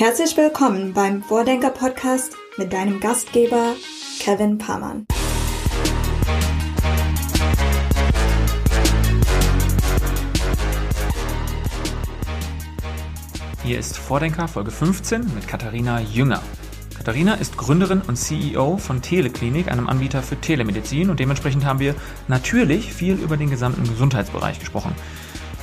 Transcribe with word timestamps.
Herzlich 0.00 0.34
willkommen 0.38 0.94
beim 0.94 1.22
Vordenker 1.22 1.68
Podcast 1.68 2.32
mit 2.56 2.72
deinem 2.72 3.00
Gastgeber 3.00 3.74
Kevin 4.18 4.56
Pamann. 4.56 5.04
Hier 13.62 13.78
ist 13.78 13.98
Vordenker 13.98 14.48
Folge 14.48 14.70
15 14.70 15.34
mit 15.34 15.46
Katharina 15.46 16.00
Jünger. 16.00 16.42
Katharina 16.96 17.34
ist 17.34 17.58
Gründerin 17.58 18.00
und 18.00 18.16
CEO 18.16 18.78
von 18.78 19.02
Teleklinik, 19.02 19.70
einem 19.70 19.86
Anbieter 19.86 20.22
für 20.22 20.40
Telemedizin 20.40 21.10
und 21.10 21.20
dementsprechend 21.20 21.66
haben 21.66 21.78
wir 21.78 21.94
natürlich 22.26 22.94
viel 22.94 23.16
über 23.16 23.36
den 23.36 23.50
gesamten 23.50 23.86
Gesundheitsbereich 23.86 24.60
gesprochen. 24.60 24.94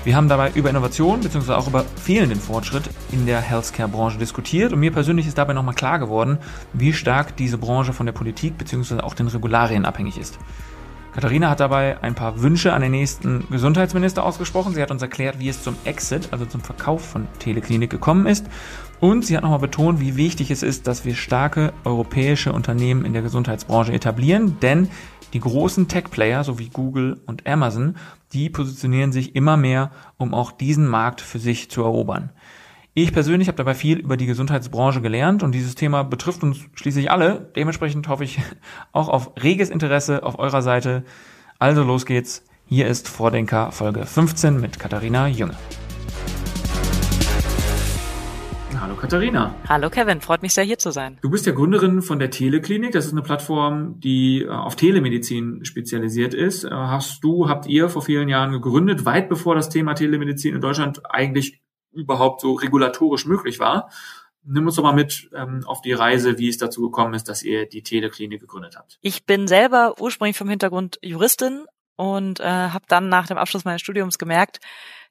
Wir 0.07 0.15
haben 0.15 0.29
dabei 0.29 0.51
über 0.55 0.69
Innovation 0.69 1.19
bzw. 1.19 1.51
auch 1.51 1.67
über 1.67 1.83
fehlenden 1.83 2.39
Fortschritt 2.39 2.89
in 3.11 3.25
der 3.25 3.41
Healthcare-Branche 3.41 4.17
diskutiert 4.17 4.71
und 4.71 4.79
mir 4.79 4.93
persönlich 4.93 5.27
ist 5.27 5.37
dabei 5.37 5.51
nochmal 5.51 5.75
klar 5.75 5.99
geworden, 5.99 6.37
wie 6.71 6.93
stark 6.93 7.35
diese 7.35 7.57
Branche 7.57 7.91
von 7.91 8.05
der 8.05 8.13
Politik 8.13 8.57
bzw. 8.57 9.01
auch 9.01 9.15
den 9.15 9.27
Regularien 9.27 9.83
abhängig 9.83 10.17
ist. 10.17 10.39
Katharina 11.13 11.49
hat 11.49 11.59
dabei 11.59 12.01
ein 12.01 12.15
paar 12.15 12.41
Wünsche 12.41 12.71
an 12.71 12.83
den 12.83 12.91
nächsten 12.91 13.49
Gesundheitsminister 13.49 14.23
ausgesprochen. 14.23 14.73
Sie 14.73 14.81
hat 14.81 14.91
uns 14.91 15.01
erklärt, 15.01 15.39
wie 15.39 15.49
es 15.49 15.61
zum 15.61 15.75
Exit, 15.83 16.29
also 16.31 16.45
zum 16.45 16.61
Verkauf 16.61 17.03
von 17.03 17.27
Teleklinik 17.39 17.89
gekommen 17.89 18.27
ist. 18.27 18.45
Und 19.01 19.25
sie 19.25 19.35
hat 19.35 19.43
nochmal 19.43 19.59
betont, 19.59 19.99
wie 19.99 20.15
wichtig 20.15 20.51
es 20.51 20.63
ist, 20.63 20.87
dass 20.87 21.03
wir 21.03 21.15
starke 21.15 21.73
europäische 21.83 22.53
Unternehmen 22.53 23.03
in 23.03 23.11
der 23.11 23.23
Gesundheitsbranche 23.23 23.91
etablieren, 23.91 24.57
denn 24.61 24.89
die 25.33 25.39
großen 25.41 25.87
Tech-Player, 25.87 26.43
so 26.43 26.59
wie 26.59 26.69
Google 26.69 27.19
und 27.25 27.45
Amazon, 27.45 27.95
die 28.33 28.49
positionieren 28.49 29.11
sich 29.11 29.35
immer 29.35 29.57
mehr, 29.57 29.91
um 30.17 30.33
auch 30.33 30.51
diesen 30.51 30.87
Markt 30.87 31.21
für 31.21 31.39
sich 31.39 31.69
zu 31.69 31.83
erobern. 31.83 32.31
Ich 32.93 33.13
persönlich 33.13 33.47
habe 33.47 33.57
dabei 33.57 33.75
viel 33.75 33.99
über 33.99 34.17
die 34.17 34.25
Gesundheitsbranche 34.25 35.01
gelernt 35.01 35.43
und 35.43 35.53
dieses 35.53 35.75
Thema 35.75 36.03
betrifft 36.03 36.41
uns 36.41 36.57
schließlich 36.73 37.11
alle. 37.11 37.51
Dementsprechend 37.55 38.07
hoffe 38.07 38.23
ich 38.23 38.39
auch 38.91 39.07
auf 39.09 39.31
reges 39.43 39.69
Interesse 39.69 40.23
auf 40.23 40.39
eurer 40.39 40.63
Seite. 40.63 41.03
Also 41.59 41.83
los 41.83 42.07
geht's. 42.07 42.43
Hier 42.65 42.87
ist 42.87 43.07
Vordenker 43.07 43.71
Folge 43.71 44.05
15 44.05 44.59
mit 44.59 44.79
Katharina 44.79 45.27
Jünger. 45.27 45.55
Katharina. 48.97 49.55
Hallo 49.69 49.89
Kevin, 49.89 50.21
freut 50.21 50.41
mich 50.41 50.53
sehr 50.53 50.63
hier 50.63 50.79
zu 50.79 50.91
sein. 50.91 51.19
Du 51.21 51.29
bist 51.29 51.45
ja 51.45 51.51
Gründerin 51.51 52.01
von 52.01 52.19
der 52.19 52.31
Teleklinik. 52.31 52.91
Das 52.91 53.05
ist 53.05 53.11
eine 53.11 53.21
Plattform, 53.21 53.99
die 53.99 54.41
äh, 54.41 54.49
auf 54.49 54.75
Telemedizin 54.75 55.63
spezialisiert 55.63 56.33
ist. 56.33 56.63
Äh, 56.63 56.69
hast 56.71 57.23
du, 57.23 57.47
habt 57.47 57.67
ihr 57.67 57.89
vor 57.89 58.01
vielen 58.01 58.27
Jahren 58.27 58.51
gegründet, 58.51 59.05
weit 59.05 59.29
bevor 59.29 59.55
das 59.55 59.69
Thema 59.69 59.93
Telemedizin 59.93 60.55
in 60.55 60.61
Deutschland 60.61 61.01
eigentlich 61.09 61.61
überhaupt 61.91 62.41
so 62.41 62.53
regulatorisch 62.53 63.25
möglich 63.25 63.59
war. 63.59 63.89
Nimm 64.43 64.65
uns 64.65 64.75
doch 64.75 64.83
mal 64.83 64.93
mit 64.93 65.29
ähm, 65.35 65.63
auf 65.65 65.81
die 65.81 65.93
Reise, 65.93 66.37
wie 66.37 66.47
es 66.47 66.57
dazu 66.57 66.81
gekommen 66.83 67.13
ist, 67.13 67.27
dass 67.27 67.43
ihr 67.43 67.67
die 67.67 67.83
Teleklinik 67.83 68.39
gegründet 68.39 68.75
habt. 68.77 68.97
Ich 69.01 69.25
bin 69.25 69.47
selber 69.47 69.95
ursprünglich 69.99 70.37
vom 70.37 70.49
Hintergrund 70.49 70.99
Juristin 71.01 71.65
und 71.97 72.39
äh, 72.39 72.43
habe 72.43 72.85
dann 72.87 73.09
nach 73.09 73.27
dem 73.27 73.37
Abschluss 73.37 73.65
meines 73.65 73.81
Studiums 73.81 74.17
gemerkt, 74.17 74.59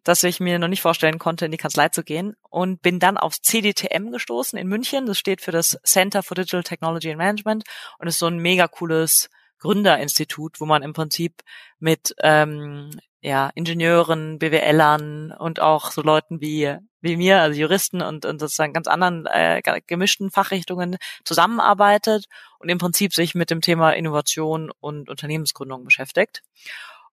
dass 0.06 0.22
ich 0.22 0.38
mir 0.38 0.60
noch 0.60 0.68
nicht 0.68 0.82
vorstellen 0.82 1.18
konnte, 1.18 1.46
in 1.46 1.50
die 1.50 1.56
Kanzlei 1.56 1.88
zu 1.88 2.04
gehen 2.04 2.36
und 2.48 2.80
bin 2.80 3.00
dann 3.00 3.16
aufs 3.16 3.42
CDTM 3.42 4.12
gestoßen 4.12 4.56
in 4.56 4.68
München. 4.68 5.06
Das 5.06 5.18
steht 5.18 5.40
für 5.40 5.50
das 5.50 5.78
Center 5.82 6.22
for 6.22 6.36
Digital 6.36 6.62
Technology 6.62 7.10
and 7.10 7.18
Management 7.18 7.64
und 7.98 8.06
ist 8.06 8.20
so 8.20 8.26
ein 8.26 8.38
mega 8.38 8.68
cooles 8.68 9.28
Gründerinstitut, 9.58 10.60
wo 10.60 10.66
man 10.66 10.84
im 10.84 10.92
Prinzip 10.92 11.42
mit 11.80 12.14
ähm, 12.22 12.90
ja, 13.20 13.50
Ingenieuren, 13.56 14.38
BWLern 14.38 15.32
und 15.32 15.58
auch 15.58 15.90
so 15.90 16.02
Leuten 16.02 16.40
wie 16.40 16.76
wie 17.00 17.16
mir, 17.16 17.40
also 17.40 17.58
Juristen 17.58 18.02
und, 18.02 18.26
und 18.26 18.40
sozusagen 18.40 18.72
ganz 18.72 18.88
anderen 18.88 19.26
äh, 19.26 19.62
gemischten 19.86 20.30
Fachrichtungen 20.30 20.96
zusammenarbeitet 21.24 22.26
und 22.58 22.68
im 22.68 22.78
Prinzip 22.78 23.14
sich 23.14 23.34
mit 23.34 23.50
dem 23.50 23.60
Thema 23.60 23.92
Innovation 23.92 24.70
und 24.80 25.08
Unternehmensgründung 25.08 25.84
beschäftigt. 25.84 26.42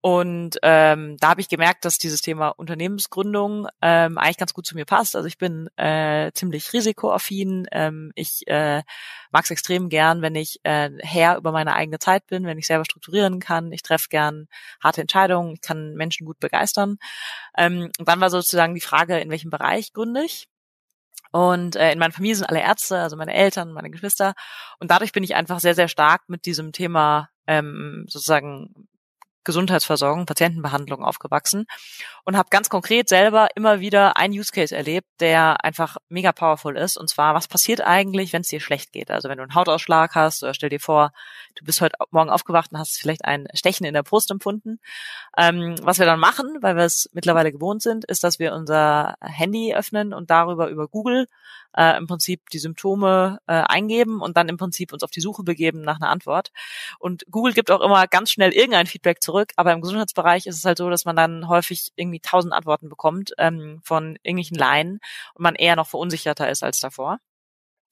Und 0.02 0.58
ähm, 0.64 1.18
da 1.20 1.30
habe 1.30 1.42
ich 1.42 1.50
gemerkt, 1.50 1.84
dass 1.84 1.98
dieses 1.98 2.22
Thema 2.22 2.50
Unternehmensgründung 2.50 3.68
ähm, 3.82 4.18
eigentlich 4.18 4.38
ganz 4.38 4.54
gut 4.54 4.66
zu 4.66 4.76
mir 4.76 4.86
passt. 4.86 5.14
Also 5.14 5.28
ich 5.28 5.38
bin 5.38 5.68
äh, 5.76 6.32
ziemlich 6.32 6.72
risikoaffin. 6.72 7.68
Ähm, 7.74 8.14
ich 8.16 8.48
äh, 8.48 8.84
mag 9.32 9.44
es 9.44 9.52
extrem 9.52 9.90
gern, 9.90 10.22
wenn 10.22 10.36
ich 10.36 10.62
äh, 10.64 10.90
Herr 11.00 11.36
über 11.36 11.52
meine 11.52 11.74
eigene 11.74 12.00
Zeit 12.00 12.28
bin, 12.28 12.46
wenn 12.46 12.58
ich 12.58 12.68
selber 12.68 12.86
strukturieren 12.86 13.42
kann. 13.42 13.74
Ich 13.74 13.82
treffe 13.82 14.08
gern 14.10 14.48
harte 14.82 15.02
Entscheidungen, 15.02 15.56
ich 15.56 15.62
kann 15.62 15.96
Menschen 15.96 16.26
gut 16.26 16.40
begeistern. 16.40 16.98
Ähm, 17.58 17.92
und 18.00 18.08
dann 18.08 18.22
war 18.22 18.30
sozusagen 18.30 18.76
die 18.76 18.82
Frage, 18.82 19.20
in 19.20 19.30
welchem 19.30 19.50
Bereich 19.50 19.92
gründe 19.92 20.24
ich? 20.24 20.48
Und 21.32 21.76
äh, 21.76 21.92
in 21.92 22.00
meiner 22.00 22.14
Familie 22.14 22.38
sind 22.38 22.50
alle 22.50 22.62
Ärzte, 22.62 23.00
also 23.00 23.18
meine 23.18 23.34
Eltern, 23.34 23.74
meine 23.74 23.90
Geschwister. 23.92 24.34
Und 24.80 24.92
dadurch 24.92 25.12
bin 25.12 25.24
ich 25.24 25.36
einfach 25.36 25.60
sehr, 25.60 25.76
sehr 25.76 25.90
stark 25.90 26.24
mit 26.28 26.46
diesem 26.46 26.72
Thema 26.72 27.30
ähm, 27.48 28.06
sozusagen 28.08 28.88
Gesundheitsversorgung, 29.50 30.28
Patientenbehandlung 30.28 31.04
aufgewachsen 31.04 31.66
und 32.24 32.38
habe 32.38 32.50
ganz 32.52 32.70
konkret 32.70 33.10
selber 33.10 33.48
immer 33.56 33.80
wieder 33.80 34.16
einen 34.16 34.38
Use 34.38 34.52
Case 34.52 34.76
erlebt, 34.76 35.08
der 35.20 35.64
einfach 35.66 35.98
mega 36.08 36.32
powerful 36.32 36.78
ist. 36.78 36.98
Und 36.98 37.10
zwar, 37.10 37.34
was 37.34 37.48
passiert 37.48 37.82
eigentlich, 37.82 38.32
wenn 38.32 38.42
es 38.42 38.50
dir 38.50 38.60
schlecht 38.60 38.92
geht? 38.92 39.10
Also 39.10 39.28
wenn 39.28 39.38
du 39.38 39.44
einen 39.44 39.56
Hautausschlag 39.56 40.14
hast 40.14 40.44
oder 40.44 40.54
stell 40.54 40.70
dir 40.70 40.80
vor, 40.80 41.12
du 41.56 41.66
bist 41.66 41.82
heute 41.82 41.96
Morgen 42.12 42.30
aufgewacht 42.30 42.72
und 42.72 42.78
hast 42.78 43.00
vielleicht 43.00 43.26
ein 43.26 43.48
Stechen 43.56 43.88
in 43.88 43.96
der 43.96 44.04
Brust 44.04 44.30
empfunden. 44.30 44.80
Ähm, 45.36 45.74
was 45.82 45.98
wir 45.98 46.06
dann 46.06 46.20
machen, 46.20 46.60
weil 46.62 46.76
wir 46.76 46.84
es 46.84 47.10
mittlerweile 47.14 47.52
gewohnt 47.52 47.82
sind, 47.82 48.06
ist, 48.06 48.24
dass 48.24 48.38
wir 48.38 48.54
unser 48.54 49.16
Handy 49.22 49.74
öffnen 49.74 50.14
und 50.14 50.30
darüber 50.30 50.70
über 50.70 50.88
Google 50.88 51.26
äh, 51.76 51.98
im 51.98 52.08
Prinzip 52.08 52.50
die 52.50 52.60
Symptome 52.60 53.40
äh, 53.48 53.54
eingeben 53.54 54.22
und 54.22 54.38
dann 54.38 54.50
im 54.50 54.58
Prinzip 54.58 54.94
uns 54.94 55.02
auf 55.02 55.12
die 55.12 55.22
Suche 55.22 55.44
begeben 55.44 55.82
nach 55.82 56.00
einer 56.00 56.10
Antwort. 56.10 56.52
Und 57.00 57.26
Google 57.32 57.54
gibt 57.54 57.72
auch 57.72 57.82
immer 57.82 58.06
ganz 58.08 58.32
schnell 58.32 58.52
irgendein 58.52 58.86
Feedback 58.86 59.24
zurück, 59.24 59.39
aber 59.56 59.74
im 59.74 59.82
Gesundheitsbereich 59.82 60.48
ist 60.48 60.58
es 60.58 60.66
halt 60.66 60.78
so, 60.78 60.90
dass 60.90 61.06
man 61.06 61.16
dann 61.16 61.48
häufig 61.48 61.92
irgendwie 61.96 62.20
tausend 62.20 62.54
Antworten 62.54 62.90
bekommt 62.90 63.34
ähm, 63.38 63.82
von 63.84 64.18
irgendwelchen 64.24 64.58
Laien 64.58 65.00
und 65.34 65.44
man 65.44 65.56
eher 65.56 65.76
noch 65.76 65.88
verunsicherter 65.88 66.50
ist 66.50 66.64
als 66.64 66.80
davor. 66.80 67.20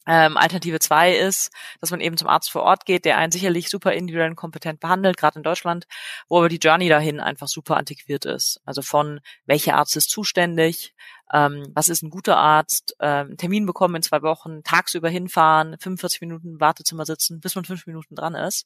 Ähm, 0.09 0.37
Alternative 0.37 0.79
zwei 0.79 1.13
ist, 1.17 1.51
dass 1.81 1.91
man 1.91 1.99
eben 1.99 2.15
zum 2.15 2.29
Arzt 2.29 2.49
vor 2.49 2.63
Ort 2.63 2.85
geht, 2.85 3.03
der 3.03 3.17
einen 3.17 3.33
sicherlich 3.33 3.69
super 3.69 3.91
individuell 3.91 4.29
und 4.29 4.37
kompetent 4.37 4.79
behandelt, 4.79 5.17
gerade 5.17 5.37
in 5.37 5.43
Deutschland, 5.43 5.85
wo 6.29 6.37
aber 6.37 6.47
die 6.47 6.59
Journey 6.59 6.87
dahin 6.87 7.19
einfach 7.19 7.49
super 7.49 7.75
antiquiert 7.75 8.23
ist. 8.23 8.61
Also 8.63 8.81
von 8.81 9.19
welcher 9.45 9.75
Arzt 9.75 9.97
ist 9.97 10.09
zuständig, 10.09 10.95
ähm, 11.33 11.67
was 11.73 11.89
ist 11.89 12.03
ein 12.03 12.09
guter 12.09 12.37
Arzt, 12.37 12.95
ähm, 13.01 13.35
Termin 13.35 13.65
bekommen 13.65 13.95
in 13.95 14.01
zwei 14.01 14.21
Wochen, 14.21 14.63
tagsüber 14.63 15.09
hinfahren, 15.09 15.75
45 15.77 16.21
Minuten 16.21 16.53
im 16.53 16.61
Wartezimmer 16.61 17.05
sitzen, 17.05 17.41
bis 17.41 17.55
man 17.55 17.65
fünf 17.65 17.85
Minuten 17.85 18.15
dran 18.15 18.33
ist. 18.33 18.65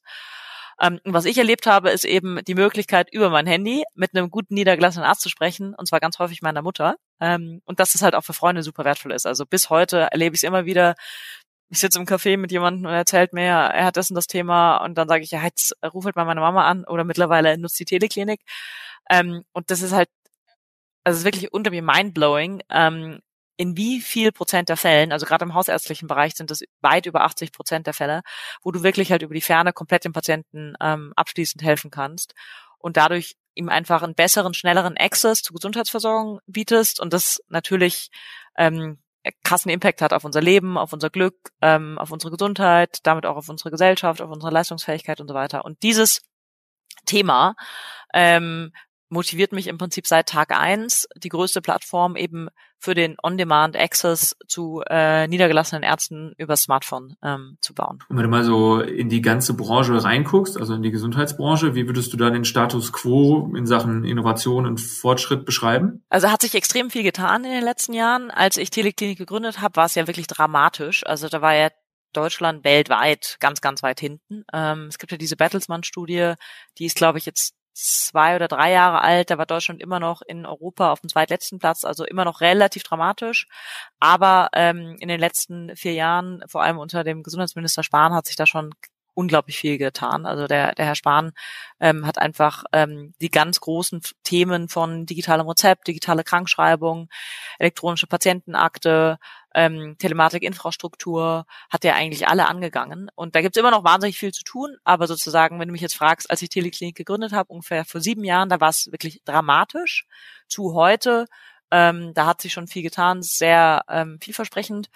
Ähm, 0.80 1.00
was 1.04 1.24
ich 1.24 1.38
erlebt 1.38 1.66
habe, 1.66 1.90
ist 1.90 2.04
eben 2.04 2.40
die 2.46 2.54
Möglichkeit, 2.54 3.12
über 3.12 3.30
mein 3.30 3.46
Handy 3.46 3.84
mit 3.94 4.14
einem 4.14 4.30
guten 4.30 4.54
niedergelassenen 4.54 5.06
Arzt 5.06 5.22
zu 5.22 5.28
sprechen, 5.28 5.74
und 5.74 5.86
zwar 5.86 6.00
ganz 6.00 6.18
häufig 6.18 6.42
meiner 6.42 6.62
Mutter. 6.62 6.96
Ähm, 7.20 7.60
und 7.64 7.80
dass 7.80 7.94
es 7.94 8.02
halt 8.02 8.14
auch 8.14 8.24
für 8.24 8.32
Freunde 8.32 8.62
super 8.62 8.84
wertvoll 8.84 9.12
ist. 9.12 9.26
Also 9.26 9.46
bis 9.46 9.70
heute 9.70 10.08
erlebe 10.10 10.34
ich 10.34 10.40
es 10.40 10.48
immer 10.48 10.64
wieder. 10.66 10.94
Ich 11.70 11.78
sitze 11.78 11.98
im 11.98 12.06
Café 12.06 12.36
mit 12.36 12.52
jemandem 12.52 12.86
und 12.86 12.92
er 12.92 12.98
erzählt 12.98 13.32
mir, 13.32 13.44
er 13.44 13.86
hat 13.86 13.96
das 13.96 14.10
und 14.10 14.16
das 14.16 14.26
Thema 14.26 14.78
und 14.78 14.96
dann 14.96 15.08
sage 15.08 15.24
ich, 15.24 15.30
ja, 15.30 15.42
jetzt 15.42 15.74
ruf 15.94 16.04
halt 16.04 16.16
mal 16.16 16.26
meine 16.26 16.40
Mama 16.40 16.66
an 16.66 16.84
oder 16.84 17.04
mittlerweile 17.04 17.56
nutzt 17.58 17.80
die 17.80 17.86
Teleklinik. 17.86 18.40
Ähm, 19.10 19.44
und 19.52 19.70
das 19.70 19.82
ist 19.82 19.92
halt, 19.92 20.08
also 21.04 21.18
ist 21.18 21.24
wirklich 21.24 21.52
unter 21.52 21.70
mir 21.70 21.82
mindblowing, 21.82 22.62
ähm, 22.70 23.20
in 23.56 23.76
wie 23.76 24.00
viel 24.00 24.32
Prozent 24.32 24.68
der 24.68 24.76
Fällen, 24.76 25.12
also 25.12 25.26
gerade 25.26 25.44
im 25.44 25.54
hausärztlichen 25.54 26.08
Bereich 26.08 26.34
sind 26.34 26.50
es 26.50 26.62
weit 26.80 27.06
über 27.06 27.22
80 27.22 27.52
Prozent 27.52 27.86
der 27.86 27.94
Fälle, 27.94 28.22
wo 28.62 28.70
du 28.70 28.82
wirklich 28.82 29.10
halt 29.10 29.22
über 29.22 29.34
die 29.34 29.40
Ferne 29.40 29.72
komplett 29.72 30.04
dem 30.04 30.12
Patienten 30.12 30.74
ähm, 30.80 31.12
abschließend 31.16 31.62
helfen 31.62 31.90
kannst 31.90 32.34
und 32.78 32.96
dadurch 32.96 33.36
ihm 33.54 33.68
einfach 33.68 34.02
einen 34.02 34.14
besseren, 34.14 34.54
schnelleren 34.54 34.96
Access 34.96 35.42
zur 35.42 35.54
Gesundheitsversorgung 35.54 36.40
bietest 36.46 37.00
und 37.00 37.12
das 37.12 37.42
natürlich 37.48 38.08
ähm, 38.56 38.98
krassen 39.44 39.70
Impact 39.70 40.02
hat 40.02 40.12
auf 40.12 40.24
unser 40.24 40.40
Leben, 40.40 40.76
auf 40.76 40.92
unser 40.92 41.10
Glück, 41.10 41.36
ähm, 41.60 41.98
auf 41.98 42.10
unsere 42.10 42.32
Gesundheit, 42.32 42.98
damit 43.04 43.26
auch 43.26 43.36
auf 43.36 43.48
unsere 43.48 43.70
Gesellschaft, 43.70 44.20
auf 44.20 44.30
unsere 44.30 44.52
Leistungsfähigkeit 44.52 45.20
und 45.20 45.28
so 45.28 45.34
weiter. 45.34 45.64
Und 45.64 45.82
dieses 45.82 46.22
Thema 47.06 47.54
ähm, 48.14 48.72
motiviert 49.08 49.52
mich 49.52 49.66
im 49.66 49.78
Prinzip 49.78 50.06
seit 50.06 50.28
Tag 50.28 50.50
eins, 50.50 51.06
die 51.16 51.28
größte 51.28 51.60
Plattform 51.60 52.16
eben 52.16 52.48
für 52.82 52.94
den 52.94 53.16
On-Demand-Access 53.22 54.36
zu 54.48 54.82
äh, 54.90 55.28
niedergelassenen 55.28 55.84
Ärzten 55.84 56.32
über 56.36 56.56
Smartphone 56.56 57.14
ähm, 57.22 57.56
zu 57.60 57.74
bauen. 57.74 58.00
Und 58.08 58.16
wenn 58.16 58.24
du 58.24 58.28
mal 58.28 58.42
so 58.42 58.80
in 58.80 59.08
die 59.08 59.22
ganze 59.22 59.54
Branche 59.54 60.02
reinguckst, 60.02 60.58
also 60.58 60.74
in 60.74 60.82
die 60.82 60.90
Gesundheitsbranche, 60.90 61.76
wie 61.76 61.86
würdest 61.86 62.12
du 62.12 62.16
da 62.16 62.30
den 62.30 62.44
Status 62.44 62.92
quo 62.92 63.52
in 63.56 63.66
Sachen 63.66 64.04
Innovation 64.04 64.66
und 64.66 64.80
Fortschritt 64.80 65.44
beschreiben? 65.44 66.04
Also 66.08 66.30
hat 66.32 66.42
sich 66.42 66.56
extrem 66.56 66.90
viel 66.90 67.04
getan 67.04 67.44
in 67.44 67.52
den 67.52 67.64
letzten 67.64 67.92
Jahren. 67.92 68.32
Als 68.32 68.56
ich 68.56 68.70
Teleklinik 68.70 69.16
gegründet 69.16 69.60
habe, 69.60 69.76
war 69.76 69.86
es 69.86 69.94
ja 69.94 70.08
wirklich 70.08 70.26
dramatisch. 70.26 71.06
Also 71.06 71.28
da 71.28 71.40
war 71.40 71.54
ja 71.54 71.68
Deutschland 72.12 72.64
weltweit 72.64 73.36
ganz, 73.38 73.60
ganz 73.60 73.84
weit 73.84 74.00
hinten. 74.00 74.44
Ähm, 74.52 74.86
es 74.88 74.98
gibt 74.98 75.12
ja 75.12 75.18
diese 75.18 75.36
Bertelsmann-Studie, 75.36 76.34
die 76.78 76.86
ist, 76.86 76.96
glaube 76.96 77.18
ich, 77.18 77.26
jetzt 77.26 77.54
zwei 77.74 78.36
oder 78.36 78.48
drei 78.48 78.72
Jahre 78.72 79.00
alt, 79.00 79.30
da 79.30 79.38
war 79.38 79.46
Deutschland 79.46 79.80
immer 79.80 80.00
noch 80.00 80.22
in 80.22 80.46
Europa 80.46 80.92
auf 80.92 81.00
dem 81.00 81.08
zweitletzten 81.08 81.58
Platz, 81.58 81.84
also 81.84 82.04
immer 82.04 82.24
noch 82.24 82.40
relativ 82.40 82.82
dramatisch. 82.82 83.46
Aber 84.00 84.48
ähm, 84.54 84.96
in 85.00 85.08
den 85.08 85.20
letzten 85.20 85.74
vier 85.76 85.94
Jahren, 85.94 86.42
vor 86.46 86.62
allem 86.62 86.78
unter 86.78 87.04
dem 87.04 87.22
Gesundheitsminister 87.22 87.82
Spahn, 87.82 88.12
hat 88.12 88.26
sich 88.26 88.36
da 88.36 88.46
schon 88.46 88.70
unglaublich 89.14 89.58
viel 89.58 89.78
getan. 89.78 90.26
Also 90.26 90.46
der, 90.46 90.74
der 90.74 90.86
Herr 90.86 90.94
Spahn 90.94 91.32
ähm, 91.80 92.06
hat 92.06 92.18
einfach 92.18 92.64
ähm, 92.72 93.14
die 93.20 93.30
ganz 93.30 93.60
großen 93.60 94.00
Themen 94.24 94.68
von 94.68 95.06
digitalem 95.06 95.48
Rezept, 95.48 95.88
digitale 95.88 96.24
Krankschreibung, 96.24 97.08
elektronische 97.58 98.06
Patientenakte, 98.06 99.18
ähm, 99.54 99.96
Telematikinfrastruktur, 99.98 101.46
hat 101.70 101.84
er 101.84 101.94
eigentlich 101.94 102.28
alle 102.28 102.48
angegangen. 102.48 103.10
Und 103.14 103.34
da 103.34 103.42
gibt's 103.42 103.58
immer 103.58 103.70
noch 103.70 103.84
wahnsinnig 103.84 104.18
viel 104.18 104.32
zu 104.32 104.44
tun, 104.44 104.76
aber 104.84 105.06
sozusagen, 105.06 105.60
wenn 105.60 105.68
du 105.68 105.72
mich 105.72 105.82
jetzt 105.82 105.96
fragst, 105.96 106.30
als 106.30 106.42
ich 106.42 106.48
Teleklinik 106.48 106.96
gegründet 106.96 107.32
habe, 107.32 107.52
ungefähr 107.52 107.84
vor 107.84 108.00
sieben 108.00 108.24
Jahren, 108.24 108.48
da 108.48 108.60
war 108.60 108.70
es 108.70 108.90
wirklich 108.90 109.22
dramatisch. 109.24 110.06
Zu 110.48 110.74
heute, 110.74 111.26
ähm, 111.70 112.12
da 112.14 112.26
hat 112.26 112.40
sich 112.40 112.52
schon 112.52 112.66
viel 112.66 112.82
getan, 112.82 113.22
sehr 113.22 113.82
ähm, 113.88 114.18
vielversprechend. 114.20 114.90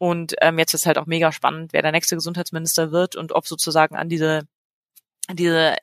Und 0.00 0.34
ähm, 0.40 0.58
jetzt 0.58 0.72
ist 0.72 0.86
halt 0.86 0.96
auch 0.96 1.04
mega 1.04 1.30
spannend, 1.30 1.74
wer 1.74 1.82
der 1.82 1.92
nächste 1.92 2.14
Gesundheitsminister 2.14 2.90
wird 2.90 3.16
und 3.16 3.32
ob 3.32 3.46
sozusagen 3.46 3.96
an 3.96 4.08
diese, 4.08 4.48
diese 5.30 5.76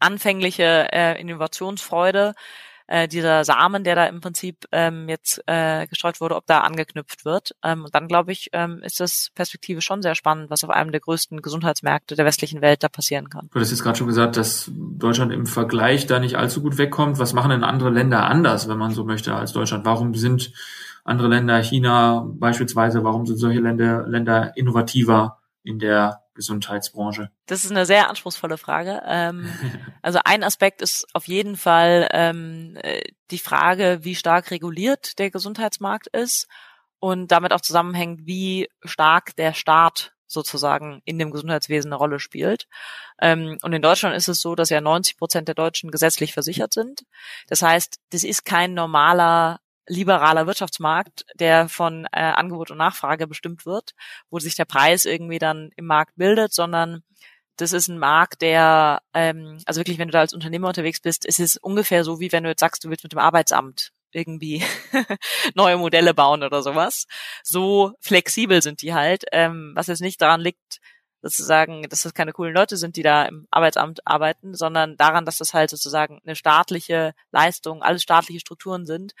anfängliche 0.00 0.88
äh, 0.92 1.20
Innovationsfreude, 1.20 2.34
äh, 2.88 3.06
dieser 3.06 3.44
Samen, 3.44 3.84
der 3.84 3.94
da 3.94 4.06
im 4.06 4.20
Prinzip 4.20 4.64
ähm, 4.72 5.08
jetzt 5.08 5.40
äh, 5.46 5.86
gestreut 5.86 6.20
wurde, 6.20 6.34
ob 6.34 6.46
da 6.46 6.62
angeknüpft 6.62 7.24
wird. 7.24 7.54
Ähm, 7.62 7.84
und 7.84 7.94
dann 7.94 8.08
glaube 8.08 8.32
ich, 8.32 8.48
ähm, 8.54 8.82
ist 8.82 8.98
das 8.98 9.28
Perspektive 9.36 9.82
schon 9.82 10.02
sehr 10.02 10.16
spannend, 10.16 10.50
was 10.50 10.64
auf 10.64 10.70
einem 10.70 10.90
der 10.90 11.00
größten 11.00 11.40
Gesundheitsmärkte 11.40 12.16
der 12.16 12.24
westlichen 12.24 12.60
Welt 12.60 12.82
da 12.82 12.88
passieren 12.88 13.30
kann. 13.30 13.50
Du 13.52 13.60
hast 13.60 13.70
jetzt 13.70 13.84
gerade 13.84 13.98
schon 13.98 14.08
gesagt, 14.08 14.36
dass 14.36 14.68
Deutschland 14.74 15.32
im 15.32 15.46
Vergleich 15.46 16.06
da 16.06 16.18
nicht 16.18 16.34
allzu 16.34 16.60
gut 16.60 16.76
wegkommt. 16.76 17.20
Was 17.20 17.34
machen 17.34 17.50
denn 17.50 17.62
andere 17.62 17.90
Länder 17.90 18.24
anders, 18.24 18.68
wenn 18.68 18.78
man 18.78 18.90
so 18.90 19.04
möchte, 19.04 19.32
als 19.32 19.52
Deutschland? 19.52 19.84
Warum 19.84 20.16
sind 20.16 20.52
andere 21.08 21.28
Länder, 21.28 21.62
China 21.62 22.26
beispielsweise, 22.26 23.02
warum 23.02 23.26
sind 23.26 23.38
solche 23.38 23.60
Länder, 23.60 24.06
Länder 24.06 24.52
innovativer 24.56 25.38
in 25.62 25.78
der 25.78 26.22
Gesundheitsbranche? 26.34 27.30
Das 27.46 27.64
ist 27.64 27.70
eine 27.70 27.86
sehr 27.86 28.10
anspruchsvolle 28.10 28.58
Frage. 28.58 29.02
Ähm, 29.06 29.48
also 30.02 30.20
ein 30.24 30.44
Aspekt 30.44 30.82
ist 30.82 31.06
auf 31.14 31.26
jeden 31.26 31.56
Fall 31.56 32.08
ähm, 32.12 32.76
äh, 32.82 33.02
die 33.30 33.38
Frage, 33.38 34.00
wie 34.02 34.14
stark 34.14 34.50
reguliert 34.50 35.18
der 35.18 35.30
Gesundheitsmarkt 35.30 36.08
ist 36.08 36.46
und 37.00 37.32
damit 37.32 37.52
auch 37.52 37.60
zusammenhängt, 37.62 38.26
wie 38.26 38.68
stark 38.84 39.34
der 39.36 39.54
Staat 39.54 40.12
sozusagen 40.26 41.00
in 41.06 41.18
dem 41.18 41.30
Gesundheitswesen 41.30 41.90
eine 41.90 41.98
Rolle 41.98 42.20
spielt. 42.20 42.68
Ähm, 43.20 43.56
und 43.62 43.72
in 43.72 43.80
Deutschland 43.80 44.14
ist 44.14 44.28
es 44.28 44.42
so, 44.42 44.54
dass 44.54 44.68
ja 44.68 44.82
90 44.82 45.16
Prozent 45.16 45.48
der 45.48 45.54
Deutschen 45.54 45.90
gesetzlich 45.90 46.34
versichert 46.34 46.74
sind. 46.74 47.04
Das 47.46 47.62
heißt, 47.62 47.98
das 48.10 48.24
ist 48.24 48.44
kein 48.44 48.74
normaler 48.74 49.60
liberaler 49.88 50.46
Wirtschaftsmarkt, 50.46 51.24
der 51.34 51.68
von 51.68 52.06
äh, 52.12 52.20
Angebot 52.20 52.70
und 52.70 52.78
Nachfrage 52.78 53.26
bestimmt 53.26 53.66
wird, 53.66 53.94
wo 54.30 54.38
sich 54.38 54.54
der 54.54 54.64
Preis 54.64 55.04
irgendwie 55.04 55.38
dann 55.38 55.70
im 55.76 55.86
Markt 55.86 56.16
bildet, 56.16 56.52
sondern 56.52 57.02
das 57.56 57.72
ist 57.72 57.88
ein 57.88 57.98
Markt, 57.98 58.40
der, 58.40 59.02
ähm, 59.14 59.58
also 59.66 59.80
wirklich, 59.80 59.98
wenn 59.98 60.08
du 60.08 60.12
da 60.12 60.20
als 60.20 60.32
Unternehmer 60.32 60.68
unterwegs 60.68 61.00
bist, 61.00 61.24
ist 61.24 61.40
es 61.40 61.56
ungefähr 61.56 62.04
so, 62.04 62.20
wie 62.20 62.30
wenn 62.30 62.44
du 62.44 62.50
jetzt 62.50 62.60
sagst, 62.60 62.84
du 62.84 62.90
willst 62.90 63.02
mit 63.02 63.12
dem 63.12 63.18
Arbeitsamt 63.18 63.90
irgendwie 64.12 64.62
neue 65.54 65.76
Modelle 65.76 66.14
bauen 66.14 66.42
oder 66.42 66.62
sowas. 66.62 67.06
So 67.42 67.92
flexibel 68.00 68.62
sind 68.62 68.82
die 68.82 68.94
halt, 68.94 69.24
ähm, 69.32 69.72
was 69.74 69.88
jetzt 69.88 70.00
nicht 70.00 70.22
daran 70.22 70.40
liegt, 70.40 70.78
sozusagen, 71.20 71.82
dass 71.88 72.02
das 72.02 72.14
keine 72.14 72.32
coolen 72.32 72.54
Leute 72.54 72.76
sind, 72.76 72.96
die 72.96 73.02
da 73.02 73.24
im 73.24 73.46
Arbeitsamt 73.50 74.06
arbeiten, 74.06 74.54
sondern 74.54 74.96
daran, 74.96 75.24
dass 75.24 75.38
das 75.38 75.52
halt 75.52 75.68
sozusagen 75.68 76.20
eine 76.24 76.36
staatliche 76.36 77.12
Leistung, 77.32 77.82
alles 77.82 78.02
staatliche 78.02 78.40
Strukturen 78.40 78.86
sind 78.86 79.14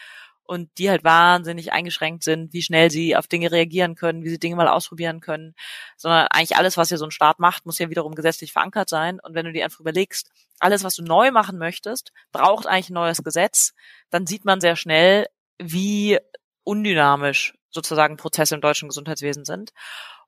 und 0.48 0.70
die 0.78 0.88
halt 0.88 1.04
wahnsinnig 1.04 1.72
eingeschränkt 1.72 2.24
sind, 2.24 2.54
wie 2.54 2.62
schnell 2.62 2.90
sie 2.90 3.14
auf 3.14 3.26
Dinge 3.26 3.52
reagieren 3.52 3.94
können, 3.94 4.24
wie 4.24 4.30
sie 4.30 4.38
Dinge 4.38 4.56
mal 4.56 4.66
ausprobieren 4.66 5.20
können, 5.20 5.54
sondern 5.98 6.26
eigentlich 6.30 6.56
alles, 6.56 6.78
was 6.78 6.88
ja 6.88 6.96
so 6.96 7.04
ein 7.04 7.10
Staat 7.10 7.38
macht, 7.38 7.66
muss 7.66 7.78
ja 7.78 7.90
wiederum 7.90 8.14
gesetzlich 8.14 8.52
verankert 8.52 8.88
sein. 8.88 9.20
Und 9.20 9.34
wenn 9.34 9.44
du 9.44 9.52
dir 9.52 9.64
einfach 9.64 9.80
überlegst, 9.80 10.30
alles, 10.58 10.84
was 10.84 10.94
du 10.94 11.02
neu 11.02 11.30
machen 11.32 11.58
möchtest, 11.58 12.12
braucht 12.32 12.66
eigentlich 12.66 12.88
ein 12.88 12.94
neues 12.94 13.22
Gesetz, 13.22 13.74
dann 14.08 14.26
sieht 14.26 14.46
man 14.46 14.62
sehr 14.62 14.74
schnell, 14.74 15.26
wie 15.58 16.18
undynamisch 16.64 17.54
sozusagen 17.68 18.16
Prozesse 18.16 18.54
im 18.54 18.62
deutschen 18.62 18.88
Gesundheitswesen 18.88 19.44
sind. 19.44 19.72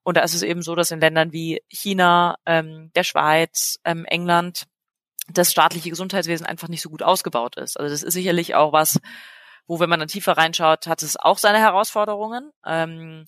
Und 0.03 0.19
da 0.19 0.21
ist 0.21 0.35
es 0.35 0.43
eben 0.43 0.61
so, 0.61 0.75
dass 0.75 0.91
in 0.91 1.01
Ländern 1.01 1.33
wie 1.33 1.63
China, 1.69 2.37
ähm, 2.45 2.91
der 2.95 3.05
Schweiz, 3.05 3.79
ähm, 3.85 4.05
England 4.05 4.67
das 5.29 5.51
staatliche 5.51 5.89
Gesundheitswesen 5.89 6.45
einfach 6.45 6.69
nicht 6.69 6.83
so 6.83 6.91
gut 6.91 7.03
ausgebaut 7.03 7.57
ist. 7.57 7.79
Also 7.79 7.91
das 7.91 8.03
ist 8.03 8.13
sicherlich 8.13 8.55
auch 8.55 8.73
was, 8.73 8.99
wo, 9.71 9.79
wenn 9.79 9.89
man 9.89 10.01
dann 10.01 10.09
tiefer 10.09 10.37
reinschaut, 10.37 10.89
hat 10.89 11.01
es 11.05 11.17
auch 11.17 11.39
seine 11.39 11.61
Herausforderungen. 11.61 12.51
Ähm, 12.67 13.27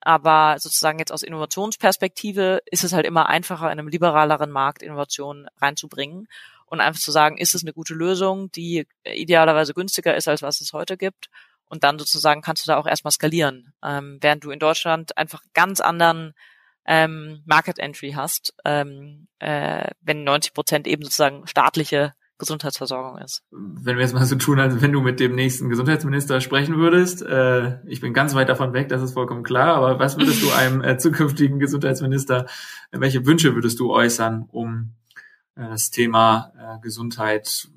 aber 0.00 0.56
sozusagen 0.58 0.98
jetzt 0.98 1.12
aus 1.12 1.22
Innovationsperspektive 1.22 2.60
ist 2.66 2.82
es 2.82 2.92
halt 2.92 3.06
immer 3.06 3.28
einfacher, 3.28 3.66
in 3.66 3.78
einem 3.78 3.86
liberaleren 3.86 4.50
Markt 4.50 4.82
Innovationen 4.82 5.46
reinzubringen 5.60 6.26
und 6.66 6.80
einfach 6.80 7.00
zu 7.00 7.12
sagen, 7.12 7.38
ist 7.38 7.54
es 7.54 7.62
eine 7.62 7.72
gute 7.72 7.94
Lösung, 7.94 8.50
die 8.50 8.88
idealerweise 9.04 9.74
günstiger 9.74 10.16
ist, 10.16 10.26
als 10.26 10.42
was 10.42 10.60
es 10.60 10.72
heute 10.72 10.96
gibt. 10.96 11.28
Und 11.66 11.84
dann 11.84 12.00
sozusagen 12.00 12.42
kannst 12.42 12.66
du 12.66 12.72
da 12.72 12.78
auch 12.78 12.86
erstmal 12.88 13.12
skalieren. 13.12 13.72
Ähm, 13.84 14.18
während 14.20 14.42
du 14.42 14.50
in 14.50 14.58
Deutschland 14.58 15.16
einfach 15.16 15.42
ganz 15.54 15.80
anderen 15.80 16.34
ähm, 16.84 17.44
Market 17.46 17.78
Entry 17.78 18.10
hast, 18.16 18.54
ähm, 18.64 19.28
äh, 19.38 19.88
wenn 20.00 20.24
90 20.24 20.52
Prozent 20.52 20.88
eben 20.88 21.04
sozusagen 21.04 21.46
staatliche 21.46 22.15
Gesundheitsversorgung 22.38 23.18
ist. 23.18 23.42
Wenn 23.50 23.96
wir 23.96 24.02
jetzt 24.02 24.14
mal 24.14 24.24
so 24.24 24.36
tun, 24.36 24.60
als 24.60 24.80
wenn 24.82 24.92
du 24.92 25.00
mit 25.00 25.20
dem 25.20 25.34
nächsten 25.34 25.68
Gesundheitsminister 25.68 26.40
sprechen 26.40 26.76
würdest, 26.76 27.22
äh, 27.22 27.78
ich 27.86 28.00
bin 28.00 28.12
ganz 28.12 28.34
weit 28.34 28.48
davon 28.48 28.72
weg, 28.72 28.88
das 28.88 29.02
ist 29.02 29.14
vollkommen 29.14 29.42
klar, 29.42 29.76
aber 29.76 29.98
was 29.98 30.18
würdest 30.18 30.42
du 30.42 30.50
einem 30.56 30.82
äh, 30.82 30.98
zukünftigen 30.98 31.58
Gesundheitsminister, 31.58 32.46
äh, 32.90 33.00
welche 33.00 33.24
Wünsche 33.24 33.54
würdest 33.54 33.80
du 33.80 33.92
äußern, 33.92 34.46
um 34.50 34.94
äh, 35.54 35.68
das 35.68 35.90
Thema 35.90 36.52
äh, 36.58 36.80
Gesundheit, 36.80 37.68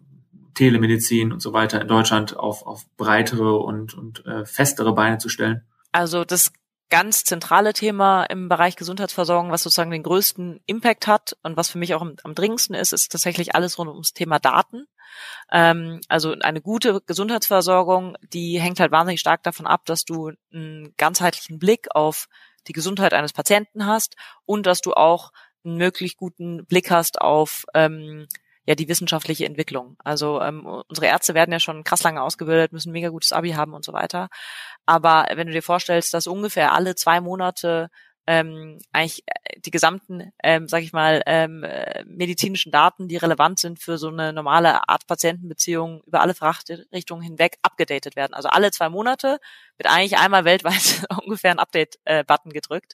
Telemedizin 0.55 1.31
und 1.31 1.41
so 1.41 1.53
weiter 1.53 1.81
in 1.81 1.87
Deutschland 1.87 2.35
auf, 2.35 2.65
auf 2.65 2.85
breitere 2.97 3.55
und, 3.55 3.93
und 3.93 4.25
äh, 4.25 4.45
festere 4.45 4.93
Beine 4.93 5.17
zu 5.17 5.29
stellen? 5.29 5.61
Also 5.93 6.25
das 6.25 6.51
ganz 6.89 7.23
zentrale 7.23 7.73
Thema 7.73 8.23
im 8.23 8.49
Bereich 8.49 8.75
Gesundheitsversorgung, 8.75 9.51
was 9.51 9.63
sozusagen 9.63 9.91
den 9.91 10.03
größten 10.03 10.61
Impact 10.65 11.07
hat 11.07 11.37
und 11.43 11.55
was 11.55 11.69
für 11.69 11.77
mich 11.77 11.93
auch 11.93 12.01
am, 12.01 12.15
am 12.23 12.35
dringendsten 12.35 12.75
ist, 12.75 12.93
ist 12.93 13.11
tatsächlich 13.11 13.55
alles 13.55 13.77
rund 13.77 13.89
ums 13.89 14.13
Thema 14.13 14.39
Daten. 14.39 14.87
Ähm, 15.51 16.01
also 16.07 16.35
eine 16.41 16.61
gute 16.61 17.01
Gesundheitsversorgung, 17.01 18.17
die 18.33 18.59
hängt 18.59 18.79
halt 18.79 18.91
wahnsinnig 18.91 19.19
stark 19.19 19.43
davon 19.43 19.67
ab, 19.67 19.85
dass 19.85 20.03
du 20.03 20.31
einen 20.51 20.93
ganzheitlichen 20.97 21.59
Blick 21.59 21.87
auf 21.95 22.27
die 22.67 22.73
Gesundheit 22.73 23.13
eines 23.13 23.33
Patienten 23.33 23.85
hast 23.85 24.15
und 24.45 24.65
dass 24.65 24.81
du 24.81 24.93
auch 24.93 25.31
einen 25.63 25.77
möglich 25.77 26.17
guten 26.17 26.65
Blick 26.65 26.91
hast 26.91 27.21
auf 27.21 27.65
ähm, 27.73 28.27
ja 28.69 28.75
die 28.75 28.87
wissenschaftliche 28.87 29.47
Entwicklung. 29.47 29.97
Also 30.03 30.41
ähm, 30.41 30.63
unsere 30.87 31.07
Ärzte 31.07 31.33
werden 31.33 31.51
ja 31.51 31.59
schon 31.59 31.83
krass 31.83 32.03
lange 32.03 32.21
ausgebildet, 32.21 32.71
müssen 32.71 32.91
mega 32.91 33.09
gutes 33.09 33.33
Abi 33.33 33.51
haben 33.53 33.73
und 33.73 33.83
so 33.83 33.93
weiter. 33.93 34.29
Aber 34.85 35.25
wenn 35.33 35.47
du 35.47 35.53
dir 35.53 35.63
vorstellst, 35.63 36.13
dass 36.13 36.27
ungefähr 36.27 36.71
alle 36.73 36.93
zwei 36.93 37.19
Monate 37.19 37.89
ähm, 38.29 38.77
eigentlich 38.91 39.23
äh, 39.25 39.59
die 39.59 39.71
gesamten, 39.71 40.31
ähm, 40.43 40.67
sag 40.67 40.83
ich 40.83 40.93
mal, 40.93 41.23
ähm, 41.25 41.63
äh, 41.63 42.03
medizinischen 42.05 42.71
Daten, 42.71 43.07
die 43.07 43.17
relevant 43.17 43.57
sind 43.57 43.79
für 43.79 43.97
so 43.97 44.09
eine 44.09 44.33
normale 44.33 44.87
Arzt-Patienten-Beziehung 44.87 46.03
über 46.05 46.21
alle 46.21 46.35
Fachrichtungen 46.35 47.23
hinweg 47.23 47.57
abgedatet 47.63 48.15
werden. 48.15 48.35
Also 48.35 48.49
alle 48.49 48.69
zwei 48.69 48.87
Monate 48.87 49.39
wird 49.77 49.91
eigentlich 49.91 50.19
einmal 50.19 50.45
weltweit 50.45 51.07
ungefähr 51.25 51.49
ein 51.49 51.57
Update-Button 51.57 52.53
gedrückt. 52.53 52.93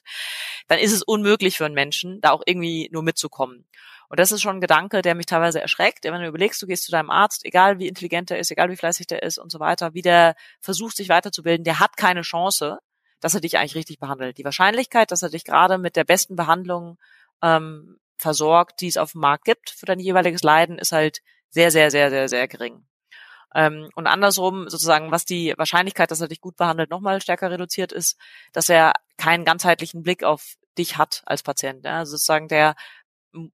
Dann 0.68 0.78
ist 0.78 0.92
es 0.92 1.02
unmöglich 1.02 1.58
für 1.58 1.66
einen 1.66 1.74
Menschen, 1.74 2.22
da 2.22 2.30
auch 2.30 2.42
irgendwie 2.46 2.88
nur 2.90 3.02
mitzukommen. 3.02 3.66
Und 4.08 4.18
das 4.18 4.32
ist 4.32 4.40
schon 4.40 4.56
ein 4.56 4.60
Gedanke, 4.62 5.02
der 5.02 5.14
mich 5.14 5.26
teilweise 5.26 5.60
erschreckt. 5.60 6.04
Wenn 6.04 6.14
du 6.14 6.28
überlegst, 6.28 6.62
du 6.62 6.66
gehst 6.66 6.84
zu 6.84 6.92
deinem 6.92 7.10
Arzt, 7.10 7.44
egal 7.44 7.78
wie 7.78 7.88
intelligent 7.88 8.30
er 8.30 8.38
ist, 8.38 8.50
egal 8.50 8.70
wie 8.70 8.76
fleißig 8.76 9.06
der 9.06 9.22
ist 9.22 9.36
und 9.36 9.52
so 9.52 9.60
weiter, 9.60 9.92
wie 9.92 10.02
der 10.02 10.34
versucht, 10.62 10.96
sich 10.96 11.10
weiterzubilden, 11.10 11.64
der 11.64 11.78
hat 11.78 11.98
keine 11.98 12.22
Chance, 12.22 12.78
dass 13.20 13.34
er 13.34 13.40
dich 13.40 13.58
eigentlich 13.58 13.74
richtig 13.74 13.98
behandelt. 13.98 14.38
Die 14.38 14.44
Wahrscheinlichkeit, 14.44 15.10
dass 15.10 15.22
er 15.22 15.30
dich 15.30 15.44
gerade 15.44 15.78
mit 15.78 15.96
der 15.96 16.04
besten 16.04 16.36
Behandlung 16.36 16.98
ähm, 17.42 17.98
versorgt, 18.18 18.80
die 18.80 18.88
es 18.88 18.96
auf 18.96 19.12
dem 19.12 19.20
Markt 19.20 19.44
gibt 19.44 19.70
für 19.70 19.86
dein 19.86 20.00
jeweiliges 20.00 20.42
Leiden, 20.42 20.78
ist 20.78 20.92
halt 20.92 21.20
sehr, 21.50 21.70
sehr, 21.70 21.90
sehr, 21.90 22.10
sehr, 22.10 22.28
sehr 22.28 22.48
gering. 22.48 22.86
Ähm, 23.54 23.88
und 23.94 24.06
andersrum 24.06 24.68
sozusagen, 24.68 25.10
was 25.10 25.24
die 25.24 25.54
Wahrscheinlichkeit, 25.56 26.10
dass 26.10 26.20
er 26.20 26.28
dich 26.28 26.40
gut 26.40 26.56
behandelt, 26.56 26.90
nochmal 26.90 27.22
stärker 27.22 27.50
reduziert 27.50 27.92
ist, 27.92 28.18
dass 28.52 28.68
er 28.68 28.92
keinen 29.16 29.44
ganzheitlichen 29.44 30.02
Blick 30.02 30.24
auf 30.24 30.56
dich 30.76 30.98
hat 30.98 31.22
als 31.26 31.42
Patient. 31.42 31.84
Ja? 31.84 31.98
Also 31.98 32.12
sozusagen 32.12 32.48
der 32.48 32.74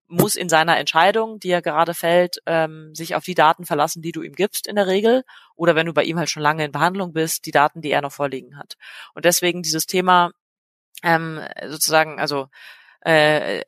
muss 0.07 0.37
in 0.37 0.49
seiner 0.49 0.79
Entscheidung, 0.79 1.41
die 1.41 1.51
er 1.51 1.62
gerade 1.62 1.95
fällt, 1.95 2.39
ähm, 2.47 2.95
sich 2.95 3.15
auf 3.15 3.25
die 3.25 3.35
Daten 3.35 3.65
verlassen, 3.67 4.03
die 4.03 4.12
du 4.12 4.23
ihm 4.23 4.35
gibst 4.35 4.67
in 4.67 4.77
der 4.77 4.87
Regel. 4.87 5.25
Oder 5.57 5.75
wenn 5.75 5.87
du 5.87 5.93
bei 5.93 6.05
ihm 6.05 6.19
halt 6.19 6.31
schon 6.31 6.43
lange 6.43 6.65
in 6.65 6.73
Behandlung 6.73 7.12
bist, 7.12 7.47
die 7.47 7.51
Daten, 7.51 7.81
die 7.83 7.91
er 7.91 8.03
noch 8.03 8.12
vorliegen 8.12 8.59
hat. 8.59 8.75
Und 9.15 9.25
deswegen 9.25 9.62
dieses 9.62 9.87
Thema 9.87 10.33
ähm, 11.03 11.41
sozusagen, 11.67 12.21
also 12.21 12.49
äh, 13.01 13.62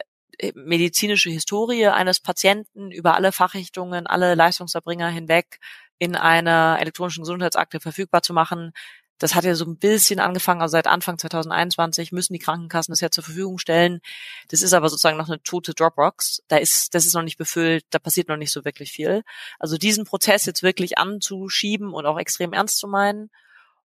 medizinische 0.54 1.30
Historie 1.30 1.86
eines 1.86 2.20
Patienten 2.20 2.90
über 2.90 3.14
alle 3.14 3.32
Fachrichtungen, 3.32 4.06
alle 4.06 4.34
Leistungserbringer 4.34 5.08
hinweg 5.08 5.58
in 5.98 6.16
einer 6.16 6.78
elektronischen 6.80 7.22
Gesundheitsakte 7.22 7.80
verfügbar 7.80 8.22
zu 8.22 8.32
machen. 8.32 8.72
Das 9.18 9.34
hat 9.34 9.44
ja 9.44 9.54
so 9.54 9.64
ein 9.64 9.76
bisschen 9.76 10.20
angefangen, 10.20 10.60
also 10.60 10.72
seit 10.72 10.86
Anfang 10.86 11.18
2021 11.18 12.12
müssen 12.12 12.32
die 12.32 12.40
Krankenkassen 12.40 12.92
das 12.92 13.00
ja 13.00 13.10
zur 13.10 13.24
Verfügung 13.24 13.58
stellen. 13.58 14.00
Das 14.48 14.62
ist 14.62 14.72
aber 14.72 14.88
sozusagen 14.88 15.16
noch 15.16 15.28
eine 15.28 15.42
tote 15.42 15.72
Dropbox. 15.72 16.42
Da 16.48 16.56
ist, 16.56 16.94
das 16.94 17.06
ist 17.06 17.14
noch 17.14 17.22
nicht 17.22 17.38
befüllt, 17.38 17.84
da 17.90 17.98
passiert 17.98 18.28
noch 18.28 18.36
nicht 18.36 18.52
so 18.52 18.64
wirklich 18.64 18.90
viel. 18.92 19.22
Also 19.58 19.76
diesen 19.78 20.04
Prozess 20.04 20.46
jetzt 20.46 20.62
wirklich 20.62 20.98
anzuschieben 20.98 21.92
und 21.92 22.06
auch 22.06 22.18
extrem 22.18 22.52
ernst 22.52 22.78
zu 22.78 22.88
meinen 22.88 23.30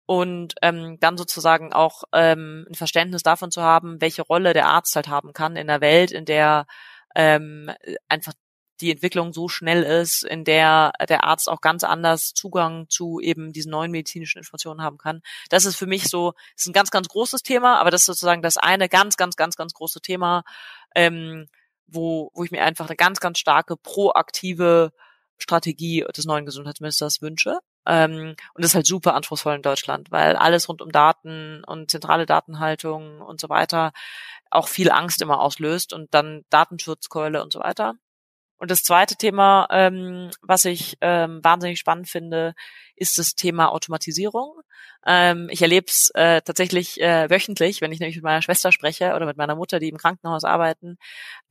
und 0.05 0.53
ähm, 0.62 0.98
dann 1.00 1.17
sozusagen 1.17 1.74
auch 1.74 2.03
ähm, 2.13 2.65
ein 2.70 2.75
Verständnis 2.75 3.24
davon 3.24 3.51
zu 3.51 3.62
haben, 3.62 4.01
welche 4.01 4.22
Rolle 4.22 4.53
der 4.53 4.67
Arzt 4.67 4.96
halt 4.96 5.08
haben 5.08 5.34
kann 5.34 5.55
in 5.55 5.67
der 5.67 5.82
Welt, 5.82 6.12
in 6.12 6.25
der 6.25 6.67
ähm, 7.15 7.72
einfach 8.08 8.34
die 8.82 8.91
Entwicklung 8.91 9.34
so 9.34 9.48
schnell 9.48 9.84
ist, 9.84 10.24
in 10.24 10.44
der 10.44 10.94
der 11.08 11.24
Arzt 11.24 11.50
auch 11.50 11.62
ganz 11.62 11.84
anders 11.84 12.34
Zugang 12.34 12.88
zu 12.89 13.20
eben 13.20 13.53
diesen 13.53 13.72
neuen 13.72 13.91
medizinischen 13.91 14.39
Informationen 14.39 14.82
haben 14.82 14.98
kann. 14.98 15.22
Das 15.50 15.65
ist 15.65 15.75
für 15.75 15.88
mich 15.88 16.10
so, 16.10 16.34
ist 16.55 16.67
ein 16.67 16.74
ganz, 16.74 16.91
ganz 16.91 17.08
großes 17.08 17.44
Thema, 17.44 17.79
aber 17.79 17.91
das 17.91 18.01
ist 18.01 18.08
sozusagen 18.08 18.41
das 18.41 18.58
eine 18.58 18.89
ganz, 18.89 19.17
ganz, 19.17 19.36
ganz, 19.36 19.55
ganz 19.55 19.74
große 19.74 20.01
Thema, 20.01 20.44
ähm, 20.96 21.48
wo, 21.88 22.32
wo 22.34 22.44
ich 22.44 22.51
mir 22.51 22.63
einfach 22.63 22.88
eine 22.88 22.96
ganz, 22.96 23.20
ganz 23.20 23.39
starke 23.39 23.77
proaktive 23.77 24.91
Strategie 25.38 26.05
des 26.15 26.25
neuen 26.25 26.46
Gesundheitsministers 26.46 27.22
wünsche. 27.22 27.60
Ähm, 27.86 28.36
und 28.53 28.63
das 28.63 28.72
ist 28.72 28.75
halt 28.75 28.88
super 28.88 29.13
anspruchsvoll 29.15 29.55
in 29.55 29.62
Deutschland, 29.62 30.12
weil 30.12 30.36
alles 30.36 30.70
rund 30.70 30.82
um 30.82 30.91
Daten 30.91 31.63
und 31.65 31.91
zentrale 31.91 32.25
Datenhaltung 32.25 33.22
und 33.22 33.39
so 33.41 33.50
weiter 33.50 33.91
auch 34.50 34.67
viel 34.67 34.91
Angst 34.91 35.22
immer 35.22 35.39
auslöst 35.41 35.94
und 35.94 36.13
dann 36.13 36.44
Datenschutzkeule 36.50 37.44
und 37.44 37.51
so 37.51 37.60
weiter. 37.60 37.96
Und 38.57 38.71
das 38.71 38.83
zweite 38.83 39.15
Thema, 39.15 39.67
ähm, 39.69 40.31
was 40.41 40.65
ich 40.65 40.97
ähm, 41.01 41.43
wahnsinnig 41.43 41.79
spannend 41.79 42.09
finde, 42.09 42.53
ist 42.95 43.17
das 43.17 43.35
Thema 43.35 43.71
Automatisierung. 43.71 44.62
Ähm, 45.05 45.50
ich 45.51 45.62
erlebe 45.62 45.88
es 45.88 46.09
äh, 46.15 46.41
tatsächlich 46.41 47.00
äh, 47.01 47.29
wöchentlich, 47.29 47.81
wenn 47.81 47.91
ich 47.91 48.00
nämlich 48.00 48.15
mit 48.15 48.24
meiner 48.24 48.41
Schwester 48.41 48.71
spreche 48.71 49.13
oder 49.13 49.25
mit 49.25 49.38
meiner 49.38 49.55
Mutter, 49.55 49.79
die 49.79 49.89
im 49.89 49.97
Krankenhaus 49.97 50.43
arbeiten. 50.45 50.97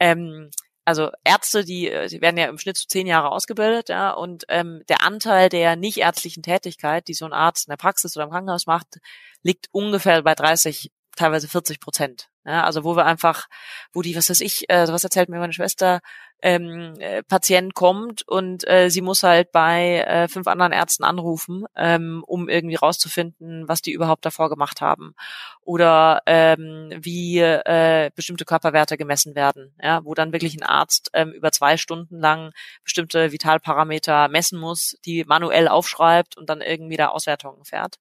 Ähm, 0.00 0.50
also 0.84 1.10
Ärzte, 1.24 1.64
die, 1.64 1.88
äh, 1.88 2.08
die 2.08 2.20
werden 2.20 2.36
ja 2.36 2.46
im 2.46 2.58
Schnitt 2.58 2.76
zu 2.76 2.86
zehn 2.86 3.06
Jahre 3.06 3.30
ausgebildet, 3.30 3.88
ja, 3.88 4.10
und 4.10 4.44
ähm, 4.48 4.82
der 4.88 5.02
Anteil 5.02 5.48
der 5.48 5.76
nicht 5.76 5.98
ärztlichen 5.98 6.42
Tätigkeit, 6.42 7.08
die 7.08 7.14
so 7.14 7.24
ein 7.24 7.32
Arzt 7.32 7.66
in 7.68 7.72
der 7.72 7.76
Praxis 7.76 8.16
oder 8.16 8.24
im 8.24 8.30
Krankenhaus 8.30 8.66
macht, 8.66 8.98
liegt 9.42 9.68
ungefähr 9.72 10.22
bei 10.22 10.34
30, 10.34 10.90
teilweise 11.16 11.48
40 11.48 11.80
Prozent. 11.80 12.28
Ja, 12.46 12.64
also 12.64 12.84
wo 12.84 12.96
wir 12.96 13.06
einfach, 13.06 13.46
wo 13.92 14.02
die, 14.02 14.16
was 14.16 14.28
weiß 14.28 14.40
ich, 14.40 14.68
äh, 14.68 14.86
was 14.88 15.04
erzählt 15.04 15.28
mir 15.28 15.38
meine 15.38 15.52
Schwester, 15.52 16.00
ähm, 16.44 16.92
äh, 16.98 17.22
Patient 17.22 17.72
kommt 17.72 18.28
und 18.28 18.68
äh, 18.68 18.90
sie 18.90 19.00
muss 19.00 19.22
halt 19.22 19.50
bei 19.50 20.00
äh, 20.00 20.28
fünf 20.28 20.46
anderen 20.46 20.72
Ärzten 20.72 21.02
anrufen, 21.02 21.64
ähm, 21.74 22.22
um 22.26 22.50
irgendwie 22.50 22.74
rauszufinden, 22.74 23.66
was 23.66 23.80
die 23.80 23.92
überhaupt 23.92 24.26
davor 24.26 24.50
gemacht 24.50 24.82
haben 24.82 25.14
oder 25.62 26.20
ähm, 26.26 26.90
wie 27.00 27.38
äh, 27.38 28.10
bestimmte 28.14 28.44
Körperwerte 28.44 28.98
gemessen 28.98 29.34
werden, 29.34 29.74
ja, 29.82 30.04
wo 30.04 30.12
dann 30.12 30.32
wirklich 30.32 30.54
ein 30.54 30.62
Arzt 30.62 31.08
ähm, 31.14 31.32
über 31.32 31.50
zwei 31.50 31.78
Stunden 31.78 32.20
lang 32.20 32.52
bestimmte 32.82 33.32
Vitalparameter 33.32 34.28
messen 34.28 34.58
muss, 34.60 34.98
die 35.06 35.24
manuell 35.24 35.66
aufschreibt 35.66 36.36
und 36.36 36.50
dann 36.50 36.60
irgendwie 36.60 36.98
da 36.98 37.08
Auswertungen 37.08 37.64
fährt. 37.64 37.96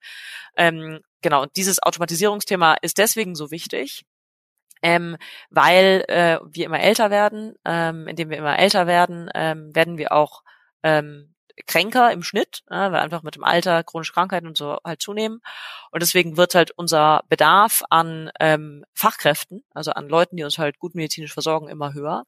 Ähm, 0.57 1.00
genau, 1.21 1.43
und 1.43 1.55
dieses 1.55 1.81
Automatisierungsthema 1.81 2.75
ist 2.81 2.97
deswegen 2.97 3.35
so 3.35 3.51
wichtig, 3.51 4.03
ähm, 4.84 5.18
weil 5.50 6.04
äh, 6.10 6.40
wir 6.46 6.66
immer 6.66 6.82
älter 6.82 7.10
werden. 7.10 7.56
Ähm, 7.66 8.08
indem 8.08 8.30
wir 8.30 8.38
immer 8.38 8.60
älter 8.60 8.86
werden, 8.86 9.30
ähm, 9.34 9.74
werden 9.74 9.98
wir 9.98 10.12
auch 10.12 10.44
ähm, 10.84 11.34
kränker 11.66 12.12
im 12.12 12.24
Schnitt, 12.24 12.63
äh, 12.70 12.75
weil 12.75 12.96
einfach 12.96 13.24
mit 13.24 13.36
dem 13.36 13.44
Alter 13.44 13.84
chronische 13.84 14.13
Krankheiten 14.13 14.48
und 14.48 14.58
so 14.58 14.78
halt 14.84 15.02
zunehmen. 15.02 15.42
Und 15.92 16.04
deswegen 16.04 16.38
wird 16.38 16.56
halt 16.56 16.72
unser 16.72 17.24
Bedarf 17.30 17.84
an 17.90 18.32
ähm, 18.40 18.84
Fachkräften, 18.94 19.63
also 19.74 19.92
an 19.92 20.10
Leuten, 20.10 20.36
die 20.36 20.44
uns 20.44 20.58
halt 20.58 20.80
gut 20.80 20.96
medizinisch 20.96 21.34
versorgen, 21.34 21.70
immer 21.70 21.94
höher. 21.94 22.25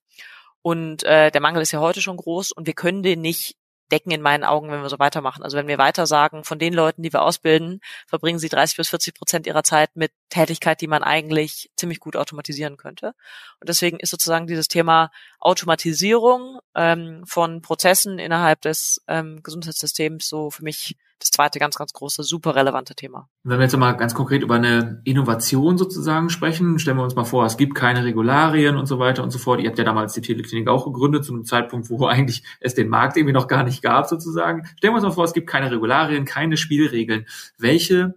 Und 0.61 1.03
äh, 1.03 1.31
der 1.31 1.41
Mangel 1.41 1.61
ist 1.61 1.71
ja 1.71 1.79
heute 1.79 2.01
schon 2.01 2.17
groß 2.17 2.51
und 2.51 2.65
wir 2.65 2.73
können 2.73 3.03
den 3.03 3.21
nicht 3.21 3.57
decken 3.91 4.11
in 4.11 4.21
meinen 4.21 4.43
Augen, 4.43 4.71
wenn 4.71 4.81
wir 4.81 4.89
so 4.89 4.99
weitermachen. 4.99 5.43
Also 5.43 5.57
wenn 5.57 5.67
wir 5.67 5.77
weiter 5.77 6.07
sagen, 6.07 6.43
von 6.43 6.59
den 6.59 6.73
Leuten, 6.73 7.03
die 7.03 7.13
wir 7.13 7.21
ausbilden, 7.21 7.81
verbringen 8.07 8.39
sie 8.39 8.49
30 8.49 8.77
bis 8.77 8.89
40 8.89 9.15
Prozent 9.15 9.47
ihrer 9.47 9.63
Zeit 9.63 9.95
mit 9.95 10.11
Tätigkeit, 10.29 10.81
die 10.81 10.87
man 10.87 11.03
eigentlich 11.03 11.71
ziemlich 11.75 11.99
gut 11.99 12.15
automatisieren 12.15 12.77
könnte. 12.77 13.13
Und 13.59 13.69
deswegen 13.69 13.99
ist 13.99 14.09
sozusagen 14.09 14.47
dieses 14.47 14.67
Thema 14.67 15.11
Automatisierung 15.39 16.59
ähm, 16.75 17.23
von 17.27 17.61
Prozessen 17.61 18.19
innerhalb 18.19 18.61
des 18.61 19.01
ähm, 19.07 19.41
Gesundheitssystems 19.43 20.27
so 20.27 20.49
für 20.49 20.63
mich 20.63 20.97
das 21.19 21.31
zweite 21.31 21.59
ganz, 21.59 21.75
ganz 21.75 21.93
große, 21.93 22.23
super 22.23 22.55
relevante 22.55 22.93
Thema. 22.93 23.29
Wenn 23.43 23.57
wir 23.57 23.63
jetzt 23.63 23.77
mal 23.77 23.93
ganz 23.93 24.13
konkret 24.13 24.43
über 24.43 24.55
eine 24.55 25.01
Innovation 25.05 25.77
sozusagen 25.77 26.29
sprechen, 26.29 26.77
stellen 26.77 26.97
wir 26.97 27.03
uns 27.03 27.15
mal 27.15 27.23
vor, 27.23 27.45
es 27.45 27.57
gibt 27.57 27.75
keine 27.75 28.03
Regularien 28.03 28.75
und 28.75 28.85
so 28.85 28.99
weiter 28.99 29.23
und 29.23 29.31
so 29.31 29.39
fort. 29.39 29.61
Ihr 29.61 29.69
habt 29.69 29.77
ja 29.77 29.85
damals 29.85 30.13
die 30.13 30.21
Teleklinik 30.21 30.67
auch 30.67 30.85
gegründet, 30.85 31.23
zu 31.23 31.33
einem 31.33 31.45
Zeitpunkt, 31.45 31.89
wo 31.89 32.05
eigentlich 32.07 32.43
es 32.59 32.75
den 32.75 32.89
Markt 32.89 33.17
irgendwie 33.17 33.33
noch 33.33 33.47
gar 33.47 33.63
nicht 33.63 33.81
gab 33.81 34.07
sozusagen. 34.07 34.67
Stellen 34.77 34.93
wir 34.93 34.97
uns 34.97 35.05
mal 35.05 35.11
vor, 35.11 35.25
es 35.25 35.33
gibt 35.33 35.47
keine 35.47 35.71
Regularien, 35.71 36.25
keine 36.25 36.57
Spielregeln. 36.57 37.25
Welche 37.57 38.15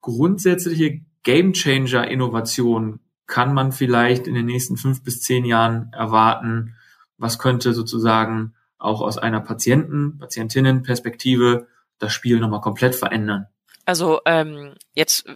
grundsätzliche 0.00 1.00
Gamechanger-Innovation 1.24 3.00
kann 3.26 3.54
man 3.54 3.72
vielleicht 3.72 4.26
in 4.26 4.34
den 4.34 4.46
nächsten 4.46 4.76
fünf 4.76 5.04
bis 5.04 5.20
zehn 5.20 5.44
Jahren 5.44 5.92
erwarten? 5.92 6.76
Was 7.18 7.38
könnte 7.38 7.72
sozusagen 7.72 8.54
auch 8.78 9.00
aus 9.00 9.16
einer 9.16 9.40
Patienten, 9.40 10.18
Patientinnenperspektive 10.18 11.68
das 12.02 12.12
Spiel 12.12 12.38
nochmal 12.40 12.60
komplett 12.60 12.94
verändern? 12.94 13.46
Also 13.84 14.20
ähm, 14.26 14.74
jetzt 14.94 15.26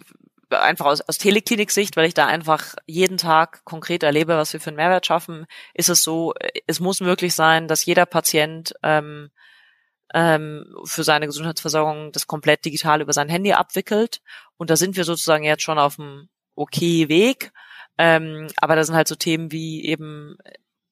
einfach 0.50 0.86
aus, 0.86 1.00
aus 1.00 1.18
Teleklinik-Sicht, 1.18 1.96
weil 1.96 2.06
ich 2.06 2.14
da 2.14 2.26
einfach 2.26 2.74
jeden 2.86 3.16
Tag 3.16 3.64
konkret 3.64 4.02
erlebe, 4.02 4.36
was 4.36 4.52
wir 4.52 4.60
für 4.60 4.70
einen 4.70 4.76
Mehrwert 4.76 5.06
schaffen, 5.06 5.46
ist 5.74 5.88
es 5.88 6.02
so, 6.02 6.34
es 6.66 6.80
muss 6.80 7.00
möglich 7.00 7.34
sein, 7.34 7.66
dass 7.68 7.84
jeder 7.84 8.06
Patient 8.06 8.74
ähm, 8.82 9.30
ähm, 10.14 10.64
für 10.84 11.02
seine 11.02 11.26
Gesundheitsversorgung 11.26 12.12
das 12.12 12.26
komplett 12.26 12.64
digital 12.64 13.00
über 13.00 13.12
sein 13.12 13.28
Handy 13.28 13.52
abwickelt. 13.52 14.20
Und 14.56 14.70
da 14.70 14.76
sind 14.76 14.96
wir 14.96 15.04
sozusagen 15.04 15.44
jetzt 15.44 15.62
schon 15.62 15.78
auf 15.78 15.98
einem 15.98 16.28
okay 16.54 17.08
Weg. 17.08 17.52
Ähm, 17.98 18.48
aber 18.58 18.76
da 18.76 18.84
sind 18.84 18.94
halt 18.94 19.08
so 19.08 19.14
Themen 19.14 19.50
wie 19.52 19.84
eben 19.84 20.36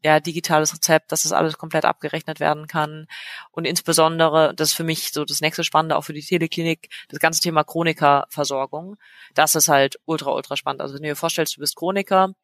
ja, 0.05 0.21
digitales 0.21 0.75
Rezept, 0.75 1.11
dass 1.13 1.23
das 1.23 1.33
alles 1.33 1.57
komplett 1.57 1.87
abgerechnet 1.87 2.39
werden 2.39 2.67
kann. 2.67 3.07
Und 3.51 3.65
insbesondere, 3.65 4.55
das 4.55 4.71
ist 4.71 4.75
für 4.75 4.85
mich 4.85 5.13
so 5.13 5.25
das 5.25 5.41
nächste 5.41 5.65
Spannende, 5.65 5.97
auch 5.97 6.03
für 6.03 6.13
die 6.13 6.21
Teleklinik, 6.21 6.91
das 7.09 7.21
ganze 7.21 7.41
Thema 7.41 7.65
Chronikerversorgung. 7.65 8.97
Das 9.33 9.55
ist 9.55 9.69
halt 9.69 9.99
ultra, 10.05 10.33
ultra 10.33 10.57
spannend. 10.57 10.83
Also 10.83 10.95
wenn 10.95 11.03
du 11.03 11.09
dir 11.09 11.17
vorstellst, 11.17 11.57
du 11.57 11.61
bist 11.61 11.77
Chroniker 11.77 12.35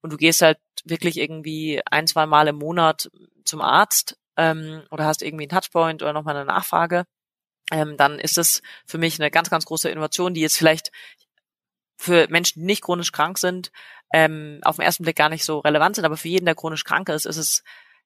und 0.00 0.12
du 0.12 0.16
gehst 0.16 0.40
halt 0.40 0.58
wirklich 0.84 1.18
irgendwie 1.18 1.82
ein, 1.90 2.06
zwei 2.06 2.24
Mal 2.24 2.48
im 2.48 2.56
Monat 2.56 3.10
zum 3.44 3.60
Arzt 3.60 4.16
ähm, 4.38 4.82
oder 4.90 5.04
hast 5.04 5.22
irgendwie 5.22 5.44
einen 5.44 5.60
Touchpoint 5.60 6.02
oder 6.02 6.14
nochmal 6.14 6.36
eine 6.36 6.46
Nachfrage, 6.46 7.04
ähm, 7.70 7.98
dann 7.98 8.18
ist 8.18 8.38
es 8.38 8.62
für 8.86 8.96
mich 8.96 9.20
eine 9.20 9.30
ganz, 9.30 9.50
ganz 9.50 9.66
große 9.66 9.90
Innovation, 9.90 10.32
die 10.32 10.40
jetzt 10.40 10.56
vielleicht 10.56 10.90
für 12.00 12.26
Menschen, 12.30 12.60
die 12.60 12.66
nicht 12.66 12.82
chronisch 12.82 13.12
krank 13.12 13.36
sind, 13.36 13.70
ähm, 14.12 14.60
auf 14.64 14.76
den 14.76 14.84
ersten 14.84 15.02
Blick 15.02 15.16
gar 15.16 15.28
nicht 15.28 15.44
so 15.44 15.58
relevant 15.58 15.96
sind, 15.96 16.06
aber 16.06 16.16
für 16.16 16.28
jeden, 16.28 16.46
der 16.46 16.54
chronisch 16.54 16.84
krank 16.84 17.10
ist, 17.10 17.26
ist 17.26 17.36
es, 17.36 17.62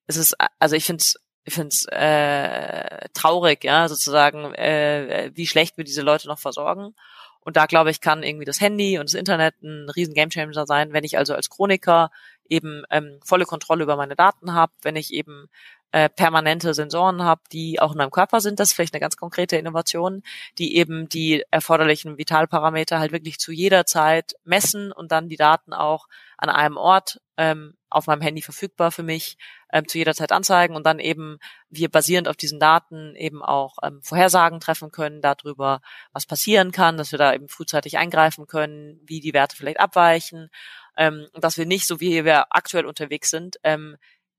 ist 0.08 0.16
es, 0.16 0.34
also 0.58 0.74
ich 0.74 0.84
finde 0.84 1.02
es 1.02 1.14
ich 1.46 1.54
find's 1.54 1.84
äh, 1.90 3.08
traurig, 3.12 3.64
ja, 3.64 3.86
sozusagen, 3.86 4.54
äh, 4.54 5.30
wie 5.34 5.46
schlecht 5.46 5.76
wir 5.76 5.84
diese 5.84 6.00
Leute 6.00 6.26
noch 6.26 6.38
versorgen. 6.38 6.94
Und 7.40 7.58
da 7.58 7.66
glaube 7.66 7.90
ich, 7.90 8.00
kann 8.00 8.22
irgendwie 8.22 8.46
das 8.46 8.62
Handy 8.62 8.98
und 8.98 9.10
das 9.10 9.14
Internet 9.14 9.62
ein 9.62 9.90
riesen 9.90 10.14
Gamechanger 10.14 10.66
sein, 10.66 10.94
wenn 10.94 11.04
ich 11.04 11.18
also 11.18 11.34
als 11.34 11.50
Chroniker 11.50 12.10
eben 12.48 12.84
ähm, 12.90 13.20
volle 13.22 13.44
Kontrolle 13.44 13.84
über 13.84 13.96
meine 13.96 14.16
Daten 14.16 14.54
habe, 14.54 14.72
wenn 14.80 14.96
ich 14.96 15.12
eben 15.12 15.48
äh, 15.94 16.08
permanente 16.08 16.74
Sensoren 16.74 17.22
habe, 17.22 17.42
die 17.52 17.80
auch 17.80 17.92
in 17.92 17.98
meinem 17.98 18.10
Körper 18.10 18.40
sind. 18.40 18.58
Das 18.58 18.70
ist 18.70 18.74
vielleicht 18.74 18.94
eine 18.94 19.00
ganz 19.00 19.16
konkrete 19.16 19.56
Innovation, 19.56 20.24
die 20.58 20.76
eben 20.76 21.08
die 21.08 21.44
erforderlichen 21.52 22.18
Vitalparameter 22.18 22.98
halt 22.98 23.12
wirklich 23.12 23.38
zu 23.38 23.52
jeder 23.52 23.86
Zeit 23.86 24.34
messen 24.42 24.90
und 24.90 25.12
dann 25.12 25.28
die 25.28 25.36
Daten 25.36 25.72
auch 25.72 26.08
an 26.36 26.48
einem 26.50 26.78
Ort 26.78 27.20
ähm, 27.36 27.76
auf 27.90 28.08
meinem 28.08 28.22
Handy 28.22 28.42
verfügbar 28.42 28.90
für 28.90 29.04
mich 29.04 29.36
ähm, 29.72 29.86
zu 29.86 29.98
jeder 29.98 30.14
Zeit 30.14 30.32
anzeigen 30.32 30.74
und 30.74 30.84
dann 30.84 30.98
eben 30.98 31.38
wir 31.68 31.88
basierend 31.88 32.26
auf 32.26 32.36
diesen 32.36 32.58
Daten 32.58 33.14
eben 33.14 33.40
auch 33.40 33.76
ähm, 33.84 34.00
Vorhersagen 34.02 34.58
treffen 34.58 34.90
können 34.90 35.20
darüber, 35.20 35.80
was 36.12 36.26
passieren 36.26 36.72
kann, 36.72 36.96
dass 36.96 37.12
wir 37.12 37.20
da 37.20 37.32
eben 37.32 37.46
frühzeitig 37.48 37.98
eingreifen 37.98 38.48
können, 38.48 39.00
wie 39.04 39.20
die 39.20 39.32
Werte 39.32 39.56
vielleicht 39.56 39.78
abweichen 39.78 40.50
ähm, 40.96 41.28
dass 41.34 41.56
wir 41.56 41.66
nicht 41.66 41.86
so 41.86 42.00
wie 42.00 42.24
wir 42.24 42.46
aktuell 42.50 42.84
unterwegs 42.84 43.30
sind 43.30 43.58
ähm, 43.62 43.96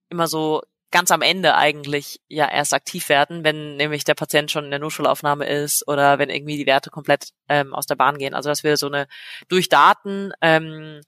immer 0.10 0.28
so 0.28 0.62
ganz 0.92 1.12
am 1.12 1.22
Ende 1.22 1.56
eigentlich 1.56 2.22
ja 2.27 2.50
erst 2.50 2.74
aktiv 2.74 3.10
werden, 3.10 3.44
wenn 3.44 3.75
nämlich 3.75 4.04
der 4.04 4.13
Patient 4.13 4.51
schon 4.51 4.65
in 4.65 4.72
der 4.72 4.80
Notfallaufnahme 4.80 5.46
ist 5.46 5.88
oder 5.88 6.20
wenn 6.20 6.30
irgendwie 6.30 6.58
die 6.58 6.65
Werte 6.65 6.89
komplett 6.89 7.30
ähm, 7.50 7.74
aus 7.74 7.86
der 7.86 7.96
Bahn 7.96 8.18
gehen. 8.18 8.34
Also 8.34 8.50
dass 8.50 8.63
wir 8.63 8.77
so 8.77 8.88
eine 8.88 9.08
durch 9.48 9.70
Daten 9.70 10.32
ähm, 10.42 11.01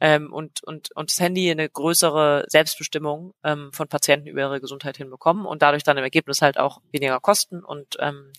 ähm, 0.00 0.32
und, 0.32 0.62
und, 0.64 0.90
und 0.94 1.10
das 1.10 1.20
Handy 1.20 1.50
eine 1.50 1.68
größere 1.68 2.44
Selbstbestimmung 2.48 3.34
ähm, 3.44 3.70
von 3.72 3.88
Patienten 3.88 4.28
über 4.28 4.40
ihre 4.40 4.60
Gesundheit 4.60 4.96
hinbekommen 4.96 5.46
und 5.46 5.62
dadurch 5.62 5.82
dann 5.82 5.98
im 5.98 6.04
Ergebnis 6.04 6.42
halt 6.42 6.58
auch 6.58 6.80
weniger 6.90 7.20
Kosten 7.20 7.62
und 7.64 7.96
ähm, 8.00 8.32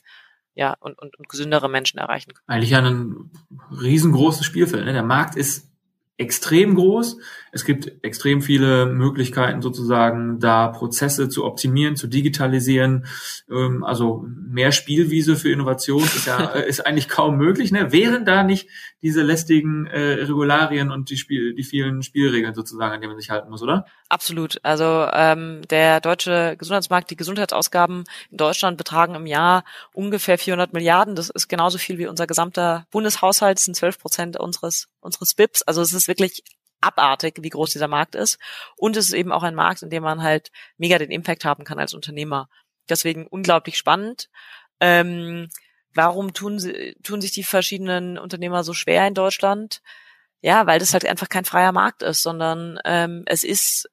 ja 0.54 0.76
und, 0.80 0.98
und, 1.00 1.18
und 1.18 1.30
gesündere 1.30 1.70
Menschen 1.70 2.00
erreichen 2.00 2.34
können. 2.34 2.48
Eigentlich 2.48 2.72
ja 2.72 2.80
ein 2.80 3.32
riesengroßes 3.72 4.46
Spielfeld. 4.46 4.86
Ne? 4.86 4.94
Der 4.94 5.04
Markt 5.04 5.36
ist 5.36 5.72
extrem 6.18 6.76
groß. 6.76 7.18
Es 7.52 7.66
gibt 7.66 8.04
extrem 8.04 8.42
viele 8.42 8.86
Möglichkeiten 8.86 9.62
sozusagen, 9.62 10.40
da 10.40 10.68
Prozesse 10.68 11.30
zu 11.30 11.46
optimieren, 11.46 11.96
zu 11.96 12.08
digitalisieren. 12.08 13.06
Ähm, 13.50 13.84
also 13.84 14.26
mehr 14.28 14.72
Spielwiese 14.72 15.36
für 15.36 15.52
Innovation 15.52 16.04
ist 16.04 16.28
ja 16.28 16.46
ist 16.68 16.86
eigentlich 16.86 17.10
kaum 17.10 17.38
möglich. 17.38 17.72
Ne? 17.72 17.92
Wären 17.92 18.26
da 18.26 18.44
nicht 18.44 18.70
diese 19.02 19.22
lästigen 19.24 19.88
äh, 19.88 20.24
Regularien 20.24 20.90
und 20.90 21.10
die 21.10 21.18
Spiel, 21.18 21.54
die 21.54 21.64
vielen 21.64 22.02
Spielregeln 22.02 22.56
sozusagen, 22.56 22.94
an 22.94 23.02
denen 23.02 23.14
man 23.14 23.20
sich 23.20 23.30
halten 23.30 23.50
muss, 23.50 23.62
oder? 23.62 23.86
Absolut. 24.10 24.60
Also 24.64 25.08
ähm, 25.14 25.62
der 25.70 26.00
deutsche 26.00 26.56
Gesundheitsmarkt, 26.58 27.10
die 27.12 27.16
Gesundheitsausgaben 27.16 28.06
in 28.32 28.38
Deutschland 28.38 28.78
betragen 28.78 29.16
im 29.16 29.26
Jahr 29.26 29.64
ungefähr 29.94 30.38
400 30.38 30.74
Milliarden. 30.74 31.16
Das 31.16 31.30
ist 31.30 31.50
genauso 31.50 31.78
viel 31.78 31.98
wie 31.98 32.08
unser 32.08 32.26
gesamter 32.26 32.88
Bundeshaushalt. 32.92 33.58
Das 33.58 33.66
sind 33.66 33.76
12 33.76 34.00
Prozent 34.00 34.40
unseres 34.40 34.88
unseres 35.06 35.36
BIPs. 35.36 35.62
Also 35.62 35.82
es 35.82 35.94
ist 35.94 36.05
wirklich 36.08 36.44
abartig, 36.82 37.36
wie 37.42 37.50
groß 37.50 37.72
dieser 37.72 37.88
Markt 37.88 38.16
ist. 38.16 38.38
Und 38.78 38.98
es 38.98 39.08
ist 39.08 39.14
eben 39.14 39.32
auch 39.32 39.44
ein 39.44 39.56
Markt, 39.56 39.82
in 39.82 39.90
dem 39.90 40.04
man 40.04 40.22
halt 40.22 40.52
mega 40.78 40.98
den 40.98 41.12
Impact 41.12 41.46
haben 41.46 41.64
kann 41.64 41.80
als 41.80 41.94
Unternehmer. 41.94 42.50
Deswegen 42.90 43.28
unglaublich 43.28 43.78
spannend. 43.78 44.30
Ähm, 44.80 45.50
warum 45.94 46.34
tun, 46.34 46.60
tun 47.04 47.22
sich 47.22 47.32
die 47.32 47.44
verschiedenen 47.44 48.18
Unternehmer 48.18 48.64
so 48.64 48.74
schwer 48.74 49.08
in 49.08 49.14
Deutschland? 49.14 49.82
Ja, 50.42 50.68
weil 50.68 50.80
das 50.80 50.94
halt 50.94 51.06
einfach 51.06 51.30
kein 51.30 51.46
freier 51.46 51.72
Markt 51.72 52.04
ist, 52.04 52.22
sondern 52.22 52.80
ähm, 52.86 53.24
es 53.26 53.44
ist, 53.44 53.90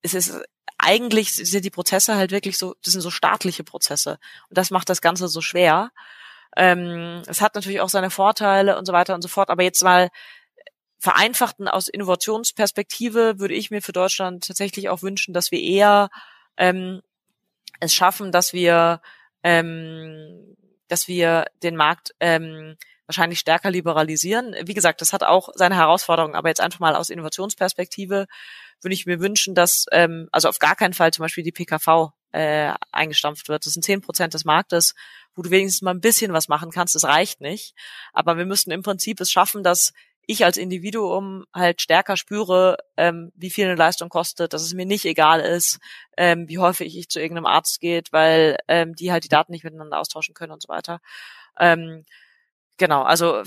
es 0.00 0.14
ist 0.14 0.40
eigentlich 0.78 1.34
sind 1.34 1.64
die 1.64 1.70
Prozesse 1.70 2.16
halt 2.16 2.32
wirklich 2.32 2.58
so, 2.58 2.74
das 2.82 2.92
sind 2.92 3.02
so 3.02 3.10
staatliche 3.10 3.62
Prozesse. 3.62 4.18
Und 4.48 4.58
das 4.58 4.70
macht 4.70 4.88
das 4.88 5.00
Ganze 5.00 5.28
so 5.28 5.40
schwer. 5.40 5.90
Ähm, 6.56 7.22
es 7.26 7.40
hat 7.40 7.54
natürlich 7.54 7.80
auch 7.80 7.88
seine 7.88 8.10
Vorteile 8.10 8.76
und 8.76 8.86
so 8.86 8.92
weiter 8.92 9.14
und 9.14 9.22
so 9.22 9.28
fort. 9.28 9.50
Aber 9.50 9.62
jetzt 9.62 9.82
mal 9.84 10.10
vereinfachten 11.02 11.66
aus 11.66 11.88
Innovationsperspektive 11.88 13.40
würde 13.40 13.54
ich 13.54 13.72
mir 13.72 13.82
für 13.82 13.90
Deutschland 13.90 14.46
tatsächlich 14.46 14.88
auch 14.88 15.02
wünschen, 15.02 15.34
dass 15.34 15.50
wir 15.50 15.60
eher 15.60 16.10
ähm, 16.56 17.02
es 17.80 17.92
schaffen, 17.92 18.30
dass 18.30 18.52
wir 18.52 19.02
ähm, 19.42 20.56
dass 20.86 21.08
wir 21.08 21.46
den 21.64 21.74
Markt 21.74 22.14
ähm, 22.20 22.76
wahrscheinlich 23.06 23.40
stärker 23.40 23.72
liberalisieren. 23.72 24.54
Wie 24.62 24.74
gesagt, 24.74 25.00
das 25.00 25.12
hat 25.12 25.24
auch 25.24 25.48
seine 25.54 25.74
Herausforderungen, 25.74 26.36
aber 26.36 26.50
jetzt 26.50 26.60
einfach 26.60 26.78
mal 26.78 26.94
aus 26.94 27.10
Innovationsperspektive 27.10 28.28
würde 28.80 28.94
ich 28.94 29.04
mir 29.04 29.18
wünschen, 29.18 29.56
dass 29.56 29.86
ähm, 29.90 30.28
also 30.30 30.48
auf 30.48 30.60
gar 30.60 30.76
keinen 30.76 30.94
Fall 30.94 31.12
zum 31.12 31.24
Beispiel 31.24 31.42
die 31.42 31.50
PKV 31.50 32.12
äh, 32.30 32.72
eingestampft 32.92 33.48
wird. 33.48 33.66
Das 33.66 33.72
sind 33.72 33.82
zehn 33.82 34.02
Prozent 34.02 34.34
des 34.34 34.44
Marktes, 34.44 34.94
wo 35.34 35.42
du 35.42 35.50
wenigstens 35.50 35.82
mal 35.82 35.90
ein 35.90 36.00
bisschen 36.00 36.32
was 36.32 36.46
machen 36.46 36.70
kannst. 36.70 36.94
Das 36.94 37.04
reicht 37.04 37.40
nicht. 37.40 37.74
Aber 38.12 38.36
wir 38.36 38.46
müssten 38.46 38.70
im 38.70 38.84
Prinzip 38.84 39.20
es 39.20 39.32
schaffen, 39.32 39.64
dass 39.64 39.92
ich 40.26 40.44
als 40.44 40.56
Individuum 40.56 41.44
halt 41.52 41.80
stärker 41.80 42.16
spüre, 42.16 42.76
ähm, 42.96 43.32
wie 43.34 43.50
viel 43.50 43.66
eine 43.66 43.74
Leistung 43.74 44.08
kostet, 44.08 44.52
dass 44.52 44.62
es 44.62 44.74
mir 44.74 44.86
nicht 44.86 45.04
egal 45.04 45.40
ist, 45.40 45.78
ähm, 46.16 46.48
wie 46.48 46.58
häufig 46.58 46.96
ich 46.96 47.08
zu 47.08 47.20
irgendeinem 47.20 47.46
Arzt 47.46 47.80
geht, 47.80 48.12
weil 48.12 48.56
ähm, 48.68 48.94
die 48.94 49.12
halt 49.12 49.24
die 49.24 49.28
Daten 49.28 49.52
nicht 49.52 49.64
miteinander 49.64 49.98
austauschen 49.98 50.34
können 50.34 50.52
und 50.52 50.62
so 50.62 50.68
weiter. 50.68 51.00
Ähm, 51.58 52.04
Genau, 52.78 53.02
also 53.02 53.42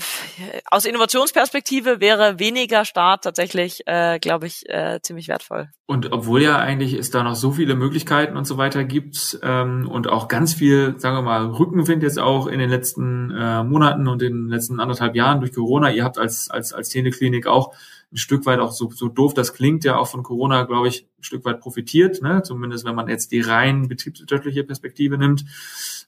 aus 0.70 0.84
Innovationsperspektive 0.84 2.00
wäre 2.00 2.38
weniger 2.38 2.84
Staat 2.84 3.24
tatsächlich, 3.24 3.82
äh, 3.86 4.18
glaube 4.18 4.46
ich, 4.46 4.68
äh, 4.68 5.00
ziemlich 5.02 5.28
wertvoll. 5.28 5.68
Und 5.86 6.12
obwohl 6.12 6.42
ja 6.42 6.58
eigentlich 6.58 6.94
es 6.94 7.10
da 7.10 7.22
noch 7.22 7.34
so 7.34 7.52
viele 7.52 7.74
Möglichkeiten 7.74 8.36
und 8.36 8.46
so 8.46 8.56
weiter 8.56 8.84
gibt 8.84 9.38
ähm, 9.42 9.88
und 9.88 10.08
auch 10.08 10.28
ganz 10.28 10.54
viel, 10.54 10.94
sagen 10.98 11.16
wir 11.16 11.22
mal, 11.22 11.46
Rückenwind 11.46 12.02
jetzt 12.02 12.18
auch 12.18 12.46
in 12.46 12.58
den 12.58 12.70
letzten 12.70 13.30
äh, 13.32 13.62
Monaten 13.62 14.08
und 14.08 14.22
in 14.22 14.32
den 14.32 14.48
letzten 14.48 14.80
anderthalb 14.80 15.16
Jahren 15.16 15.40
durch 15.40 15.52
Corona, 15.52 15.90
ihr 15.90 16.04
habt 16.04 16.18
als 16.18 16.48
als 16.48 16.72
als 16.72 16.88
Teleklinik 16.88 17.46
auch 17.46 17.74
ein 18.12 18.16
Stück 18.18 18.46
weit 18.46 18.60
auch 18.60 18.72
so, 18.72 18.90
so 18.90 19.08
doof 19.08 19.34
das 19.34 19.52
klingt, 19.52 19.84
ja 19.84 19.96
auch 19.96 20.06
von 20.06 20.22
Corona, 20.22 20.62
glaube 20.62 20.88
ich, 20.88 21.06
ein 21.18 21.24
Stück 21.24 21.44
weit 21.44 21.60
profitiert, 21.60 22.22
ne? 22.22 22.42
zumindest 22.42 22.84
wenn 22.84 22.94
man 22.94 23.08
jetzt 23.08 23.32
die 23.32 23.40
rein 23.40 23.88
betriebswirtschaftliche 23.88 24.64
Perspektive 24.64 25.18
nimmt. 25.18 25.44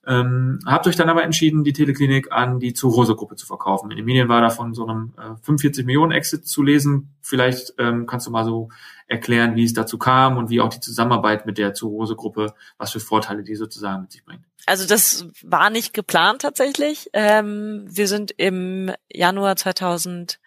Ähm, 0.08 0.60
habt 0.64 0.86
euch 0.86 0.96
dann 0.96 1.10
aber 1.10 1.22
entschieden, 1.22 1.64
die 1.64 1.74
Teleklinik 1.74 2.32
an 2.32 2.60
die 2.60 2.72
Zurose-Gruppe 2.72 3.36
zu 3.36 3.44
verkaufen. 3.44 3.90
In 3.90 3.98
den 3.98 4.06
Medien 4.06 4.28
war 4.30 4.40
davon 4.40 4.72
so 4.72 4.86
einem 4.86 5.12
äh, 5.18 5.36
45 5.42 5.84
Millionen 5.84 6.12
Exit 6.12 6.48
zu 6.48 6.62
lesen. 6.62 7.14
Vielleicht 7.20 7.74
ähm, 7.76 8.06
kannst 8.06 8.26
du 8.26 8.30
mal 8.30 8.46
so 8.46 8.70
erklären, 9.06 9.54
wie 9.54 9.64
es 9.64 9.74
dazu 9.74 9.98
kam 9.98 10.38
und 10.38 10.48
wie 10.48 10.62
auch 10.62 10.70
die 10.70 10.80
Zusammenarbeit 10.80 11.44
mit 11.44 11.58
der 11.58 11.74
Zurose-Gruppe, 11.74 12.54
was 12.78 12.92
für 12.92 13.00
Vorteile 13.00 13.42
die 13.42 13.54
sozusagen 13.54 14.00
mit 14.00 14.12
sich 14.12 14.24
bringt. 14.24 14.40
Also 14.64 14.86
das 14.86 15.26
war 15.42 15.68
nicht 15.68 15.92
geplant 15.92 16.40
tatsächlich. 16.40 17.10
Ähm, 17.12 17.84
wir 17.86 18.08
sind 18.08 18.30
im 18.30 18.90
Januar 19.12 19.56
2000 19.56 20.38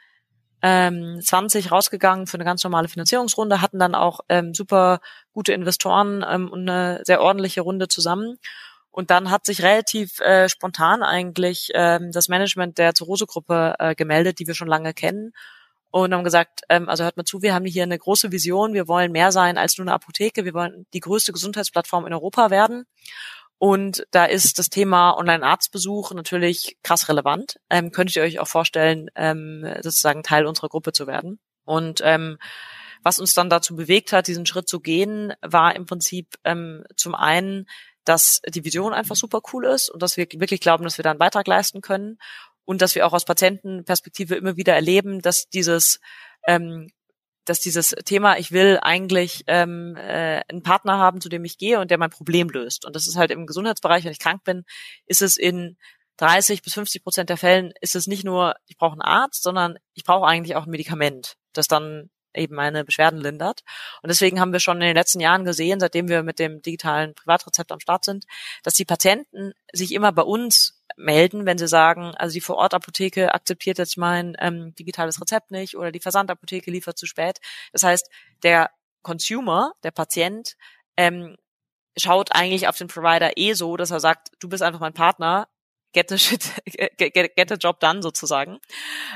ähm, 0.64 1.20
20 1.22 1.72
rausgegangen 1.72 2.26
für 2.26 2.38
eine 2.38 2.46
ganz 2.46 2.64
normale 2.64 2.88
Finanzierungsrunde, 2.88 3.62
hatten 3.62 3.80
dann 3.80 3.96
auch 3.96 4.22
ähm, 4.30 4.54
super 4.56 5.02
gute 5.34 5.54
Investoren 5.54 6.26
ähm, 6.28 6.50
und 6.50 6.68
eine 6.68 7.02
sehr 7.04 7.22
ordentliche 7.22 7.62
Runde 7.62 7.88
zusammen. 7.88 8.38
Und 8.92 9.10
dann 9.10 9.32
hat 9.32 9.46
sich 9.46 9.62
relativ 9.62 10.20
äh, 10.20 10.50
spontan 10.50 11.02
eigentlich 11.02 11.70
ähm, 11.74 12.12
das 12.12 12.28
Management 12.28 12.78
der 12.78 12.94
Zurose-Gruppe 12.94 13.76
äh, 13.80 13.96
gemeldet, 13.96 14.40
die 14.40 14.48
wir 14.48 14.54
schon 14.54 14.68
lange 14.68 14.94
kennen. 14.94 15.32
Und 15.92 16.14
haben 16.14 16.24
gesagt, 16.24 16.62
ähm, 16.70 16.88
also 16.88 17.04
hört 17.04 17.18
mal 17.18 17.24
zu, 17.24 17.42
wir 17.42 17.54
haben 17.54 17.66
hier 17.66 17.84
eine 17.84 17.98
große 17.98 18.32
Vision, 18.32 18.74
wir 18.74 18.88
wollen 18.88 19.12
mehr 19.12 19.32
sein 19.32 19.58
als 19.58 19.78
nur 19.78 19.86
eine 19.86 19.94
Apotheke, 19.94 20.46
wir 20.46 20.54
wollen 20.54 20.86
die 20.94 21.00
größte 21.00 21.34
Gesundheitsplattform 21.34 22.06
in 22.06 22.14
Europa 22.14 22.50
werden. 22.50 22.86
Und 23.58 24.08
da 24.12 24.26
ist 24.26 24.58
das 24.58 24.70
Thema 24.70 25.16
Online-Arztbesuch 25.18 26.14
natürlich 26.14 26.78
krass 26.82 27.10
relevant. 27.10 27.60
Ähm, 27.70 27.92
könntet 27.92 28.16
ihr 28.16 28.24
euch 28.24 28.40
auch 28.40 28.48
vorstellen, 28.48 29.12
ähm, 29.16 29.66
sozusagen 29.82 30.24
Teil 30.24 30.48
unserer 30.48 30.70
Gruppe 30.70 30.94
zu 30.94 31.08
werden? 31.08 31.40
Und 31.64 32.02
ähm, 32.04 32.40
was 33.04 33.20
uns 33.20 33.34
dann 33.34 33.50
dazu 33.50 33.76
bewegt 33.76 34.14
hat, 34.14 34.28
diesen 34.28 34.46
Schritt 34.46 34.68
zu 34.68 34.80
gehen, 34.80 35.34
war 35.42 35.76
im 35.76 35.86
Prinzip 35.86 36.36
ähm, 36.44 36.84
zum 36.96 37.16
einen, 37.16 37.68
dass 38.06 38.42
die 38.48 38.66
Vision 38.66 38.94
einfach 38.94 39.16
super 39.16 39.42
cool 39.54 39.66
ist 39.66 39.90
und 39.90 40.02
dass 40.02 40.18
wir 40.18 40.28
wirklich 40.34 40.62
glauben, 40.62 40.84
dass 40.84 40.98
wir 40.98 41.04
da 41.04 41.12
einen 41.12 41.20
Beitrag 41.20 41.48
leisten 41.48 41.82
können 41.82 42.18
und 42.66 42.82
dass 42.82 42.96
wir 42.96 43.06
auch 43.06 43.14
aus 43.14 43.26
Patientenperspektive 43.26 44.36
immer 44.36 44.58
wieder 44.58 44.74
erleben, 44.74 45.22
dass 45.22 45.50
dieses 45.50 46.00
ähm, 46.48 46.90
dass 47.46 47.60
dieses 47.60 47.96
Thema, 48.06 48.38
ich 48.38 48.52
will 48.52 48.80
eigentlich 48.82 49.44
ähm, 49.48 49.96
äh, 49.98 50.42
einen 50.48 50.62
Partner 50.62 51.00
haben, 51.00 51.22
zu 51.22 51.30
dem 51.30 51.44
ich 51.44 51.58
gehe 51.58 51.80
und 51.80 51.90
der 51.90 51.98
mein 51.98 52.12
Problem 52.12 52.50
löst. 52.50 52.86
Und 52.86 52.96
das 52.96 53.08
ist 53.08 53.18
halt 53.18 53.32
im 53.32 53.48
Gesundheitsbereich, 53.48 54.04
wenn 54.04 54.12
ich 54.12 54.20
krank 54.20 54.44
bin, 54.44 54.64
ist 55.08 55.22
es 55.22 55.38
in 55.38 55.76
30 56.18 56.62
bis 56.62 56.76
50 56.76 57.04
Prozent 57.04 57.30
der 57.30 57.38
Fällen 57.38 57.74
ist 57.82 57.96
es 57.96 58.06
nicht 58.06 58.24
nur, 58.24 58.56
ich 58.68 58.78
brauche 58.78 58.92
einen 58.92 59.02
Arzt, 59.02 59.42
sondern 59.42 59.78
ich 59.94 60.04
brauche 60.04 60.28
eigentlich 60.28 60.56
auch 60.56 60.66
ein 60.66 60.70
Medikament, 60.70 61.36
das 61.54 61.68
dann 61.68 62.12
eben 62.36 62.56
meine 62.56 62.84
Beschwerden 62.84 63.20
lindert. 63.20 63.62
Und 64.02 64.10
deswegen 64.10 64.40
haben 64.40 64.54
wir 64.54 64.60
schon 64.60 64.78
in 64.78 64.88
den 64.88 64.96
letzten 64.96 65.20
Jahren 65.20 65.46
gesehen, 65.46 65.80
seitdem 65.80 66.08
wir 66.08 66.24
mit 66.24 66.40
dem 66.40 66.62
digitalen 66.62 67.14
Privatrezept 67.16 67.72
am 67.72 67.80
Start 67.80 68.06
sind, 68.06 68.26
dass 68.64 68.74
die 68.74 68.86
Patienten 68.86 69.54
sich 69.74 69.94
immer 69.94 70.12
bei 70.12 70.24
uns 70.24 70.82
melden, 70.98 71.46
wenn 71.46 71.58
sie 71.58 71.68
sagen, 71.68 72.14
also 72.16 72.34
die 72.34 72.42
Vorortapotheke 72.42 73.34
akzeptiert 73.34 73.78
jetzt 73.78 73.98
mein 73.98 74.36
ähm, 74.40 74.76
digitales 74.76 75.20
Rezept 75.22 75.52
nicht 75.52 75.78
oder 75.78 75.92
die 75.92 76.00
Versandapotheke 76.00 76.72
liefert 76.72 76.98
zu 76.98 77.06
spät. 77.06 77.40
Das 77.72 77.84
heißt, 77.84 78.10
der 78.44 78.72
Consumer, 79.02 79.74
der 79.84 79.92
Patient, 79.92 80.56
ähm, 80.98 81.38
schaut 81.98 82.34
eigentlich 82.34 82.68
auf 82.68 82.78
den 82.78 82.88
Provider 82.88 83.32
eh 83.38 83.54
so, 83.54 83.78
dass 83.78 83.92
er 83.92 84.00
sagt, 84.00 84.30
du 84.40 84.50
bist 84.50 84.64
einfach 84.64 84.80
mein 84.80 84.94
Partner, 84.94 85.48
get 85.94 86.10
the 86.10 86.18
shit, 86.18 86.52
get, 86.98 87.36
get 87.36 87.50
the 87.50 87.56
job 87.56 87.80
done 87.80 88.02
sozusagen. 88.02 88.60